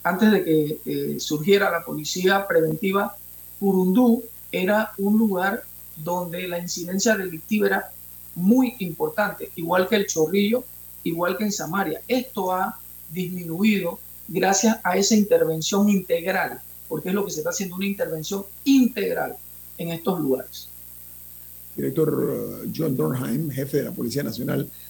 antes 0.03 0.31
de 0.31 0.43
que 0.43 0.79
eh, 0.85 1.19
surgiera 1.19 1.69
la 1.69 1.83
policía 1.83 2.47
preventiva, 2.47 3.15
Curundú 3.59 4.23
era 4.51 4.91
un 4.97 5.17
lugar 5.17 5.63
donde 5.97 6.47
la 6.47 6.59
incidencia 6.59 7.15
delictiva 7.15 7.67
era 7.67 7.91
muy 8.35 8.75
importante, 8.79 9.51
igual 9.55 9.87
que 9.87 9.97
el 9.97 10.07
Chorrillo, 10.07 10.63
igual 11.03 11.37
que 11.37 11.43
en 11.43 11.51
Samaria. 11.51 12.01
Esto 12.07 12.51
ha 12.51 12.79
disminuido 13.11 13.99
gracias 14.27 14.77
a 14.83 14.95
esa 14.97 15.15
intervención 15.15 15.89
integral, 15.89 16.61
porque 16.87 17.09
es 17.09 17.15
lo 17.15 17.25
que 17.25 17.31
se 17.31 17.39
está 17.39 17.49
haciendo, 17.49 17.75
una 17.75 17.85
intervención 17.85 18.45
integral 18.63 19.35
en 19.77 19.89
estos 19.89 20.19
lugares. 20.19 20.69
Director 21.75 22.13
uh, 22.13 22.71
John 22.75 22.95
Dornheim, 22.95 23.49
jefe 23.51 23.77
de 23.77 23.83
la 23.83 23.91
Policía 23.91 24.23
Nacional, 24.23 24.69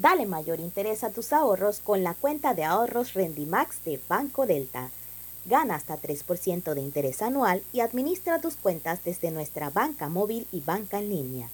Dale 0.00 0.24
mayor 0.24 0.60
interés 0.60 1.04
a 1.04 1.10
tus 1.10 1.30
ahorros 1.32 1.80
con 1.80 2.02
la 2.02 2.14
cuenta 2.14 2.54
de 2.54 2.64
ahorros 2.64 3.12
Rendimax 3.12 3.84
de 3.84 4.00
Banco 4.08 4.46
Delta 4.46 4.90
Gana 5.44 5.74
hasta 5.74 5.98
3% 6.00 6.74
de 6.74 6.80
interés 6.80 7.22
anual 7.22 7.62
y 7.72 7.80
administra 7.80 8.40
tus 8.40 8.56
cuentas 8.56 9.00
desde 9.04 9.30
nuestra 9.30 9.68
banca 9.70 10.08
móvil 10.08 10.46
y 10.52 10.60
banca 10.60 10.98
en 10.98 11.10
línea. 11.10 11.48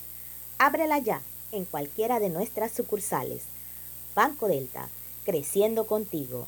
Ábrela 0.58 0.98
ya 0.98 1.20
en 1.52 1.64
cualquiera 1.64 2.18
de 2.18 2.28
nuestras 2.28 2.72
sucursales. 2.72 3.42
Banco 4.14 4.48
Delta, 4.48 4.88
creciendo 5.24 5.86
contigo. 5.86 6.46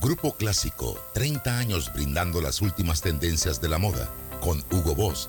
Grupo 0.00 0.32
Clásico, 0.32 0.98
30 1.12 1.58
años 1.58 1.92
brindando 1.92 2.40
las 2.40 2.62
últimas 2.62 3.02
tendencias 3.02 3.60
de 3.60 3.68
la 3.68 3.78
moda. 3.78 4.10
Con 4.40 4.64
Hugo 4.72 4.94
Boss, 4.94 5.28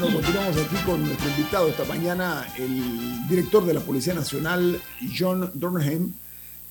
Continuamos 0.00 0.56
aquí 0.58 0.76
con 0.84 1.02
nuestro 1.02 1.30
invitado 1.30 1.68
esta 1.68 1.84
mañana, 1.84 2.46
el 2.58 3.26
director 3.28 3.64
de 3.64 3.72
la 3.72 3.80
Policía 3.80 4.12
Nacional, 4.12 4.78
John 5.18 5.50
Dornheim, 5.54 6.12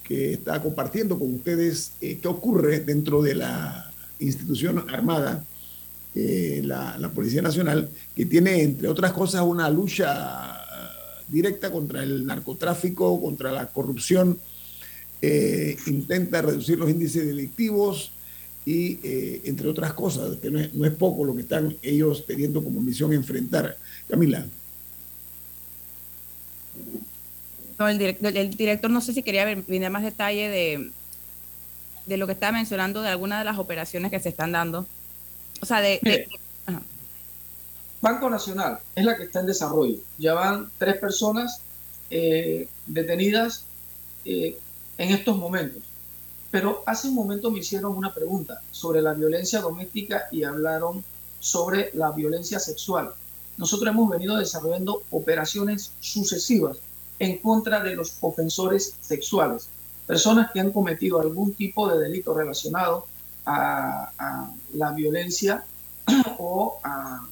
que 0.04 0.34
está 0.34 0.62
compartiendo 0.62 1.18
con 1.18 1.34
ustedes 1.34 1.94
eh, 2.02 2.20
qué 2.22 2.28
ocurre 2.28 2.82
dentro 2.82 3.24
de 3.24 3.34
la 3.34 3.92
institución 4.20 4.86
armada, 4.92 5.44
eh, 6.14 6.62
la, 6.64 7.12
Policía 7.16 7.42
Nacional, 7.42 7.90
que 8.16 8.28
tiene, 8.28 8.62
entre 8.62 8.90
otras 8.90 9.12
cosas, 9.12 9.42
una 9.42 9.72
lucha 9.72 10.62
directa 11.28 11.72
contra 11.72 12.04
el 12.04 12.28
narcotráfico, 12.28 13.20
contra 13.20 13.52
la 13.52 13.66
corrupción, 13.68 14.38
eh, 15.24 15.76
intenta 15.88 16.44
reducir 16.44 16.78
los 16.78 16.92
índices 16.92 17.26
delictivos, 17.26 18.12
y 18.66 19.00
eh, 19.04 19.42
entre 19.46 19.70
otras 19.70 19.94
cosas, 19.94 20.38
que 20.38 20.50
no 20.50 20.60
es, 20.60 20.94
poco 20.94 21.24
lo 21.24 21.36
que 21.36 21.42
están 21.42 21.78
ellos 21.82 22.26
teniendo 22.26 22.64
como 22.64 22.82
misión 22.82 23.14
enfrentar. 23.14 23.78
Camila. 24.10 24.46
No, 27.78 27.88
el, 27.88 27.98
director, 28.56 28.90
no 28.90 29.02
sé 29.02 29.14
si 29.14 29.22
quería 29.22 29.54
brindar 29.54 29.92
más 29.92 30.04
detalle 30.04 30.50
de, 30.50 30.92
de 32.06 32.18
lo 32.18 32.26
que 32.26 32.34
estaba 32.34 32.54
mencionando 32.54 33.02
de 33.02 33.10
algunas 33.10 33.40
de 33.40 33.46
las 33.46 33.60
operaciones 33.60 34.12
que 34.12 34.20
se 34.20 34.30
están 34.30 34.52
dando. 34.52 34.88
O 35.62 35.66
sea, 35.66 35.82
de... 35.82 36.28
Banco 38.02 38.30
Nacional 38.30 38.80
es 38.94 39.04
la 39.04 39.18
que 39.18 39.24
está 39.24 39.40
en 39.40 39.48
desarrollo. 39.48 39.98
Ya 40.18 40.34
van 40.34 40.70
tres 40.78 40.98
personas 40.98 41.60
eh, 42.10 42.68
detenidas 42.86 43.66
eh, 44.26 44.58
en 44.98 45.12
estos 45.12 45.38
momentos. 45.38 45.82
Pero 46.56 46.84
hace 46.86 47.10
un 47.10 47.16
momento 47.16 47.52
me 47.52 47.60
hicieron 47.60 47.98
una 47.98 48.14
pregunta 48.14 48.62
sobre 48.72 49.02
la 49.02 49.14
violencia 49.14 49.60
doméstica 49.60 50.28
y 50.32 50.46
hablaron 50.46 51.04
sobre 51.38 51.90
la 51.96 52.12
violencia 52.12 52.60
sexual. 52.60 53.12
Nosotros 53.58 53.90
hemos 53.90 54.10
venido 54.10 54.38
desarrollando 54.38 55.04
operaciones 55.12 55.92
sucesivas 56.00 56.78
en 57.20 57.40
contra 57.40 57.84
de 57.84 57.98
los 57.98 58.16
ofensores 58.22 58.96
sexuales, 59.02 59.68
personas 60.08 60.50
que 60.54 60.62
han 60.62 60.72
cometido 60.72 61.20
algún 61.20 61.54
tipo 61.56 61.90
de 61.90 62.00
delito 62.00 62.34
relacionado 62.34 63.06
a, 63.46 64.50
la 64.76 64.92
violencia 64.94 65.66
o 66.40 66.80
a 66.86 67.28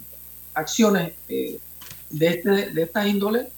acciones 0.54 1.14
eh, 1.30 1.62
de, 2.10 2.28
este, 2.28 2.50
de 2.72 2.84
esta 2.84 3.08
índole 3.08 3.50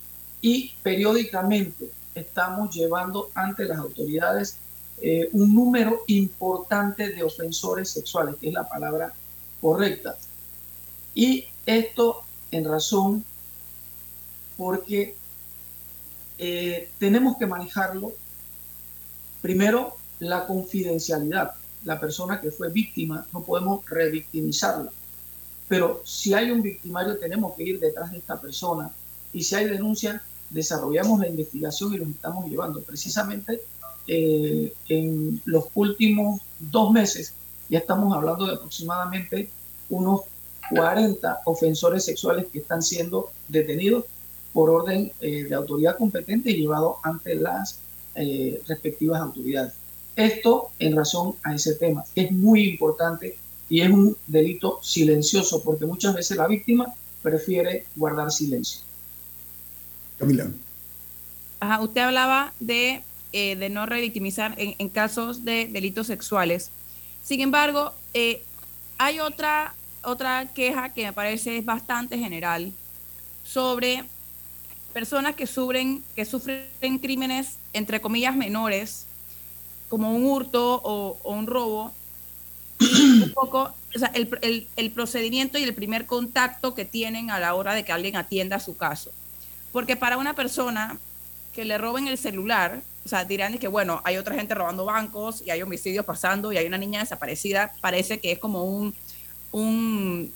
y 0.41 0.73
periódicamente 0.83 1.89
estamos 2.13 2.69
llevando 2.75 3.31
ante 3.33 3.65
las 3.65 3.79
autoridades 3.79 4.59
eh, 5.07 5.29
un 5.33 5.53
número 5.53 6.01
importante 6.07 7.09
de 7.09 7.21
ofensores 7.21 7.91
sexuales, 7.91 8.37
que 8.41 8.47
es 8.47 8.53
la 8.55 8.67
palabra 8.67 9.13
correcta. 9.61 10.17
Y 11.13 11.45
esto 11.67 12.23
en 12.49 12.65
razón 12.65 13.23
porque 14.57 15.13
eh, 16.39 16.89
tenemos 16.97 17.37
que 17.37 17.45
manejarlo, 17.45 18.13
primero, 19.43 19.95
la 20.17 20.47
confidencialidad. 20.47 21.51
La 21.83 21.99
persona 21.99 22.41
que 22.41 22.49
fue 22.49 22.71
víctima, 22.71 23.27
no 23.31 23.43
podemos 23.43 23.87
revictimizarla. 23.87 24.91
Pero 25.67 26.01
si 26.03 26.33
hay 26.33 26.49
un 26.49 26.63
victimario, 26.63 27.19
tenemos 27.19 27.53
que 27.55 27.61
ir 27.61 27.79
detrás 27.79 28.11
de 28.11 28.17
esta 28.17 28.41
persona. 28.41 28.89
Y 29.33 29.43
si 29.43 29.53
hay 29.53 29.65
denuncia, 29.65 30.23
desarrollamos 30.49 31.19
la 31.19 31.27
investigación 31.27 31.93
y 31.93 31.97
los 31.97 32.09
estamos 32.09 32.49
llevando. 32.49 32.81
Precisamente 32.81 33.61
eh, 34.07 34.73
en 34.89 35.41
los 35.45 35.65
últimos 35.73 36.41
dos 36.59 36.91
meses 36.91 37.33
ya 37.69 37.79
estamos 37.79 38.15
hablando 38.15 38.45
de 38.45 38.53
aproximadamente 38.53 39.49
unos 39.89 40.21
40 40.69 41.41
ofensores 41.45 42.05
sexuales 42.05 42.47
que 42.51 42.59
están 42.59 42.81
siendo 42.81 43.31
detenidos 43.47 44.05
por 44.53 44.69
orden 44.69 45.11
eh, 45.21 45.43
de 45.43 45.55
autoridad 45.55 45.97
competente 45.97 46.51
y 46.51 46.61
llevados 46.61 46.97
ante 47.03 47.35
las 47.35 47.79
eh, 48.15 48.61
respectivas 48.67 49.21
autoridades. 49.21 49.73
Esto 50.15 50.69
en 50.79 50.95
razón 50.95 51.35
a 51.43 51.55
ese 51.55 51.75
tema, 51.75 52.03
que 52.13 52.21
es 52.21 52.31
muy 52.31 52.69
importante 52.69 53.37
y 53.67 53.81
es 53.81 53.89
un 53.89 54.15
delito 54.27 54.79
silencioso, 54.81 55.61
porque 55.63 55.85
muchas 55.85 56.15
veces 56.15 56.37
la 56.37 56.47
víctima 56.47 56.93
prefiere 57.21 57.85
guardar 57.95 58.31
silencio. 58.31 58.81
Camila. 60.17 60.49
Ajá, 61.59 61.81
usted 61.81 62.01
hablaba 62.01 62.53
de, 62.59 63.03
eh, 63.37 63.57
de 63.57 63.67
no 63.67 63.85
revictimizar 63.85 64.55
en, 64.57 64.87
casos 64.87 65.43
de 65.43 65.67
delitos 65.69 66.07
sexuales. 66.07 66.71
Sin 67.21 67.41
embargo, 67.41 67.93
eh, 68.13 68.41
hay 68.97 69.19
otra, 69.19 69.75
otra 70.05 70.47
queja 70.53 70.93
que 70.93 71.03
me 71.03 71.11
parece 71.11 71.57
es 71.57 71.65
bastante 71.65 72.17
general 72.17 72.71
sobre 73.43 74.05
personas 74.93 75.35
que 75.35 75.47
sufren, 75.47 76.01
que 76.15 76.23
sufren 76.23 76.97
crímenes, 77.01 77.57
entre 77.73 77.99
comillas, 77.99 78.37
menores, 78.37 79.05
como 79.89 80.15
un 80.15 80.23
hurto 80.23 80.79
o, 80.81 81.17
un 81.25 81.45
robo, 81.45 81.91
un 82.79 83.33
poco, 83.35 83.63
o 83.63 84.05
el, 84.13 84.29
el, 84.43 84.67
el, 84.77 84.91
procedimiento 84.91 85.57
y 85.57 85.63
el 85.63 85.75
primer 85.75 86.05
contacto 86.05 86.73
que 86.73 86.85
tienen 86.85 87.31
a 87.31 87.39
la 87.41 87.53
hora 87.53 87.73
de 87.73 87.83
que 87.83 87.91
alguien 87.91 88.15
atienda 88.15 88.61
su 88.61 88.77
caso. 88.77 89.11
Porque 89.73 89.97
para 89.97 90.17
una 90.17 90.35
persona 90.35 90.97
que 91.53 91.65
le 91.65 91.77
roben 91.77 92.07
el 92.07 92.17
celular, 92.17 92.81
o 93.05 93.07
sea, 93.07 93.23
dirán 93.23 93.57
que, 93.59 93.67
bueno, 93.67 94.01
hay 94.03 94.17
otra 94.17 94.33
gente 94.33 94.55
robando 94.55 94.83
bancos 94.83 95.43
y 95.45 95.51
hay 95.51 95.61
homicidios 95.61 96.03
pasando 96.03 96.51
y 96.51 96.57
hay 96.57 96.65
una 96.65 96.79
niña 96.79 97.01
desaparecida, 97.01 97.71
parece 97.79 98.19
que 98.19 98.31
es 98.31 98.39
como 98.39 98.63
un, 98.63 98.95
un, 99.51 100.33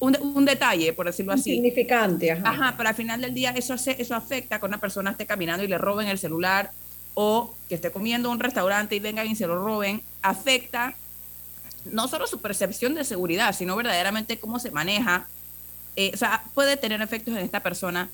un, 0.00 0.16
un 0.20 0.44
detalle, 0.44 0.92
por 0.92 1.06
decirlo 1.06 1.32
así. 1.32 1.52
Significante, 1.52 2.32
ajá. 2.32 2.50
Ajá, 2.50 2.74
pero 2.76 2.88
al 2.88 2.96
final 2.96 3.20
del 3.20 3.32
día 3.32 3.50
eso, 3.50 3.74
hace, 3.74 3.94
eso 4.02 4.16
afecta 4.16 4.58
que 4.58 4.66
una 4.66 4.78
persona 4.78 5.12
esté 5.12 5.24
caminando 5.24 5.62
y 5.62 5.68
le 5.68 5.78
roben 5.78 6.08
el 6.08 6.18
celular 6.18 6.72
o 7.14 7.54
que 7.68 7.76
esté 7.76 7.92
comiendo 7.92 8.28
en 8.28 8.34
un 8.34 8.40
restaurante 8.40 8.96
y 8.96 9.00
vengan 9.00 9.28
y 9.28 9.36
se 9.36 9.46
lo 9.46 9.62
roben, 9.62 10.02
afecta 10.22 10.94
no 11.84 12.08
solo 12.08 12.26
su 12.26 12.40
percepción 12.40 12.94
de 12.94 13.04
seguridad, 13.04 13.54
sino 13.54 13.76
verdaderamente 13.76 14.38
cómo 14.38 14.58
se 14.58 14.70
maneja. 14.70 15.28
Eh, 15.96 16.10
o 16.12 16.16
sea, 16.16 16.42
puede 16.54 16.76
tener 16.76 17.00
efectos 17.02 17.36
en 17.36 17.44
esta 17.44 17.60
persona. 17.60 18.08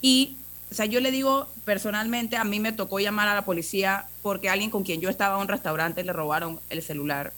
Y, 0.00 0.36
o 0.70 0.74
sea, 0.74 0.86
yo 0.86 1.00
le 1.00 1.10
digo 1.10 1.48
personalmente, 1.64 2.36
a 2.36 2.44
mí 2.44 2.60
me 2.60 2.72
tocó 2.72 3.00
llamar 3.00 3.28
a 3.28 3.34
la 3.34 3.44
policía 3.44 4.06
porque 4.22 4.48
alguien 4.48 4.70
con 4.70 4.84
quien 4.84 5.00
yo 5.00 5.08
estaba 5.08 5.36
en 5.36 5.42
un 5.42 5.48
restaurante 5.48 6.04
le 6.04 6.12
robaron 6.12 6.60
el 6.70 6.82
celular. 6.82 7.32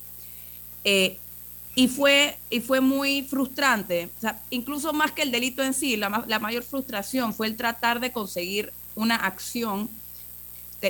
Eh, 0.85 1.19
y 1.75 1.89
fue, 1.89 2.37
y 2.51 2.61
fue 2.61 2.83
muy 2.83 3.23
frustrante, 3.23 4.11
o 4.19 4.21
sea, 4.21 4.39
incluso 4.51 4.93
más 4.93 5.13
que 5.13 5.23
el 5.23 5.31
delito 5.31 5.63
en 5.63 5.73
sí, 5.73 5.97
la, 5.97 6.25
la 6.27 6.39
mayor 6.39 6.63
frustración 6.63 7.33
fue 7.33 7.47
el 7.47 7.57
tratar 7.57 7.99
de 7.99 8.13
conseguir 8.13 8.71
una 8.95 9.17
acción 9.17 9.89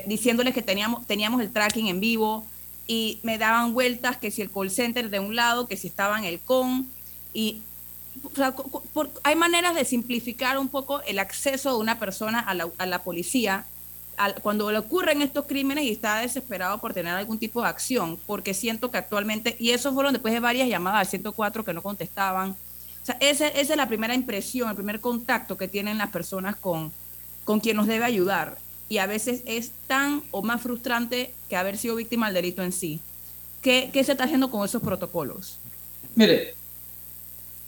diciéndoles 0.07 0.55
que 0.55 0.63
teníamos, 0.63 1.07
teníamos 1.07 1.41
el 1.41 1.53
tracking 1.53 1.87
en 1.89 2.01
vivo 2.01 2.47
y 2.87 3.19
me 3.23 3.39
daban 3.39 3.75
vueltas 3.75 4.17
que 4.17 4.31
si 4.31 4.43
el 4.43 4.51
call 4.51 4.71
center 4.71 5.11
de 5.11 5.21
un 5.21 5.37
lado, 5.37 5.69
que 5.69 5.77
si 5.77 5.87
estaba 5.89 6.19
en 6.19 6.25
el 6.25 6.41
con 6.41 6.89
y 7.35 7.63
o 8.23 8.35
sea, 8.35 8.53
por, 8.53 9.11
hay 9.23 9.37
maneras 9.37 9.75
de 9.75 9.85
simplificar 9.85 10.59
un 10.59 10.69
poco 10.69 11.03
el 11.03 11.19
acceso 11.19 11.71
de 11.73 11.81
una 11.81 11.99
persona 11.99 12.41
a 12.41 12.55
la, 12.55 12.69
a 12.79 12.87
la 12.87 13.03
policía 13.03 13.65
cuando 14.43 14.71
le 14.71 14.79
ocurren 14.79 15.23
estos 15.23 15.47
crímenes 15.47 15.85
y 15.85 15.91
está 15.91 16.21
desesperado 16.21 16.79
por 16.79 16.95
tener 16.95 17.15
algún 17.15 17.39
tipo 17.39 17.63
de 17.63 17.69
acción, 17.69 18.19
porque 18.27 18.55
siento 18.55 18.91
que 18.91 18.99
actualmente, 18.99 19.57
y 19.59 19.71
eso 19.71 19.93
fueron 19.93 20.13
después 20.13 20.35
de 20.35 20.41
varias 20.41 20.69
llamadas 20.69 21.01
al 21.01 21.07
104 21.07 21.65
que 21.65 21.75
no 21.75 21.83
contestaban, 21.83 22.51
o 22.51 23.05
sea, 23.05 23.17
ese, 23.21 23.49
esa 23.61 23.73
es 23.73 23.77
la 23.77 23.89
primera 23.89 24.15
impresión, 24.15 24.69
el 24.69 24.77
primer 24.77 25.01
contacto 25.01 25.57
que 25.57 25.67
tienen 25.67 25.99
las 25.99 26.11
personas 26.11 26.57
con, 26.57 26.93
con 27.45 27.59
quien 27.59 27.77
nos 27.77 27.87
debe 27.87 28.05
ayudar 28.05 28.59
y 28.89 28.99
a 28.99 29.07
veces 29.07 29.43
es 29.47 29.73
tan 29.87 30.23
o 30.31 30.43
más 30.43 30.61
frustrante 30.61 31.35
que 31.49 31.57
haber 31.57 31.79
sido 31.79 31.97
víctima 31.97 32.27
del 32.27 32.35
delito 32.35 32.63
en 32.63 32.73
sí. 32.73 33.01
¿Qué, 33.61 33.91
qué 33.93 34.05
se 34.05 34.13
está 34.13 34.25
haciendo 34.25 34.51
con 34.51 34.65
esos 34.65 34.83
protocolos? 34.83 35.59
Mire, 36.15 36.55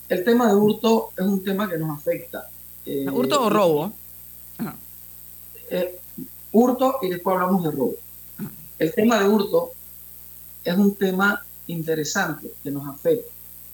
el 0.09 0.25
tema 0.25 0.49
de 0.49 0.55
hurto 0.55 1.11
es 1.17 1.25
un 1.25 1.43
tema 1.43 1.69
que 1.69 1.79
nos 1.79 1.99
afecta. 1.99 2.49
Eh, 2.87 3.07
¿Hurto 3.11 3.45
o 3.45 3.51
robo? 3.51 3.93
Ajá. 4.59 4.77
Eh, 5.71 5.99
hurto 6.53 6.99
y 7.03 7.09
después 7.09 7.35
hablamos 7.35 7.65
de 7.65 7.71
robo. 7.71 7.95
Ajá. 8.39 8.51
El 8.79 8.93
tema 8.93 9.19
de 9.21 9.29
hurto 9.29 9.73
es 10.65 10.77
un 10.77 10.95
tema 10.95 11.45
interesante 11.67 12.53
que 12.63 12.71
nos 12.71 12.87
afecta. 12.89 13.33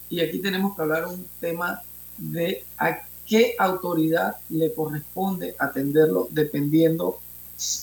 Y 0.08 0.20
aquí 0.20 0.38
tenemos 0.40 0.74
que 0.74 0.82
hablar 0.82 1.06
un 1.06 1.26
tema 1.40 1.82
de 2.18 2.64
a 2.78 2.98
qué 3.26 3.54
autoridad 3.58 4.36
le 4.48 4.74
corresponde 4.74 5.54
atenderlo 5.58 6.28
dependiendo 6.32 7.20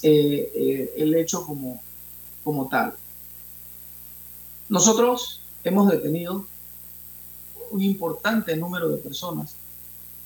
eh, 0.01 0.51
eh, 0.53 0.93
el 0.97 1.15
hecho 1.15 1.45
como, 1.45 1.81
como 2.43 2.67
tal. 2.67 2.93
Nosotros 4.67 5.41
hemos 5.63 5.89
detenido 5.89 6.45
un 7.71 7.81
importante 7.81 8.55
número 8.55 8.89
de 8.89 8.97
personas 8.97 9.55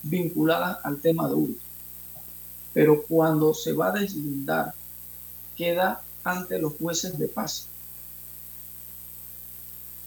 vinculadas 0.02 0.78
al 0.84 1.00
tema 1.00 1.28
de 1.28 1.34
hurto, 1.34 1.60
pero 2.72 3.02
cuando 3.02 3.54
se 3.54 3.72
va 3.72 3.88
a 3.88 3.92
deslindar, 3.92 4.74
queda 5.56 6.02
ante 6.24 6.58
los 6.58 6.74
jueces 6.74 7.18
de 7.18 7.28
paz. 7.28 7.66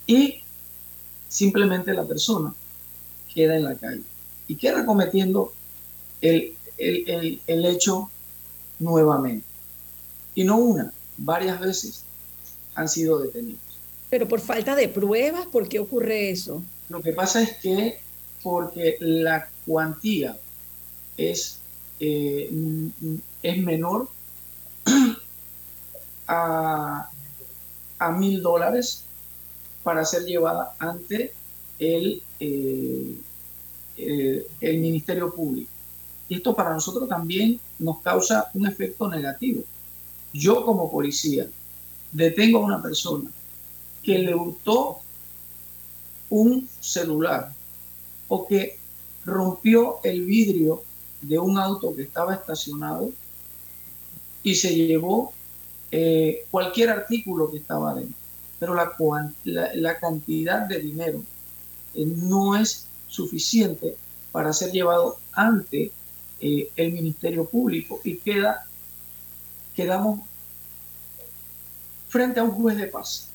Y 0.08 0.42
simplemente 1.28 1.94
la 1.94 2.06
persona 2.06 2.54
queda 3.34 3.56
en 3.56 3.64
la 3.64 3.76
calle 3.76 4.04
y 4.48 4.56
queda 4.56 4.86
cometiendo 4.86 5.54
el, 6.22 6.56
el, 6.78 7.10
el, 7.10 7.42
el 7.48 7.66
hecho 7.66 8.10
nuevamente. 8.80 9.46
Y 10.34 10.44
no 10.44 10.58
una, 10.58 10.92
varias 11.18 11.60
veces 11.60 12.04
han 12.76 12.90
sido 12.90 13.20
detenidos. 13.20 13.60
Pero 14.10 14.28
por 14.28 14.40
falta 14.40 14.76
de 14.76 14.88
pruebas, 14.88 15.48
¿por 15.48 15.68
qué 15.68 15.80
ocurre 15.80 16.30
eso? 16.30 16.62
Lo 16.90 17.02
que 17.02 17.14
pasa 17.14 17.42
es 17.42 17.58
que 17.58 18.00
porque 18.44 18.98
la 19.00 19.50
cuantía 19.66 20.38
es, 21.18 21.60
eh, 22.00 22.50
es 23.42 23.58
menor 23.58 24.08
a, 26.28 27.10
a 27.98 28.12
mil 28.12 28.42
dólares 28.42 29.04
para 29.84 30.06
ser 30.06 30.26
llevada 30.26 30.76
ante 30.80 31.34
el, 31.80 32.22
eh, 32.40 33.16
el, 33.98 34.46
el 34.62 34.78
Ministerio 34.80 35.34
Público. 35.34 35.72
Y 36.30 36.36
esto 36.36 36.56
para 36.56 36.74
nosotros 36.74 37.08
también 37.08 37.60
nos 37.80 38.00
causa 38.02 38.50
un 38.54 38.68
efecto 38.68 39.08
negativo. 39.08 39.64
Yo 40.34 40.66
como 40.66 40.92
policía 40.92 41.48
detengo 42.12 42.60
a 42.60 42.66
una 42.66 42.82
persona 42.82 43.32
que 44.04 44.20
le 44.20 44.36
hurtó 44.36 45.00
un 46.30 46.68
celular 46.80 47.52
o 48.28 48.48
que 48.48 48.78
rompió 49.26 50.00
el 50.04 50.26
vidrio 50.26 50.84
de 51.22 51.40
un 51.40 51.58
auto 51.58 51.96
que 51.96 52.04
estaba 52.04 52.36
estacionado 52.36 53.12
y 54.44 54.56
se 54.56 54.76
llevó 54.76 55.34
eh, 55.92 56.46
cualquier 56.52 56.90
artículo 56.90 57.50
que 57.50 57.58
estaba 57.58 57.96
dentro. 57.96 58.16
Pero 58.60 58.74
la, 58.76 58.94
la, 59.44 59.74
la 59.74 59.98
cantidad 59.98 60.62
de 60.68 60.80
dinero 60.80 61.24
eh, 61.94 62.06
no 62.06 62.56
es 62.56 62.88
suficiente 63.08 63.96
para 64.32 64.54
ser 64.54 64.72
llevado 64.72 65.18
ante 65.32 65.92
eh, 66.42 66.70
el 66.76 66.92
Ministerio 66.92 67.46
Público 67.46 68.02
y 68.04 68.18
queda, 68.18 68.66
quedamos 69.74 70.20
frente 72.10 72.40
a 72.40 72.44
un 72.44 72.52
juez 72.52 72.78
de 72.78 72.88
paz. 72.88 73.30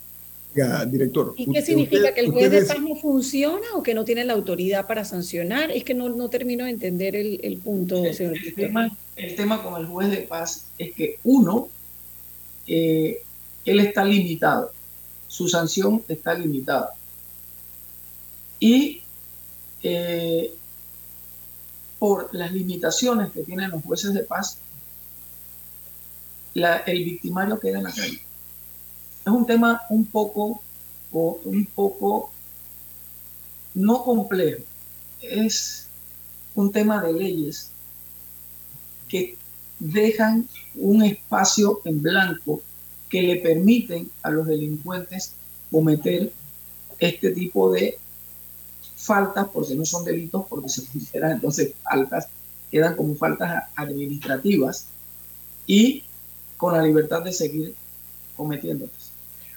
Ya, 0.55 0.85
director. 0.85 1.33
¿Y 1.37 1.51
qué 1.53 1.63
significa? 1.63 1.97
Usted, 1.97 2.15
¿Que 2.15 2.21
el 2.21 2.31
juez 2.31 2.47
ustedes... 2.47 2.69
de 2.69 2.75
paz 2.75 2.83
no 2.83 2.97
funciona 2.97 3.67
o 3.75 3.83
que 3.83 3.95
no 3.95 4.05
tiene 4.05 4.25
la 4.25 4.33
autoridad 4.33 4.87
para 4.87 5.05
sancionar? 5.05 5.71
Es 5.71 5.85
que 5.85 5.95
no, 5.95 6.09
no 6.09 6.29
termino 6.29 6.65
de 6.65 6.71
entender 6.71 7.15
el, 7.15 7.41
el 7.45 7.59
punto, 7.59 8.05
el, 8.05 8.15
señor. 8.15 8.37
El 8.37 8.55
tema, 8.55 8.99
el 9.15 9.37
tema 9.37 9.63
con 9.63 9.81
el 9.81 9.87
juez 9.87 10.11
de 10.11 10.23
paz 10.23 10.65
es 10.77 10.93
que 10.93 11.19
uno, 11.23 11.69
eh, 12.67 13.23
él 13.65 13.81
está 13.81 14.05
limitado, 14.05 14.73
su 15.29 15.49
sanción 15.49 16.03
está 16.09 16.35
limitada. 16.35 16.95
Y 18.59 19.03
eh, 19.85 20.53
por 22.01 22.35
las 22.35 22.53
limitaciones 22.53 23.31
que 23.31 23.43
tienen 23.45 23.71
los 23.71 23.85
jueces 23.85 24.15
de 24.15 24.21
paz, 24.21 24.59
la, 26.55 26.79
el 26.79 27.05
victimario 27.05 27.61
queda 27.61 27.79
en 27.79 27.85
la 27.85 27.93
calle. 27.93 28.21
Es 29.25 29.33
un 29.33 29.47
tema 29.47 29.83
un 29.91 30.05
poco, 30.07 30.63
un 31.13 31.69
poco 31.75 32.31
no 33.75 34.03
complejo, 34.05 34.63
es 35.21 35.87
un 36.55 36.73
tema 36.73 37.03
de 37.03 37.13
leyes 37.13 37.71
que 39.09 39.37
dejan 39.79 40.49
un 40.75 41.03
espacio 41.03 41.81
en 41.85 42.03
blanco 42.03 42.63
que 43.09 43.23
le 43.23 43.37
permiten 43.37 44.11
a 44.23 44.31
los 44.31 44.47
delincuentes 44.47 45.33
cometer 45.71 46.33
este 46.99 47.31
tipo 47.31 47.73
de 47.73 47.99
faltas, 48.97 49.49
porque 49.53 49.75
no 49.75 49.85
son 49.85 50.05
delitos, 50.05 50.45
porque 50.49 50.69
se 50.69 50.85
consideran 50.85 51.33
entonces 51.33 51.73
faltas, 51.83 52.29
quedan 52.71 52.95
como 52.95 53.15
faltas 53.15 53.65
administrativas 53.75 54.87
y 55.67 56.05
con 56.57 56.75
la 56.77 56.83
libertad 56.83 57.23
de 57.23 57.33
seguir 57.33 57.75
cometiéndolas. 58.37 59.00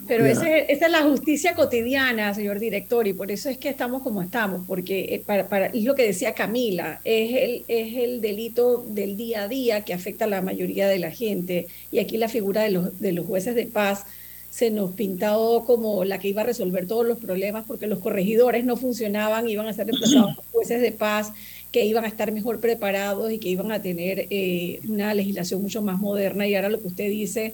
Pero 0.08 0.26
esa 0.26 0.58
es 0.58 0.92
la 0.92 1.04
justicia 1.04 1.56
cotidiana, 1.56 2.34
señor 2.34 2.60
director, 2.60 3.08
y 3.08 3.14
por 3.14 3.32
eso 3.32 3.50
es 3.50 3.58
que 3.58 3.70
estamos 3.70 4.02
como 4.02 4.22
estamos, 4.22 4.66
porque 4.68 5.16
eh, 5.16 5.24
para, 5.26 5.48
para, 5.48 5.68
es 5.68 5.84
lo 5.84 5.96
que 5.96 6.04
decía 6.04 6.34
Camila, 6.34 7.00
es 7.04 7.36
el, 7.36 7.66
es 7.68 7.96
el 7.96 8.22
delito 8.22 8.84
del 8.88 9.16
día 9.16 9.44
a 9.44 9.48
día 9.48 9.82
que 9.82 9.94
afecta 9.94 10.26
a 10.26 10.28
la 10.28 10.42
mayoría 10.42 10.88
de 10.88 11.00
la 11.00 11.12
gente, 11.12 11.68
y 11.92 12.00
aquí 12.00 12.18
la 12.18 12.28
figura 12.28 12.64
de 12.64 12.72
los, 12.72 13.00
de 13.00 13.14
los 13.14 13.26
jueces 13.26 13.56
de 13.56 13.66
paz 13.66 14.06
se 14.50 14.70
nos 14.70 14.92
pintado 14.92 15.66
como 15.66 16.06
la 16.06 16.20
que 16.20 16.28
iba 16.28 16.42
a 16.42 16.46
resolver 16.46 16.86
todos 16.86 17.08
los 17.08 17.18
problemas, 17.18 17.64
porque 17.66 17.88
los 17.88 18.00
corregidores 18.00 18.66
no 18.66 18.76
funcionaban, 18.76 19.50
iban 19.50 19.68
a 19.68 19.74
ser 19.74 19.88
reemplazados 19.88 20.36
por 20.36 20.46
jueces 20.52 20.82
de 20.82 20.92
paz, 20.92 21.32
que 21.72 21.86
iban 21.86 22.06
a 22.06 22.08
estar 22.08 22.32
mejor 22.32 22.60
preparados 22.60 23.32
y 23.32 23.40
que 23.40 23.50
iban 23.50 23.72
a 23.72 23.82
tener 23.82 24.28
eh, 24.30 24.80
una 24.88 25.14
legislación 25.16 25.62
mucho 25.62 25.82
más 25.82 26.00
moderna, 26.00 26.46
y 26.46 26.56
ahora 26.56 26.70
lo 26.70 26.80
que 26.80 26.88
usted 26.88 27.10
dice 27.10 27.54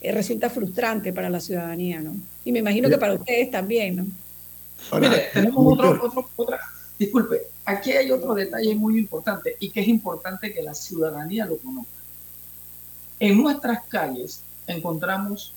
eh, 0.00 0.12
resulta 0.12 0.48
frustrante 0.48 1.12
para 1.12 1.28
la 1.28 1.40
ciudadanía, 1.40 2.00
¿no? 2.00 2.14
Y 2.44 2.52
me 2.52 2.60
imagino 2.60 2.88
que 2.88 2.98
para 2.98 3.14
ustedes 3.14 3.50
también, 3.50 3.96
¿no? 3.96 4.06
Mire, 4.98 5.28
tenemos 5.32 5.74
otro, 5.74 6.00
otro, 6.02 6.30
otra, 6.36 6.58
disculpe, 6.98 7.42
aquí 7.64 7.92
hay 7.92 8.10
otro 8.10 8.34
detalle 8.34 8.74
muy 8.74 8.98
importante 8.98 9.56
y 9.60 9.70
que 9.70 9.80
es 9.80 9.88
importante 9.88 10.52
que 10.52 10.62
la 10.62 10.74
ciudadanía 10.74 11.44
lo 11.46 11.58
conozca. 11.58 12.00
En 13.18 13.42
nuestras 13.42 13.82
calles 13.88 14.40
encontramos, 14.66 15.52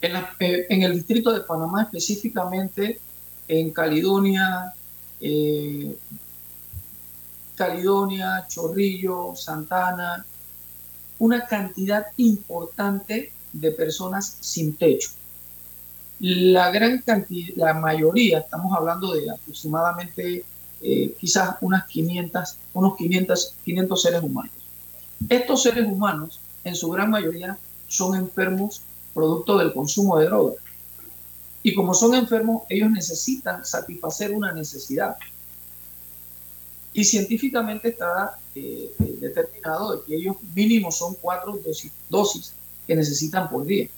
en, 0.00 0.16
eh, 0.40 0.66
en 0.68 0.82
el 0.82 0.92
distrito 0.94 1.32
de 1.32 1.40
Panamá 1.40 1.84
específicamente, 1.84 3.00
en 3.48 3.70
Caledonia, 3.70 4.74
eh, 5.20 5.96
Caledonia, 7.56 8.44
Chorrillo, 8.48 9.34
Santana, 9.34 10.24
una 11.18 11.46
cantidad 11.46 12.06
importante 12.16 13.32
de 13.52 13.70
personas 13.72 14.36
sin 14.40 14.76
techo. 14.76 15.10
La 16.20 16.70
gran 16.70 16.98
cantidad, 17.02 17.54
la 17.56 17.74
mayoría, 17.74 18.40
estamos 18.40 18.76
hablando 18.76 19.12
de 19.12 19.30
aproximadamente 19.30 20.44
eh, 20.80 21.14
quizás 21.18 21.56
unas 21.60 21.86
500, 21.86 22.56
unos 22.74 22.96
500, 22.96 23.54
500 23.64 24.02
seres 24.02 24.22
humanos. 24.22 24.52
Estos 25.28 25.62
seres 25.62 25.86
humanos, 25.86 26.40
en 26.64 26.74
su 26.74 26.88
gran 26.90 27.10
mayoría, 27.10 27.58
son 27.86 28.14
enfermos 28.14 28.82
producto 29.14 29.58
del 29.58 29.72
consumo 29.72 30.18
de 30.18 30.26
drogas. 30.26 30.56
Y 31.62 31.74
como 31.74 31.94
son 31.94 32.14
enfermos, 32.14 32.62
ellos 32.68 32.90
necesitan 32.90 33.64
satisfacer 33.64 34.32
una 34.32 34.52
necesidad. 34.52 35.16
Y 36.92 37.04
científicamente 37.04 37.88
está 37.88 38.38
eh, 38.54 38.90
eh, 38.98 39.16
determinado 39.20 39.96
de 39.96 40.04
que 40.04 40.16
ellos 40.16 40.36
mínimo 40.54 40.90
son 40.90 41.14
cuatro 41.20 41.58
dosis, 42.08 42.52
que 42.86 42.96
necesitan 42.96 43.48
por 43.50 43.66
día, 43.66 43.88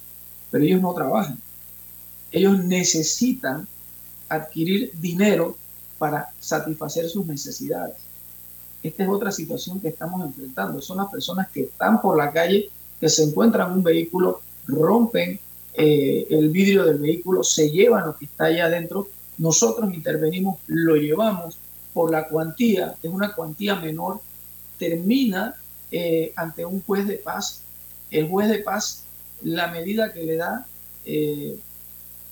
pero 0.51 0.65
ellos 0.65 0.81
no 0.81 0.93
trabajan. 0.93 1.39
Ellos 2.33 2.63
necesitan 2.65 3.67
adquirir 4.29 4.93
dinero 5.01 5.57
para 5.99 6.29
satisfacer 6.41 7.09
sus 7.09 7.27
necesidades. 7.27 7.97
Esta 8.83 9.03
es 9.03 9.09
otra 9.09 9.31
situación 9.31 9.81
que 9.81 9.89
estamos 9.89 10.25
enfrentando. 10.25 10.81
Son 10.81 10.97
las 10.97 11.11
personas 11.11 11.49
que 11.51 11.63
están 11.63 12.01
por 12.01 12.17
la 12.17 12.33
calle, 12.33 12.71
que 12.99 13.09
se 13.09 13.25
encuentran 13.25 13.73
un 13.73 13.83
vehículo, 13.83 14.41
rompen 14.67 15.39
eh, 15.75 16.27
el 16.31 16.49
vidrio 16.49 16.85
del 16.85 16.99
vehículo, 16.99 17.45
se 17.45 17.71
llevan 17.71 18.07
lo 18.07 18.17
que 18.17 18.25
está 18.25 18.47
allá 18.47 18.67
adentro. 18.67 19.09
Nosotros 19.39 19.93
intervenimos, 19.93 20.59
lo 20.67 20.97
llevamos 20.97 21.59
por 21.93 22.11
la 22.11 22.29
cuantía, 22.29 22.95
es 23.03 23.11
una 23.11 23.35
cuantía 23.35 23.75
menor, 23.75 24.21
termina 24.79 25.57
eh, 25.91 26.33
ante 26.37 26.65
un 26.65 26.83
juez 26.83 27.07
de 27.07 27.17
paz. 27.17 27.63
El 28.11 28.29
juez 28.29 28.49
de 28.49 28.59
paz, 28.59 29.05
la 29.43 29.69
medida 29.69 30.13
que 30.13 30.25
le 30.25 30.37
da, 30.37 30.67
eh, 31.05 31.59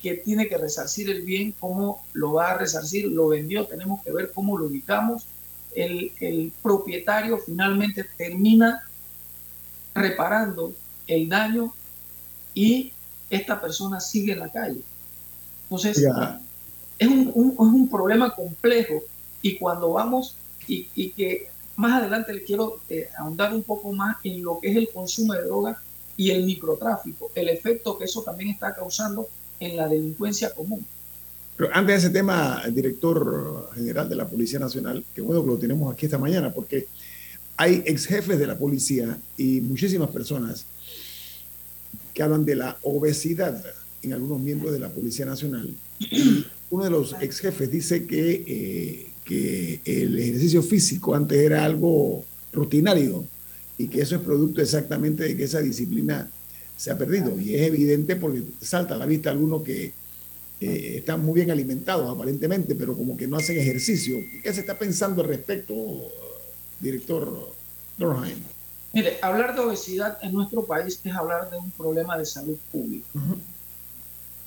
que 0.01 0.15
tiene 0.15 0.49
que 0.49 0.59
resarcir 0.59 1.11
el 1.11 1.23
bien, 1.23 1.55
cómo 1.59 2.05
lo 2.13 2.35
va 2.35 2.53
a 2.53 2.59
resarcir, 2.59 3.07
lo 3.07 3.29
vendió, 3.29 3.67
tenemos 3.67 4.03
que 4.03 4.13
ver 4.13 4.33
cómo 4.33 4.57
lo 4.59 4.67
ubicamos. 4.67 5.27
El, 5.75 6.13
el 6.21 6.53
propietario 6.63 7.39
finalmente 7.39 8.05
termina 8.17 8.83
reparando 9.95 10.73
el 11.07 11.29
daño 11.29 11.75
y 12.55 12.93
esta 13.31 13.61
persona 13.61 14.01
sigue 14.01 14.33
en 14.33 14.41
la 14.41 14.51
calle. 14.51 14.81
Entonces, 15.65 15.99
es 16.99 17.09
un, 17.09 17.31
un, 17.35 17.53
es 17.53 17.59
un 17.59 17.89
problema 17.89 18.35
complejo 18.35 19.03
y 19.43 19.57
cuando 19.57 19.93
vamos, 19.93 20.37
y, 20.67 21.11
que 21.11 21.49
más 21.77 22.03
adelante 22.03 22.35
le 22.35 22.45
quiero 22.45 22.81
eh, 22.89 23.09
ahondar 23.19 23.55
un 23.55 23.63
poco 23.63 23.93
más 23.93 24.17
en 24.25 24.43
lo 24.43 24.61
que 24.61 24.71
es 24.71 24.77
el 24.77 24.89
consumo 24.89 25.33
de 25.33 25.43
drogas 25.43 25.79
y 26.17 26.31
el 26.31 26.45
microtráfico, 26.45 27.31
el 27.35 27.49
efecto 27.49 27.97
que 27.97 28.05
eso 28.05 28.23
también 28.23 28.51
está 28.51 28.75
causando 28.75 29.29
en 29.61 29.77
la 29.77 29.89
delincuencia 29.89 30.53
común. 30.53 30.85
Pero 31.57 31.71
antes 31.73 32.03
de 32.03 32.09
ese 32.09 32.11
tema, 32.11 32.63
director 32.71 33.71
general 33.75 34.09
de 34.09 34.17
la 34.17 34.29
Policía 34.29 34.59
Nacional, 34.59 35.05
que 35.15 35.21
bueno 35.21 35.43
que 35.43 35.49
lo 35.49 35.59
tenemos 35.59 35.93
aquí 35.93 36.07
esta 36.07 36.19
mañana, 36.19 36.53
porque 36.53 36.87
hay 37.57 37.83
ex 37.85 38.07
jefes 38.07 38.39
de 38.39 38.47
la 38.47 38.57
policía 38.57 39.19
y 39.37 39.61
muchísimas 39.61 40.11
personas 40.11 40.65
que 42.15 42.23
hablan 42.23 42.45
de 42.45 42.55
la 42.55 42.79
obesidad 42.83 43.61
en 44.03 44.13
algunos 44.13 44.41
miembros 44.41 44.73
de 44.73 44.79
la 44.79 44.89
Policía 44.89 45.27
Nacional. 45.27 45.75
Y 45.99 46.47
uno 46.71 46.85
de 46.85 46.91
los 46.91 47.17
ex 47.21 47.41
jefes 47.41 47.71
dice 47.71 48.07
que 48.07 48.45
eh, 48.47 49.08
que 49.29 49.83
el 49.85 50.19
ejercicio 50.19 50.63
físico 50.63 51.15
antes 51.15 51.39
era 51.39 51.63
algo 51.63 52.25
rutinario 52.51 53.27
y 53.77 53.87
que 53.87 54.01
eso 54.01 54.17
es 54.17 54.23
producto 54.23 54.63
exactamente 54.63 55.23
de 55.25 55.37
que 55.37 55.45
esa 55.45 55.61
disciplina 55.61 56.31
se 56.77 56.91
ha 56.91 56.97
perdido. 56.97 57.39
Y 57.39 57.55
es 57.55 57.61
evidente 57.61 58.17
porque 58.17 58.43
salta 58.63 58.95
a 58.95 58.99
la 58.99 59.05
vista 59.05 59.31
algunos 59.31 59.63
que 59.63 59.93
están 60.61 61.25
muy 61.25 61.35
bien 61.35 61.51
alimentados 61.51 62.11
aparentemente, 62.11 62.75
pero 62.75 62.97
como 62.97 63.17
que 63.19 63.29
no 63.29 63.37
hacen 63.37 63.59
ejercicio. 63.59 64.17
¿Qué 64.43 64.53
se 64.53 64.61
está 64.61 64.79
pensando 64.79 65.21
al 65.21 65.29
respecto, 65.29 65.75
director 66.81 67.53
Dorheim? 67.99 68.39
Mire, 68.95 69.19
hablar 69.21 69.55
de 69.55 69.61
obesidad 69.61 70.19
en 70.23 70.33
nuestro 70.33 70.65
país 70.65 70.99
es 71.05 71.13
hablar 71.13 71.51
de 71.51 71.59
un 71.59 71.71
problema 71.73 72.17
de 72.17 72.25
salud 72.25 72.57
pública. 72.73 73.07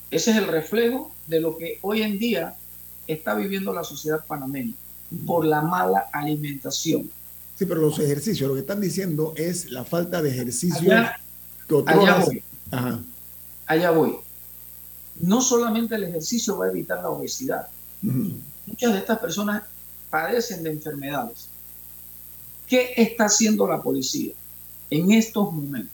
Ese 0.09 0.31
es 0.31 0.37
el 0.37 0.47
reflejo 0.47 1.13
de 1.27 1.39
lo 1.39 1.55
que 1.55 1.77
hoy 1.81 2.01
en 2.01 2.17
día 2.17 2.55
está 3.07 3.33
viviendo 3.35 3.73
la 3.73 3.83
sociedad 3.83 4.25
panameña 4.25 4.73
por 5.25 5.45
la 5.45 5.61
mala 5.61 6.09
alimentación. 6.11 7.09
Sí, 7.57 7.65
pero 7.65 7.81
los 7.81 7.99
ejercicios, 7.99 8.47
lo 8.47 8.55
que 8.55 8.61
están 8.61 8.81
diciendo 8.81 9.33
es 9.35 9.71
la 9.71 9.83
falta 9.83 10.21
de 10.21 10.29
ejercicio 10.31 10.91
allá, 11.85 12.25
voy. 12.25 12.43
allá 13.67 13.91
voy. 13.91 14.15
No 15.19 15.41
solamente 15.41 15.95
el 15.95 16.05
ejercicio 16.05 16.57
va 16.57 16.65
a 16.65 16.69
evitar 16.69 17.01
la 17.01 17.09
obesidad. 17.09 17.67
Muchas 18.01 18.93
de 18.93 18.99
estas 18.99 19.19
personas 19.19 19.63
padecen 20.09 20.63
de 20.63 20.71
enfermedades. 20.71 21.47
¿Qué 22.67 22.93
está 22.97 23.25
haciendo 23.25 23.67
la 23.67 23.81
policía 23.81 24.33
en 24.89 25.11
estos 25.11 25.51
momentos? 25.51 25.91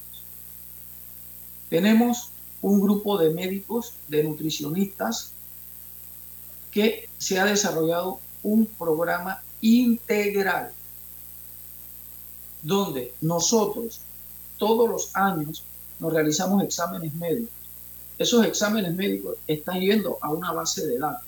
Tenemos 1.70 2.30
un 2.62 2.80
grupo 2.80 3.18
de 3.18 3.32
médicos, 3.32 3.93
de 4.08 4.24
nutricionistas, 4.24 5.32
que 6.72 7.09
se 7.18 7.39
ha 7.39 7.45
desarrollado 7.45 8.20
un 8.43 8.65
programa 8.65 9.41
integral 9.61 10.72
donde 12.61 13.13
nosotros 13.22 14.01
todos 14.57 14.89
los 14.89 15.15
años 15.15 15.63
nos 15.99 16.13
realizamos 16.13 16.63
exámenes 16.63 17.13
médicos. 17.15 17.53
Esos 18.18 18.45
exámenes 18.45 18.95
médicos 18.95 19.38
están 19.47 19.80
yendo 19.80 20.18
a 20.22 20.30
una 20.30 20.51
base 20.51 20.86
de 20.86 20.97
datos. 20.97 21.26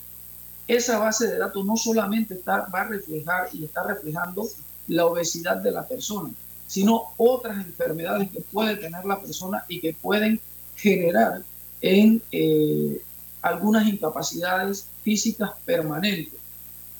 Esa 0.67 0.99
base 0.99 1.27
de 1.27 1.37
datos 1.37 1.65
no 1.65 1.75
solamente 1.77 2.35
está, 2.35 2.67
va 2.73 2.81
a 2.81 2.87
reflejar 2.87 3.49
y 3.53 3.65
está 3.65 3.83
reflejando 3.83 4.47
la 4.87 5.05
obesidad 5.05 5.57
de 5.57 5.71
la 5.71 5.87
persona, 5.87 6.31
sino 6.67 7.13
otras 7.17 7.57
enfermedades 7.65 8.29
que 8.31 8.41
puede 8.41 8.75
tener 8.75 9.05
la 9.05 9.19
persona 9.19 9.65
y 9.67 9.79
que 9.79 9.93
pueden 9.93 10.39
generar 10.75 11.43
en 11.81 12.21
eh, 12.31 13.01
algunas 13.41 13.87
incapacidades 13.87 14.87
físicas 15.03 15.51
permanentes 15.65 16.39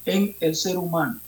en 0.06 0.36
el 0.40 0.56
ser 0.56 0.78
humano. 0.78 1.20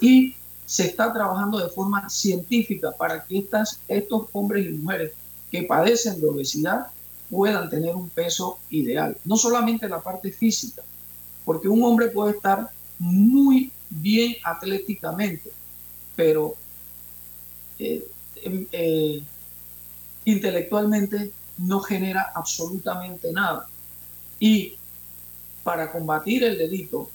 Y 0.00 0.34
se 0.66 0.86
está 0.86 1.12
trabajando 1.12 1.58
de 1.58 1.68
forma 1.68 2.08
científica 2.08 2.92
para 2.92 3.24
que 3.24 3.38
estas, 3.38 3.80
estos 3.88 4.26
hombres 4.32 4.66
y 4.66 4.70
mujeres 4.70 5.12
que 5.50 5.64
padecen 5.64 6.20
de 6.20 6.28
obesidad 6.28 6.86
puedan 7.30 7.68
tener 7.68 7.94
un 7.94 8.08
peso 8.08 8.58
ideal. 8.70 9.16
No 9.24 9.36
solamente 9.36 9.88
la 9.88 10.00
parte 10.00 10.30
física, 10.32 10.82
porque 11.44 11.68
un 11.68 11.82
hombre 11.82 12.08
puede 12.08 12.32
estar 12.36 12.70
muy 12.98 13.70
bien 13.90 14.36
atléticamente, 14.44 15.50
pero 16.16 16.54
eh, 17.78 18.06
em, 18.36 18.66
eh, 18.72 19.22
intelectualmente 20.24 21.32
no 21.58 21.80
genera 21.80 22.32
absolutamente 22.34 23.32
nada. 23.32 23.68
Y 24.42 24.74
para 25.62 25.92
combatir 25.92 26.42
el 26.42 26.58
delito, 26.58 27.08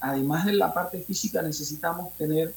además 0.00 0.44
de 0.44 0.54
la 0.54 0.74
parte 0.74 0.98
física, 0.98 1.40
necesitamos 1.40 2.12
tener 2.16 2.52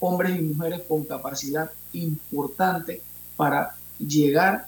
hombres 0.00 0.38
y 0.38 0.42
mujeres 0.42 0.82
con 0.86 1.02
capacidad 1.04 1.70
importante 1.94 3.00
para 3.38 3.74
llegar 3.98 4.66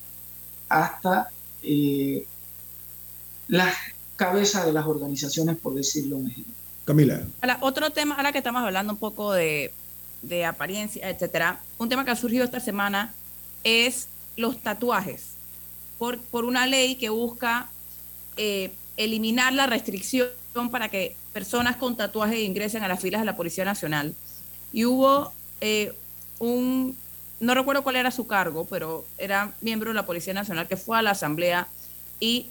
hasta 0.71 1.29
eh, 1.63 2.25
las 3.49 3.75
cabezas 4.17 4.65
de 4.65 4.73
las 4.73 4.87
organizaciones, 4.87 5.59
por 5.59 5.75
decirlo 5.75 6.19
mejor. 6.19 6.45
Camila. 6.87 7.21
Ahora, 7.43 7.59
otro 7.61 7.91
tema, 7.91 8.15
ahora 8.15 8.33
que 8.33 8.39
estamos 8.39 8.63
hablando 8.63 8.95
un 8.95 8.99
poco 8.99 9.35
de, 9.35 9.75
de 10.23 10.47
apariencia, 10.47 11.11
etcétera, 11.11 11.61
un 11.77 11.91
tema 11.91 12.07
que 12.07 12.13
ha 12.13 12.17
surgido 12.17 12.45
esta 12.45 12.61
semana 12.61 13.13
es 13.63 14.09
los 14.39 14.59
tatuajes, 14.63 15.33
por, 15.99 16.19
por 16.19 16.47
una 16.47 16.67
ley 16.67 16.95
que 16.95 17.11
busca 17.11 17.69
eh, 18.37 18.73
eliminar 18.97 19.53
la 19.53 19.67
restricción 19.67 20.31
para 20.71 20.89
que 20.89 21.17
personas 21.33 21.77
con 21.77 21.97
tatuajes 21.97 22.41
ingresen 22.41 22.83
a 22.83 22.89
las 22.89 23.01
filas 23.01 23.21
de 23.21 23.25
la 23.25 23.37
Policía 23.37 23.65
Nacional. 23.65 24.15
Y 24.73 24.85
hubo 24.85 25.33
eh, 25.61 25.93
un, 26.39 26.97
no 27.39 27.55
recuerdo 27.55 27.83
cuál 27.83 27.97
era 27.97 28.11
su 28.11 28.27
cargo, 28.27 28.67
pero 28.69 29.05
era 29.19 29.53
miembro 29.61 29.91
de 29.91 29.95
la 29.95 30.07
Policía 30.07 30.35
Nacional 30.35 30.69
que 30.69 30.77
fue 30.77 30.99
a 30.99 31.03
la 31.03 31.11
Asamblea 31.11 31.69
y 32.19 32.47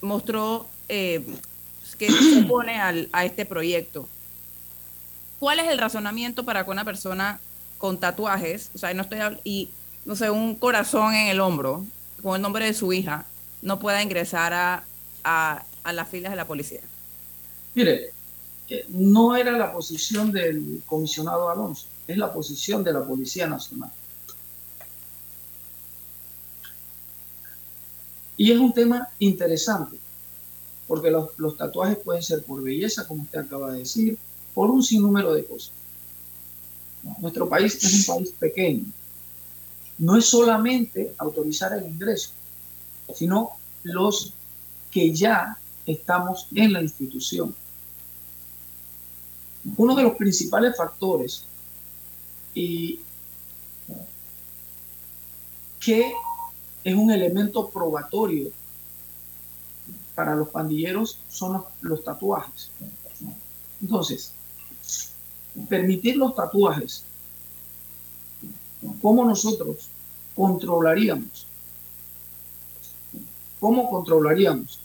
mostró 0.00 0.66
eh, 0.88 1.24
que 1.98 2.10
se 2.10 2.40
opone 2.44 2.80
al, 2.80 3.08
a 3.12 3.24
este 3.24 3.44
proyecto. 3.44 4.08
¿Cuál 5.38 5.60
es 5.60 5.68
el 5.68 5.78
razonamiento 5.78 6.44
para 6.44 6.64
que 6.64 6.70
una 6.70 6.84
persona 6.84 7.40
con 7.78 7.98
tatuajes, 7.98 8.70
o 8.74 8.78
sea, 8.78 8.92
no 8.92 9.02
estoy 9.02 9.20
y 9.44 9.70
no 10.04 10.16
sé, 10.16 10.30
un 10.30 10.54
corazón 10.54 11.14
en 11.14 11.28
el 11.28 11.40
hombro 11.40 11.84
con 12.22 12.36
el 12.36 12.42
nombre 12.42 12.64
de 12.64 12.74
su 12.74 12.92
hija, 12.92 13.26
no 13.62 13.78
pueda 13.78 14.02
ingresar 14.02 14.52
a, 14.52 14.84
a, 15.28 15.92
las 15.92 16.08
filas 16.08 16.32
de 16.32 16.36
la 16.36 16.46
policía? 16.46 16.80
Mire, 17.74 18.10
no 18.88 19.36
era 19.36 19.52
la 19.52 19.72
posición 19.72 20.32
del 20.32 20.82
comisionado 20.86 21.50
Alonso, 21.50 21.86
es 22.06 22.16
la 22.16 22.32
posición 22.32 22.82
de 22.82 22.92
la 22.92 23.04
Policía 23.04 23.46
Nacional. 23.46 23.90
Y 28.36 28.52
es 28.52 28.58
un 28.58 28.72
tema 28.72 29.08
interesante, 29.18 29.96
porque 30.86 31.10
los, 31.10 31.30
los, 31.38 31.56
tatuajes 31.56 31.98
pueden 31.98 32.22
ser 32.22 32.42
por 32.42 32.62
belleza, 32.62 33.06
como 33.06 33.22
usted 33.22 33.40
acaba 33.40 33.72
de 33.72 33.80
decir, 33.80 34.16
por 34.54 34.70
un 34.70 34.82
sinnúmero 34.82 35.34
de 35.34 35.44
cosas. 35.44 35.72
Nuestro 37.20 37.48
país 37.48 37.82
es 37.82 38.08
un 38.08 38.16
país 38.16 38.32
pequeño. 38.38 38.84
No 39.98 40.16
es 40.16 40.26
solamente 40.26 41.14
autorizar 41.18 41.72
el 41.72 41.86
ingreso, 41.86 42.30
sino 43.14 43.50
los 43.82 44.32
que 44.98 45.14
ya 45.14 45.56
estamos 45.86 46.48
en 46.52 46.72
la 46.72 46.82
institución. 46.82 47.54
Uno 49.76 49.94
de 49.94 50.02
los 50.02 50.16
principales 50.16 50.76
factores 50.76 51.44
y 52.52 52.98
que 55.78 56.12
es 56.82 56.94
un 56.96 57.12
elemento 57.12 57.70
probatorio 57.70 58.48
para 60.16 60.34
los 60.34 60.48
pandilleros 60.48 61.20
son 61.28 61.52
los, 61.52 61.64
los 61.80 62.02
tatuajes. 62.02 62.72
Entonces, 63.80 64.32
permitir 65.68 66.16
los 66.16 66.34
tatuajes, 66.34 67.04
¿cómo 69.00 69.24
nosotros 69.24 69.90
controlaríamos? 70.34 71.47
¿Cómo 73.60 73.90
controlaríamos 73.90 74.80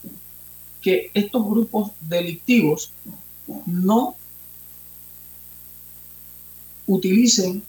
que 0.82 1.10
estos 1.14 1.46
grupos 1.46 1.92
delictivos 2.02 2.92
no 3.66 4.16
utilicen 6.86 7.64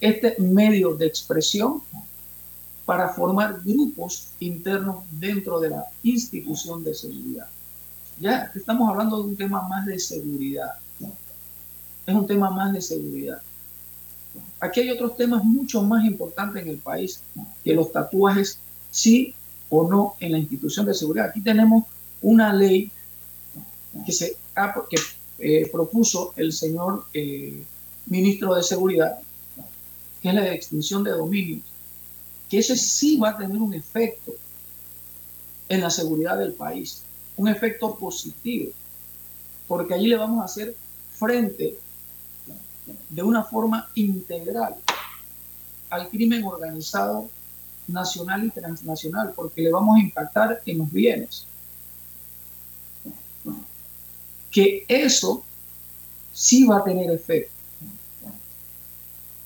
este 0.00 0.36
medio 0.40 0.94
de 0.94 1.06
expresión 1.06 1.82
para 2.84 3.08
formar 3.10 3.60
grupos 3.64 4.28
internos 4.40 5.04
dentro 5.12 5.60
de 5.60 5.70
la 5.70 5.84
institución 6.02 6.82
de 6.82 6.94
seguridad. 6.94 7.48
Ya 8.18 8.50
estamos 8.54 8.90
hablando 8.90 9.18
de 9.18 9.28
un 9.28 9.36
tema 9.36 9.62
más 9.68 9.86
de 9.86 9.98
seguridad. 9.98 10.72
Es 12.06 12.14
un 12.14 12.26
tema 12.26 12.50
más 12.50 12.72
de 12.72 12.82
seguridad. 12.82 13.40
Aquí 14.58 14.80
hay 14.80 14.90
otros 14.90 15.16
temas 15.16 15.44
mucho 15.44 15.82
más 15.82 16.04
importantes 16.04 16.62
en 16.62 16.68
el 16.68 16.78
país 16.78 17.20
que 17.64 17.74
los 17.74 17.92
tatuajes, 17.92 18.58
sí 18.90 19.34
o 19.70 19.88
no 19.88 20.14
en 20.20 20.32
la 20.32 20.38
institución 20.38 20.84
de 20.84 20.94
seguridad. 20.94 21.30
Aquí 21.30 21.40
tenemos 21.40 21.84
una 22.20 22.52
ley 22.52 22.90
que, 24.04 24.12
se, 24.12 24.36
que 24.90 24.96
eh, 25.38 25.68
propuso 25.70 26.34
el 26.36 26.52
señor 26.52 27.06
eh, 27.14 27.64
ministro 28.06 28.54
de 28.54 28.62
Seguridad, 28.62 29.18
que 30.20 30.28
es 30.28 30.34
la 30.34 30.42
de 30.42 30.54
extinción 30.54 31.02
de 31.02 31.12
dominios, 31.12 31.62
que 32.48 32.58
ese 32.58 32.76
sí 32.76 33.16
va 33.16 33.30
a 33.30 33.38
tener 33.38 33.56
un 33.56 33.72
efecto 33.72 34.32
en 35.68 35.80
la 35.80 35.90
seguridad 35.90 36.36
del 36.36 36.52
país, 36.52 37.02
un 37.36 37.48
efecto 37.48 37.96
positivo, 37.96 38.72
porque 39.68 39.94
allí 39.94 40.08
le 40.08 40.16
vamos 40.16 40.42
a 40.42 40.46
hacer 40.46 40.74
frente 41.16 41.78
de 43.08 43.22
una 43.22 43.44
forma 43.44 43.88
integral 43.94 44.74
al 45.90 46.08
crimen 46.08 46.44
organizado 46.44 47.30
nacional 47.92 48.44
y 48.44 48.50
transnacional, 48.50 49.32
porque 49.34 49.62
le 49.62 49.70
vamos 49.70 49.96
a 49.96 50.00
impactar 50.00 50.62
en 50.66 50.78
los 50.78 50.90
bienes. 50.90 51.46
Que 54.50 54.84
eso 54.88 55.44
sí 56.32 56.64
va 56.64 56.78
a 56.78 56.84
tener 56.84 57.10
efecto 57.10 57.60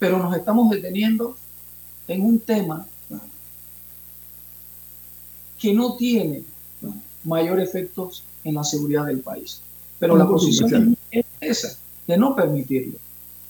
pero 0.05 0.19
nos 0.19 0.37
estamos 0.37 0.69
deteniendo 0.69 1.35
en 2.09 2.23
un 2.27 2.39
tema 2.39 2.87
que 5.59 5.73
no 5.73 5.97
tiene 5.97 6.43
mayor 7.25 7.59
efectos 7.59 8.23
en 8.45 8.55
la 8.57 8.65
seguridad 8.65 9.07
del 9.07 9.21
país. 9.21 9.63
Pero 9.99 10.15
la 10.15 10.27
posición 10.27 10.95
es 11.11 11.25
esa, 11.41 11.79
de 12.07 12.19
no 12.19 12.37
permitirlo. 12.37 12.99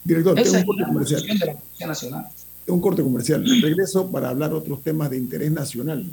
Director, 0.05 0.39
esa 0.39 0.61
es 0.61 0.67
la 0.79 0.93
posición 0.93 1.39
de 1.39 1.47
la 1.47 1.55
Policía 1.55 1.87
Nacional. 1.89 2.29
Un 2.67 2.81
corte 2.81 3.03
comercial. 3.03 3.45
Regreso 3.61 4.11
para 4.11 4.31
hablar 4.31 4.53
otros 4.55 4.83
temas 4.83 5.11
de 5.11 5.19
interés 5.19 5.51
nacional. 5.53 6.11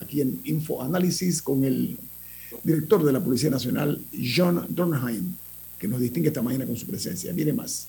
Aquí 0.00 0.20
en 0.20 0.40
Info 0.44 0.82
Análisis 0.82 1.40
con 1.40 1.64
el 1.64 1.96
director 2.62 3.02
de 3.04 3.12
la 3.12 3.20
Policía 3.20 3.50
Nacional, 3.50 4.00
John 4.12 4.66
Dornheim, 4.68 5.34
que 5.78 5.88
nos 5.88 6.00
distingue 6.00 6.28
esta 6.28 6.42
mañana 6.42 6.66
con 6.66 6.76
su 6.76 6.86
presencia. 6.86 7.32
Viene 7.32 7.52
más. 7.52 7.88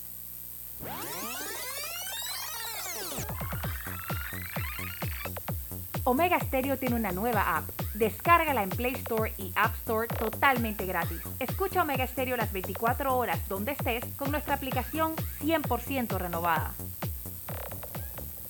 Omega 6.06 6.38
Stereo 6.38 6.76
tiene 6.78 6.96
una 6.96 7.12
nueva 7.12 7.56
app. 7.56 7.64
Descárgala 7.94 8.62
en 8.62 8.68
Play 8.68 8.92
Store 8.94 9.32
y 9.38 9.52
App 9.56 9.74
Store 9.76 10.06
totalmente 10.06 10.84
gratis. 10.84 11.18
Escucha 11.40 11.82
Omega 11.82 12.06
Stereo 12.06 12.36
las 12.36 12.52
24 12.52 13.16
horas 13.16 13.40
donde 13.48 13.72
estés 13.72 14.04
con 14.16 14.30
nuestra 14.30 14.54
aplicación 14.54 15.12
100% 15.42 16.18
renovada. 16.18 16.74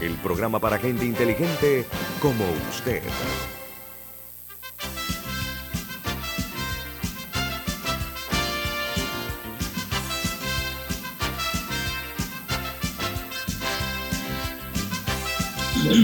el 0.00 0.14
programa 0.16 0.58
para 0.58 0.78
gente 0.78 1.04
inteligente 1.04 1.84
como 2.20 2.44
usted. 2.70 3.02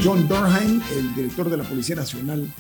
John 0.03 0.29
Dornheim, 0.29 0.83
el 0.97 1.15
director 1.15 1.49
de 1.49 1.57
la 1.57 1.65
Policía 1.65 1.97
Nacional, 1.97 2.53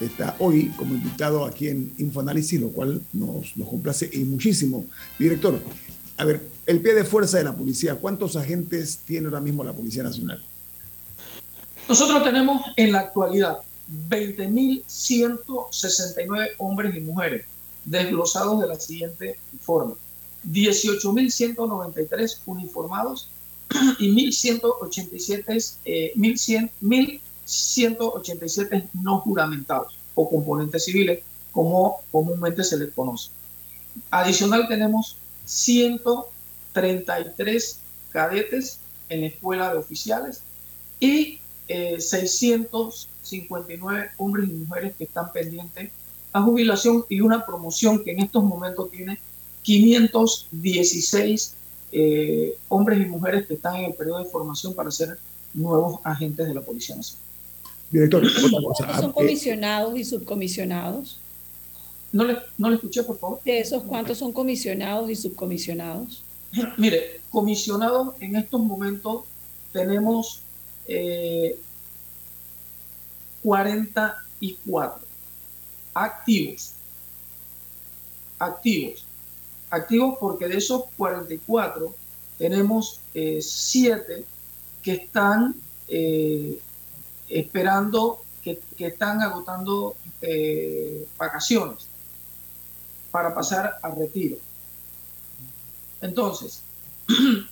está 0.00 0.36
hoy 0.38 0.68
como 0.76 0.94
invitado 0.94 1.44
aquí 1.44 1.68
en 1.68 1.92
Infoanálisis, 1.98 2.60
lo 2.60 2.68
cual 2.68 3.00
nos, 3.12 3.56
nos 3.56 3.68
complace 3.68 4.10
y 4.12 4.24
muchísimo. 4.24 4.86
Director, 5.18 5.60
a 6.16 6.24
ver, 6.24 6.40
el 6.66 6.80
pie 6.80 6.94
de 6.94 7.04
fuerza 7.04 7.38
de 7.38 7.44
la 7.44 7.54
policía, 7.54 7.96
¿cuántos 7.96 8.36
agentes 8.36 9.00
tiene 9.06 9.26
ahora 9.26 9.40
mismo 9.40 9.64
la 9.64 9.72
Policía 9.72 10.02
Nacional? 10.02 10.42
Nosotros 11.88 12.22
tenemos 12.22 12.62
en 12.76 12.92
la 12.92 13.00
actualidad 13.00 13.58
20.169 14.08 16.50
hombres 16.58 16.94
y 16.96 17.00
mujeres, 17.00 17.44
desglosados 17.84 18.60
de 18.60 18.68
la 18.68 18.78
siguiente 18.78 19.40
forma. 19.60 19.94
18.193 20.50 22.38
uniformados 22.46 23.28
y 23.98 24.08
1.187 24.10 25.76
eh, 25.84 26.12
1187 26.14 28.88
no 29.02 29.18
juramentados 29.20 29.98
o 30.14 30.28
componentes 30.28 30.84
civiles, 30.84 31.20
como 31.52 32.02
comúnmente 32.10 32.64
se 32.64 32.76
les 32.78 32.92
conoce. 32.92 33.30
Adicional 34.10 34.66
tenemos 34.68 35.16
133 35.44 37.78
cadetes 38.10 38.80
en 39.08 39.22
la 39.22 39.28
escuela 39.28 39.72
de 39.72 39.78
oficiales 39.78 40.42
y 40.98 41.38
659 41.98 44.00
eh, 44.00 44.08
hombres 44.16 44.48
y 44.48 44.52
mujeres 44.52 44.94
que 44.96 45.04
están 45.04 45.30
pendientes 45.32 45.90
a 46.32 46.42
jubilación 46.42 47.04
y 47.08 47.20
una 47.20 47.44
promoción 47.44 48.02
que 48.02 48.12
en 48.12 48.20
estos 48.20 48.42
momentos 48.42 48.90
tiene 48.90 49.18
516 49.62 51.54
eh, 51.92 52.56
hombres 52.68 53.00
y 53.00 53.04
mujeres 53.04 53.46
que 53.46 53.54
están 53.54 53.76
en 53.76 53.84
el 53.86 53.94
periodo 53.94 54.18
de 54.18 54.24
formación 54.24 54.74
para 54.74 54.90
ser 54.90 55.18
nuevos 55.52 56.00
agentes 56.04 56.48
de 56.48 56.54
la 56.54 56.62
Policía 56.62 56.96
Nacional. 56.96 57.22
Director, 57.90 58.22
¿cuántos 58.62 58.96
son 58.96 59.12
comisionados 59.12 59.98
y 59.98 60.04
subcomisionados? 60.04 61.20
No 62.10 62.24
le, 62.24 62.38
no 62.56 62.70
le 62.70 62.76
escuché, 62.76 63.02
por 63.02 63.18
favor. 63.18 63.42
¿De 63.44 63.60
esos 63.60 63.82
cuántos 63.82 64.16
son 64.18 64.32
comisionados 64.32 65.10
y 65.10 65.16
subcomisionados? 65.16 66.24
Mire, 66.76 67.20
comisionados 67.30 68.14
en 68.20 68.36
estos 68.36 68.60
momentos 68.60 69.24
tenemos 69.72 70.42
eh, 70.86 71.58
44 73.42 75.06
activos. 75.94 76.72
Activos. 78.38 79.04
Activos 79.70 80.16
porque 80.20 80.48
de 80.48 80.58
esos 80.58 80.84
44 80.96 81.94
tenemos 82.38 83.00
7 83.12 84.12
eh, 84.12 84.24
que 84.82 84.92
están 84.92 85.54
eh, 85.88 86.60
esperando, 87.28 88.22
que, 88.42 88.60
están 88.78 89.22
agotando 89.22 89.94
eh, 90.20 91.06
vacaciones 91.16 91.86
para 93.10 93.34
pasar 93.34 93.78
a 93.82 93.90
retiro. 93.90 94.36
Entonces, 96.00 96.62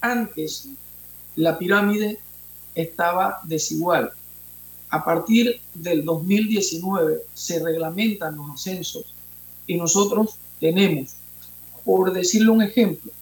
antes 0.00 0.68
la 1.34 1.58
pirámide 1.58 2.18
estaba 2.82 3.40
desigual. 3.44 4.12
A 4.90 5.04
partir 5.04 5.60
del 5.74 6.04
2019 6.04 7.22
se 7.34 7.58
reglamentan 7.58 8.36
los 8.36 8.50
ascensos 8.50 9.14
y 9.66 9.76
nosotros 9.76 10.36
tenemos, 10.60 11.10
por 11.84 12.12
decirle 12.12 12.50
un 12.50 12.62
ejemplo, 12.62 13.12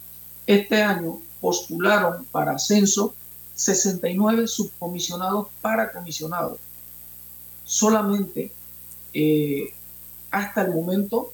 este 0.45 0.81
año 0.81 1.19
postularon 1.41 2.25
para 2.25 2.53
ascenso 2.53 3.13
69 3.55 4.47
subcomisionados 4.47 5.47
para 5.61 5.91
comisionados. 5.91 6.59
Solamente 7.65 8.51
eh, 9.13 9.73
hasta 10.29 10.61
el 10.61 10.73
momento 10.73 11.33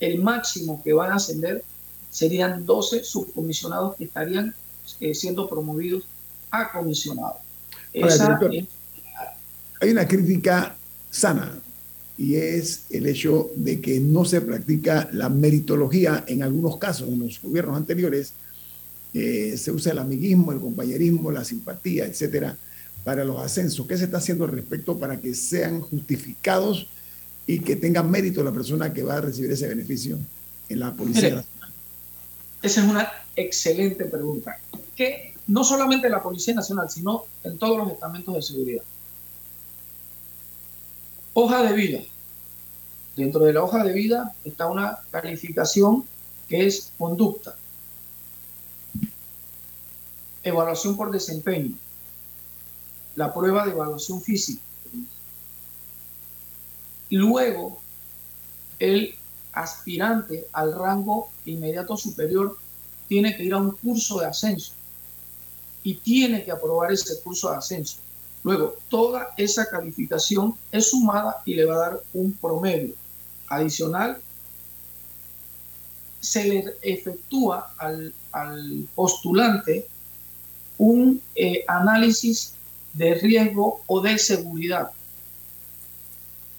el 0.00 0.22
máximo 0.22 0.80
que 0.82 0.92
van 0.92 1.10
a 1.10 1.16
ascender 1.16 1.64
serían 2.10 2.64
12 2.64 3.02
subcomisionados 3.02 3.96
que 3.96 4.04
estarían 4.04 4.54
eh, 5.00 5.14
siendo 5.14 5.48
promovidos 5.48 6.04
a 6.50 6.70
comisionados. 6.72 7.47
Hay 9.80 9.90
una 9.90 10.06
crítica 10.06 10.76
sana 11.10 11.58
y 12.16 12.34
es 12.34 12.82
el 12.90 13.06
hecho 13.06 13.50
de 13.54 13.80
que 13.80 14.00
no 14.00 14.24
se 14.24 14.40
practica 14.40 15.08
la 15.12 15.28
meritología 15.28 16.24
en 16.26 16.42
algunos 16.42 16.76
casos, 16.78 17.08
en 17.08 17.20
los 17.20 17.40
gobiernos 17.40 17.76
anteriores, 17.76 18.32
eh, 19.14 19.54
se 19.56 19.70
usa 19.70 19.92
el 19.92 19.98
amiguismo, 19.98 20.52
el 20.52 20.58
compañerismo, 20.58 21.30
la 21.30 21.44
simpatía, 21.44 22.06
etcétera, 22.06 22.56
para 23.04 23.24
los 23.24 23.40
ascensos. 23.40 23.86
¿Qué 23.86 23.96
se 23.96 24.04
está 24.04 24.18
haciendo 24.18 24.44
al 24.44 24.50
respecto 24.50 24.98
para 24.98 25.20
que 25.20 25.32
sean 25.34 25.80
justificados 25.80 26.88
y 27.46 27.60
que 27.60 27.76
tenga 27.76 28.02
mérito 28.02 28.42
la 28.42 28.52
persona 28.52 28.92
que 28.92 29.04
va 29.04 29.18
a 29.18 29.20
recibir 29.20 29.52
ese 29.52 29.68
beneficio 29.68 30.18
en 30.68 30.80
la 30.80 30.92
Policía 30.92 31.22
Nacional? 31.22 31.46
Esa 32.62 32.82
es 32.82 32.88
una 32.88 33.08
excelente 33.36 34.04
pregunta. 34.06 34.58
Que 34.96 35.34
no 35.48 35.64
solamente 35.64 36.06
en 36.06 36.12
la 36.12 36.22
Policía 36.22 36.54
Nacional, 36.54 36.90
sino 36.90 37.24
en 37.42 37.58
todos 37.58 37.78
los 37.78 37.90
estamentos 37.90 38.34
de 38.34 38.42
seguridad. 38.42 38.82
Hoja 41.32 41.62
de 41.62 41.72
vida. 41.72 42.00
Dentro 43.16 43.44
de 43.44 43.52
la 43.52 43.64
hoja 43.64 43.82
de 43.82 43.92
vida 43.92 44.34
está 44.44 44.66
una 44.66 44.98
calificación 45.10 46.04
que 46.48 46.66
es 46.66 46.92
conducta. 46.98 47.56
Evaluación 50.42 50.96
por 50.96 51.10
desempeño. 51.10 51.74
La 53.16 53.32
prueba 53.34 53.64
de 53.64 53.72
evaluación 53.72 54.22
física 54.22 54.62
Luego, 57.10 57.80
el 58.78 59.14
aspirante 59.54 60.46
al 60.52 60.74
rango 60.74 61.30
inmediato 61.46 61.96
superior 61.96 62.58
tiene 63.08 63.34
que 63.34 63.44
ir 63.44 63.54
a 63.54 63.56
un 63.56 63.70
curso 63.72 64.20
de 64.20 64.26
ascenso 64.26 64.74
y 65.88 65.94
tiene 65.94 66.44
que 66.44 66.50
aprobar 66.50 66.92
ese 66.92 67.18
curso 67.22 67.50
de 67.50 67.56
ascenso. 67.56 67.96
Luego, 68.44 68.76
toda 68.90 69.28
esa 69.38 69.64
calificación 69.70 70.54
es 70.70 70.90
sumada 70.90 71.40
y 71.46 71.54
le 71.54 71.64
va 71.64 71.76
a 71.76 71.78
dar 71.78 72.02
un 72.12 72.30
promedio 72.32 72.94
adicional. 73.46 74.20
Se 76.20 76.44
le 76.44 76.74
efectúa 76.82 77.72
al, 77.78 78.12
al 78.32 78.86
postulante 78.94 79.86
un 80.76 81.22
eh, 81.34 81.64
análisis 81.66 82.52
de 82.92 83.14
riesgo 83.14 83.80
o 83.86 84.02
de 84.02 84.18
seguridad. 84.18 84.90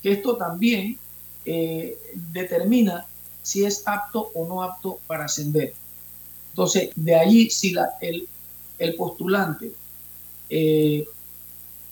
Que 0.02 0.14
esto 0.14 0.38
también 0.38 0.98
eh, 1.46 2.00
determina 2.34 3.06
si 3.44 3.64
es 3.64 3.84
apto 3.86 4.32
o 4.34 4.48
no 4.48 4.64
apto 4.64 5.00
para 5.06 5.26
ascender. 5.26 5.76
Entonces, 6.50 6.90
de 6.96 7.16
allí, 7.16 7.52
si 7.52 7.74
la, 7.74 7.92
el, 8.02 8.28
el 8.80 8.96
postulante 8.96 9.72
eh, 10.50 11.06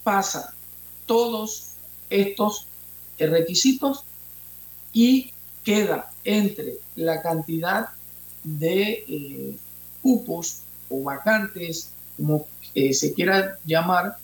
pasa 0.03 0.53
todos 1.05 1.73
estos 2.09 2.65
requisitos 3.19 4.03
y 4.93 5.31
queda 5.63 6.09
entre 6.23 6.77
la 6.95 7.21
cantidad 7.21 7.89
de 8.43 9.03
eh, 9.07 9.57
cupos 10.01 10.61
o 10.89 11.03
vacantes, 11.03 11.89
como 12.15 12.47
eh, 12.73 12.93
se 12.93 13.13
quiera 13.13 13.59
llamar, 13.65 14.17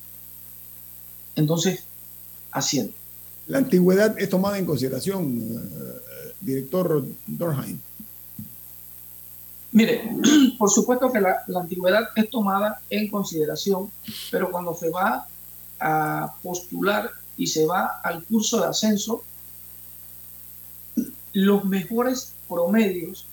entonces 1.36 1.84
asciende. 2.52 2.94
La 3.48 3.58
antigüedad 3.58 4.18
es 4.18 4.30
tomada 4.30 4.58
en 4.58 4.66
consideración, 4.66 5.70
director 6.40 7.06
Dorheim. 7.28 7.80
Mire, 9.74 10.08
por 10.60 10.70
supuesto 10.70 11.12
que 11.12 11.20
la, 11.20 11.44
antigüedad 11.60 12.10
es 12.16 12.30
tomada 12.30 12.80
en 12.90 13.10
consideración, 13.10 13.92
pero 14.32 14.52
cuando 14.52 14.76
se 14.76 14.90
va 14.92 15.28
a 15.80 16.36
postular 16.44 17.10
y 17.36 17.48
se 17.48 17.66
va 17.66 18.00
al 18.04 18.24
curso 18.24 18.62
de 18.62 18.68
ascenso, 18.68 19.24
los 21.34 21.66
mejores 21.66 22.34
promedios, 22.48 23.26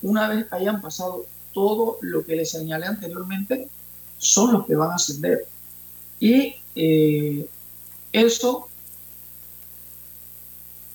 una 0.00 0.28
vez 0.28 0.46
hayan 0.50 0.80
pasado 0.80 1.26
todo 1.52 1.98
lo 2.00 2.24
que 2.24 2.36
les 2.36 2.50
señalé 2.50 2.86
anteriormente, 2.86 3.68
son 4.16 4.54
los 4.54 4.66
que 4.66 4.76
van 4.76 4.92
a 4.92 4.94
ascender. 4.94 5.46
Y 6.18 6.54
eh, 6.74 7.46
eso 8.12 8.68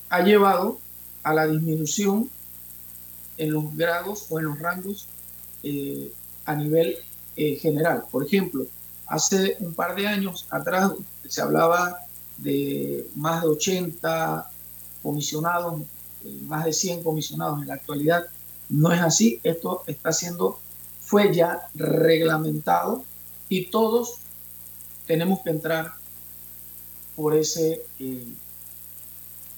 ha 0.09 0.21
llevado 0.21 0.79
a 1.21 1.33
la 1.35 1.45
disminución 1.45 2.31
en 3.37 3.53
los 3.53 3.75
grados 3.75 4.27
o 4.29 4.39
en 4.39 4.45
los 4.45 4.59
rangos 4.59 5.07
eh, 5.63 6.11
a 6.45 6.55
nivel 6.55 6.97
eh, 7.35 7.55
general. 7.55 8.05
Por 8.11 8.25
ejemplo, 8.25 8.65
hace 9.07 9.57
un 9.59 9.73
par 9.73 9.95
de 9.95 10.07
años 10.07 10.45
atrás 10.49 10.91
se 11.27 11.41
hablaba 11.41 11.97
de 12.37 13.07
más 13.15 13.41
de 13.41 13.49
80 13.49 14.49
comisionados, 15.01 15.81
eh, 16.23 16.39
más 16.47 16.65
de 16.65 16.73
100 16.73 17.03
comisionados 17.03 17.61
en 17.61 17.67
la 17.67 17.75
actualidad. 17.75 18.25
No 18.69 18.91
es 18.91 19.01
así, 19.01 19.39
esto 19.43 19.83
está 19.87 20.11
siendo, 20.11 20.59
fue 21.01 21.33
ya 21.33 21.67
reglamentado 21.75 23.03
y 23.49 23.67
todos 23.67 24.15
tenemos 25.05 25.41
que 25.41 25.51
entrar 25.51 25.93
por, 27.15 27.35
ese, 27.35 27.81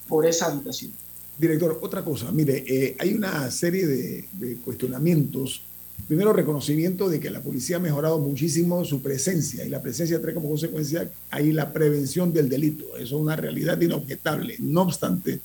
por 0.08 0.26
esa 0.26 0.48
habitación. 0.48 0.94
Director, 1.38 1.80
otra 1.82 2.04
cosa, 2.04 2.32
mire, 2.32 2.64
eh, 2.68 2.96
hay 2.98 3.14
una 3.14 3.52
serie 3.52 3.86
de, 3.86 4.26
de, 4.34 4.56
cuestionamientos. 4.56 5.62
Primero, 6.08 6.34
reconocimiento 6.34 7.10
de 7.10 7.20
que 7.20 7.30
la 7.30 7.42
policía 7.42 7.78
ha 7.78 7.80
mejorado 7.80 8.18
muchísimo 8.18 8.84
su 8.86 9.02
presencia 9.02 9.64
y 9.66 9.70
la 9.70 9.82
presencia 9.82 10.20
trae 10.20 10.34
como 10.34 10.50
consecuencia 10.50 11.12
ahí 11.30 11.52
la 11.52 11.72
prevención 11.72 12.34
del 12.34 12.50
delito. 12.50 12.96
Eso 12.96 13.04
es 13.18 13.22
una 13.22 13.36
realidad 13.36 13.80
inobjetable. 13.80 14.56
No 14.60 14.84
obstante, 14.84 15.42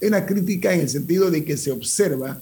hay 0.00 0.08
una 0.08 0.24
crítica 0.24 0.72
en 0.72 0.80
el 0.80 0.88
sentido 0.88 1.30
de 1.30 1.44
que 1.44 1.56
se 1.56 1.72
observa 1.72 2.40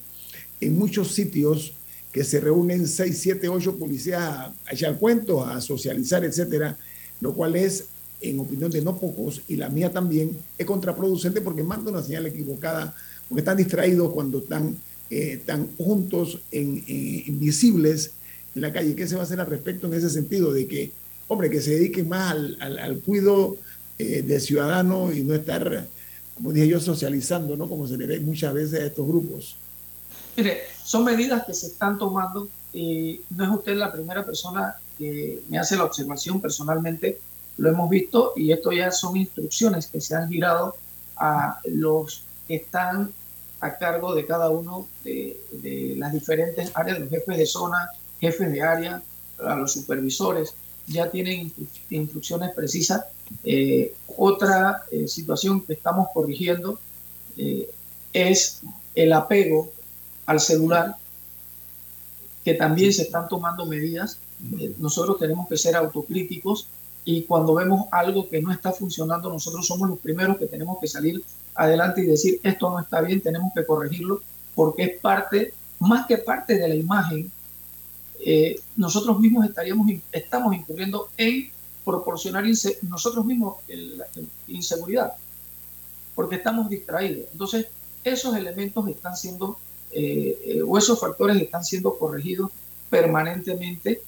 en 0.60 0.76
muchos 0.76 1.12
sitios 1.12 1.72
que 2.12 2.24
se 2.24 2.40
reúnen 2.40 2.86
seis, 2.86 3.18
siete, 3.18 3.48
ocho 3.48 3.76
policías 3.78 4.20
a 4.22 4.52
echar 4.70 4.98
cuentos, 4.98 5.48
a 5.48 5.60
socializar, 5.60 6.24
etcétera, 6.24 6.76
lo 7.20 7.32
cual 7.32 7.56
es 7.56 7.86
en 8.22 8.38
opinión 8.40 8.70
de 8.70 8.82
no 8.82 8.96
pocos, 8.96 9.42
y 9.48 9.56
la 9.56 9.68
mía 9.68 9.92
también, 9.92 10.36
es 10.56 10.66
contraproducente 10.66 11.40
porque 11.40 11.62
manda 11.62 11.90
una 11.90 12.02
señal 12.02 12.26
equivocada, 12.26 12.94
porque 13.28 13.40
están 13.40 13.56
distraídos 13.56 14.12
cuando 14.12 14.38
están, 14.38 14.76
eh, 15.10 15.38
están 15.40 15.68
juntos, 15.76 16.40
en, 16.50 16.82
en, 16.86 17.24
invisibles 17.26 18.12
en 18.54 18.62
la 18.62 18.72
calle. 18.72 18.94
¿Qué 18.94 19.06
se 19.06 19.14
va 19.14 19.22
a 19.22 19.24
hacer 19.24 19.40
al 19.40 19.46
respecto 19.46 19.86
en 19.86 19.94
ese 19.94 20.10
sentido? 20.10 20.52
De 20.52 20.66
que, 20.66 20.92
hombre, 21.28 21.50
que 21.50 21.60
se 21.60 21.72
dediquen 21.72 22.08
más 22.08 22.32
al, 22.32 22.56
al, 22.60 22.78
al 22.78 22.98
cuidado 23.00 23.56
eh, 23.98 24.22
del 24.22 24.40
ciudadano 24.40 25.12
y 25.12 25.22
no 25.22 25.34
estar, 25.34 25.86
como 26.34 26.52
dije 26.52 26.68
yo, 26.68 26.80
socializando, 26.80 27.56
¿no? 27.56 27.68
Como 27.68 27.86
se 27.86 27.96
le 27.96 28.06
ve 28.06 28.20
muchas 28.20 28.52
veces 28.54 28.80
a 28.80 28.86
estos 28.86 29.06
grupos. 29.06 29.56
Mire, 30.36 30.62
son 30.84 31.04
medidas 31.04 31.44
que 31.46 31.54
se 31.54 31.66
están 31.66 31.98
tomando 31.98 32.48
y 32.72 33.20
no 33.30 33.44
es 33.44 33.50
usted 33.50 33.76
la 33.76 33.92
primera 33.92 34.24
persona 34.24 34.76
que 34.98 35.42
me 35.48 35.58
hace 35.58 35.76
la 35.76 35.84
observación 35.84 36.40
personalmente 36.40 37.18
lo 37.56 37.68
hemos 37.68 37.90
visto 37.90 38.32
y 38.36 38.52
esto 38.52 38.72
ya 38.72 38.90
son 38.90 39.16
instrucciones 39.16 39.86
que 39.86 40.00
se 40.00 40.14
han 40.14 40.28
girado 40.28 40.76
a 41.16 41.58
los 41.64 42.24
que 42.48 42.56
están 42.56 43.12
a 43.60 43.78
cargo 43.78 44.14
de 44.14 44.26
cada 44.26 44.50
uno 44.50 44.88
de, 45.04 45.40
de 45.52 45.94
las 45.96 46.12
diferentes 46.12 46.72
áreas, 46.74 46.98
los 46.98 47.10
jefes 47.10 47.38
de 47.38 47.46
zona, 47.46 47.88
jefes 48.20 48.50
de 48.50 48.62
área, 48.62 49.02
a 49.38 49.56
los 49.56 49.72
supervisores, 49.72 50.54
ya 50.86 51.10
tienen 51.10 51.52
instrucciones 51.90 52.52
precisas. 52.54 53.04
Eh, 53.44 53.94
otra 54.16 54.82
eh, 54.90 55.08
situación 55.08 55.62
que 55.62 55.72
estamos 55.74 56.08
corrigiendo 56.12 56.78
eh, 57.36 57.70
es 58.12 58.60
el 58.94 59.12
apego 59.12 59.70
al 60.26 60.40
celular, 60.40 60.96
que 62.44 62.54
también 62.54 62.92
se 62.92 63.02
están 63.02 63.28
tomando 63.28 63.66
medidas. 63.66 64.18
nosotros 64.78 65.18
tenemos 65.18 65.48
que 65.48 65.56
ser 65.56 65.76
autocríticos 65.76 66.66
y 67.04 67.24
cuando 67.24 67.54
vemos 67.54 67.86
algo 67.90 68.28
que 68.28 68.40
no 68.40 68.52
está 68.52 68.72
funcionando, 68.72 69.28
nosotros 69.28 69.66
somos 69.66 69.88
los 69.88 69.98
primeros 69.98 70.38
que 70.38 70.46
tenemos 70.46 70.78
que 70.80 70.86
salir 70.86 71.22
adelante 71.54 72.02
y 72.02 72.06
decir 72.06 72.40
esto 72.42 72.70
no 72.70 72.78
está 72.78 73.00
bien, 73.00 73.20
tenemos 73.20 73.52
que 73.54 73.66
corregirlo, 73.66 74.20
porque 74.54 74.84
es 74.84 75.00
parte, 75.00 75.52
más 75.80 76.06
que 76.06 76.18
parte 76.18 76.56
de 76.56 76.68
la 76.68 76.74
imagen, 76.74 77.30
eh, 78.24 78.60
nosotros 78.76 79.18
mismos 79.18 79.44
estaríamos, 79.46 79.88
estamos 80.12 80.54
incurriendo 80.54 81.08
en 81.16 81.50
proporcionar 81.84 82.44
nosotros 82.82 83.24
mismos 83.24 83.56
el, 83.66 84.00
inseguridad, 84.46 85.14
porque 86.14 86.36
estamos 86.36 86.68
distraídos. 86.68 87.26
Entonces, 87.32 87.66
esos 88.04 88.36
elementos 88.36 88.86
están 88.88 89.16
siendo, 89.16 89.58
eh, 89.90 90.38
eh, 90.44 90.62
o 90.62 90.78
esos 90.78 91.00
factores 91.00 91.40
están 91.40 91.64
siendo 91.64 91.98
corregidos 91.98 92.50
permanentemente 92.88 94.02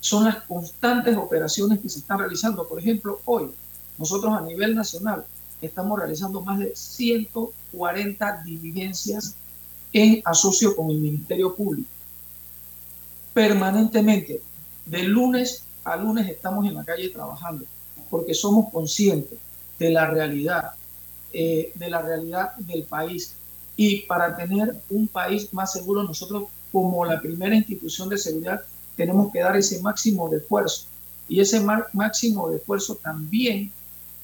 Son 0.00 0.24
las 0.24 0.42
constantes 0.42 1.16
operaciones 1.16 1.80
que 1.80 1.88
se 1.88 2.00
están 2.00 2.18
realizando. 2.18 2.66
Por 2.68 2.78
ejemplo, 2.78 3.20
hoy 3.24 3.50
nosotros 3.98 4.32
a 4.32 4.42
nivel 4.42 4.74
nacional 4.74 5.24
estamos 5.60 5.98
realizando 5.98 6.40
más 6.40 6.58
de 6.60 6.72
140 6.74 8.42
diligencias 8.44 9.34
en 9.92 10.22
asocio 10.24 10.76
con 10.76 10.90
el 10.90 10.98
Ministerio 10.98 11.54
Público. 11.54 11.88
Permanentemente, 13.34 14.40
de 14.86 15.02
lunes 15.04 15.64
a 15.84 15.96
lunes 15.96 16.28
estamos 16.28 16.66
en 16.66 16.74
la 16.74 16.84
calle 16.84 17.08
trabajando, 17.08 17.64
porque 18.10 18.34
somos 18.34 18.70
conscientes 18.72 19.38
de 19.78 19.90
la 19.90 20.06
realidad, 20.06 20.72
eh, 21.32 21.72
de 21.74 21.90
la 21.90 22.02
realidad 22.02 22.54
del 22.56 22.84
país. 22.84 23.34
Y 23.76 24.02
para 24.02 24.36
tener 24.36 24.76
un 24.90 25.08
país 25.08 25.52
más 25.52 25.72
seguro, 25.72 26.02
nosotros 26.02 26.44
como 26.72 27.04
la 27.04 27.20
primera 27.20 27.54
institución 27.54 28.08
de 28.08 28.18
seguridad 28.18 28.62
tenemos 28.98 29.32
que 29.32 29.38
dar 29.38 29.56
ese 29.56 29.80
máximo 29.80 30.28
de 30.28 30.38
esfuerzo. 30.38 30.86
Y 31.28 31.40
ese 31.40 31.60
máximo 31.92 32.50
de 32.50 32.56
esfuerzo 32.56 32.96
también 32.96 33.70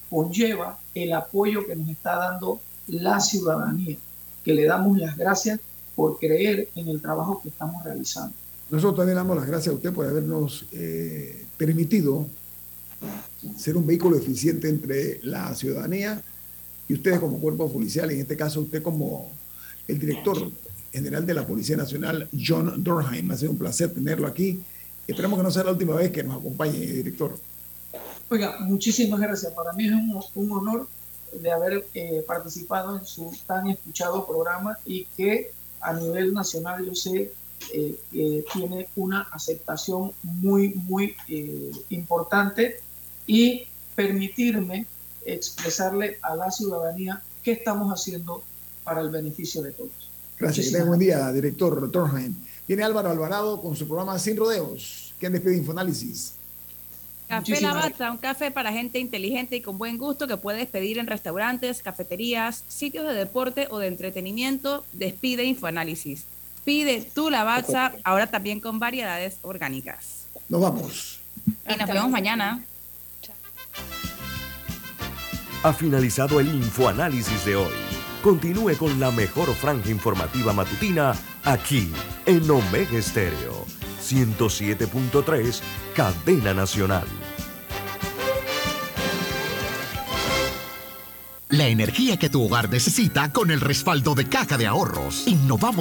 conlleva 0.09 0.77
el 0.93 1.13
apoyo 1.13 1.65
que 1.65 1.75
nos 1.75 1.87
está 1.87 2.17
dando 2.17 2.59
la 2.87 3.19
ciudadanía, 3.21 3.95
que 4.43 4.53
le 4.53 4.65
damos 4.65 4.97
las 4.97 5.17
gracias 5.17 5.59
por 5.95 6.19
creer 6.19 6.67
en 6.75 6.89
el 6.89 7.01
trabajo 7.01 7.39
que 7.41 7.49
estamos 7.49 7.83
realizando. 7.83 8.33
Nosotros 8.69 8.97
también 8.97 9.15
damos 9.15 9.37
las 9.37 9.47
gracias 9.47 9.71
a 9.71 9.77
usted 9.77 9.93
por 9.93 10.05
habernos 10.05 10.65
eh, 10.73 11.45
permitido 11.57 12.27
ser 13.57 13.77
un 13.77 13.87
vehículo 13.87 14.17
eficiente 14.17 14.67
entre 14.67 15.21
la 15.23 15.55
ciudadanía 15.55 16.21
y 16.89 16.95
ustedes 16.95 17.19
como 17.19 17.39
cuerpo 17.39 17.71
policial, 17.71 18.11
en 18.11 18.19
este 18.19 18.35
caso 18.35 18.61
usted 18.61 18.83
como 18.83 19.31
el 19.87 19.99
director 19.99 20.51
general 20.95 21.25
de 21.25 21.33
la 21.33 21.45
Policía 21.45 21.77
Nacional, 21.77 22.27
John 22.33 22.83
Dorheim. 22.83 23.29
Ha 23.31 23.37
sido 23.37 23.51
un 23.51 23.57
placer 23.57 23.93
tenerlo 23.93 24.27
aquí. 24.27 24.61
Esperamos 25.07 25.37
que 25.37 25.43
no 25.43 25.51
sea 25.51 25.63
la 25.63 25.71
última 25.71 25.95
vez 25.95 26.11
que 26.11 26.23
nos 26.23 26.37
acompañe, 26.37 26.79
director. 26.79 27.37
Oiga, 28.29 28.57
muchísimas 28.61 29.19
gracias. 29.19 29.53
Para 29.53 29.73
mí 29.73 29.85
es 29.85 29.93
un, 30.35 30.51
honor 30.51 30.87
de 31.31 31.51
haber 31.51 31.85
eh, 31.93 32.23
participado 32.25 32.97
en 32.97 33.05
su 33.05 33.31
tan 33.45 33.67
escuchado 33.67 34.25
programa 34.25 34.77
y 34.85 35.05
que 35.17 35.51
a 35.81 35.93
nivel 35.93 36.33
nacional 36.33 36.83
yo 36.85 36.95
sé 36.95 37.31
eh, 37.73 37.99
que 38.11 38.45
tiene 38.53 38.87
una 38.95 39.21
aceptación 39.31 40.11
muy, 40.23 40.69
muy 40.73 41.15
eh, 41.27 41.71
importante 41.89 42.79
y 43.27 43.67
permitirme 43.95 44.85
expresarle 45.25 46.19
a 46.21 46.35
la 46.35 46.51
ciudadanía 46.51 47.21
qué 47.43 47.53
estamos 47.53 47.91
haciendo 47.91 48.43
para 48.83 49.01
el 49.01 49.09
beneficio 49.09 49.61
de 49.61 49.71
todos. 49.71 50.09
Gracias. 50.45 50.71
Que 50.71 50.83
buen 50.83 50.99
día, 50.99 51.31
director 51.31 51.91
Torheim. 51.91 52.35
Viene 52.67 52.83
Álvaro 52.83 53.09
Alvarado 53.09 53.59
con 53.61 53.75
su 53.75 53.87
programa 53.87 54.19
Sin 54.19 54.37
Rodeos. 54.37 55.13
¿Quién 55.19 55.33
despide 55.33 55.57
Infoanálisis? 55.57 56.33
Café 57.27 57.59
Lavazza, 57.59 58.11
un 58.11 58.19
café 58.19 58.51
para 58.51 58.71
gente 58.71 58.99
inteligente 58.99 59.55
y 59.55 59.61
con 59.61 59.79
buen 59.79 59.97
gusto 59.97 60.27
que 60.27 60.37
puedes 60.37 60.67
pedir 60.67 60.99
en 60.99 61.07
restaurantes, 61.07 61.81
cafeterías, 61.81 62.63
sitios 62.67 63.07
de 63.07 63.15
deporte 63.15 63.67
o 63.71 63.79
de 63.79 63.87
entretenimiento. 63.87 64.85
Despide 64.93 65.45
Infoanálisis. 65.45 66.25
Pide 66.63 67.01
tu 67.01 67.31
Lavazza, 67.31 67.93
ahora 68.03 68.27
también 68.27 68.59
con 68.59 68.77
variedades 68.77 69.37
orgánicas. 69.41 70.27
Nos 70.47 70.61
vamos. 70.61 71.19
Y 71.67 71.75
nos 71.75 71.89
vemos 71.89 72.11
mañana. 72.11 72.63
Ha 75.63 75.73
finalizado 75.73 76.39
el 76.39 76.47
Infoanálisis 76.47 77.43
de 77.45 77.55
hoy. 77.55 77.94
Continúe 78.25 78.75
con 78.75 78.99
la 78.99 79.11
mejor 79.11 79.53
franja 79.53 79.91
informativa 79.91 80.51
matutina 80.51 81.13
aquí 81.43 81.91
en 82.25 82.49
Omega 82.49 82.97
Estéreo 82.97 83.67
107.3, 84.01 85.61
Cadena 85.93 86.55
Nacional. 86.55 87.05
La 91.49 91.67
energía 91.67 92.17
que 92.17 92.31
tu 92.31 92.43
hogar 92.43 92.71
necesita 92.71 93.31
con 93.31 93.51
el 93.51 93.61
respaldo 93.61 94.15
de 94.15 94.27
Caja 94.27 94.57
de 94.57 94.65
Ahorros. 94.65 95.27
Innovamos 95.27 95.73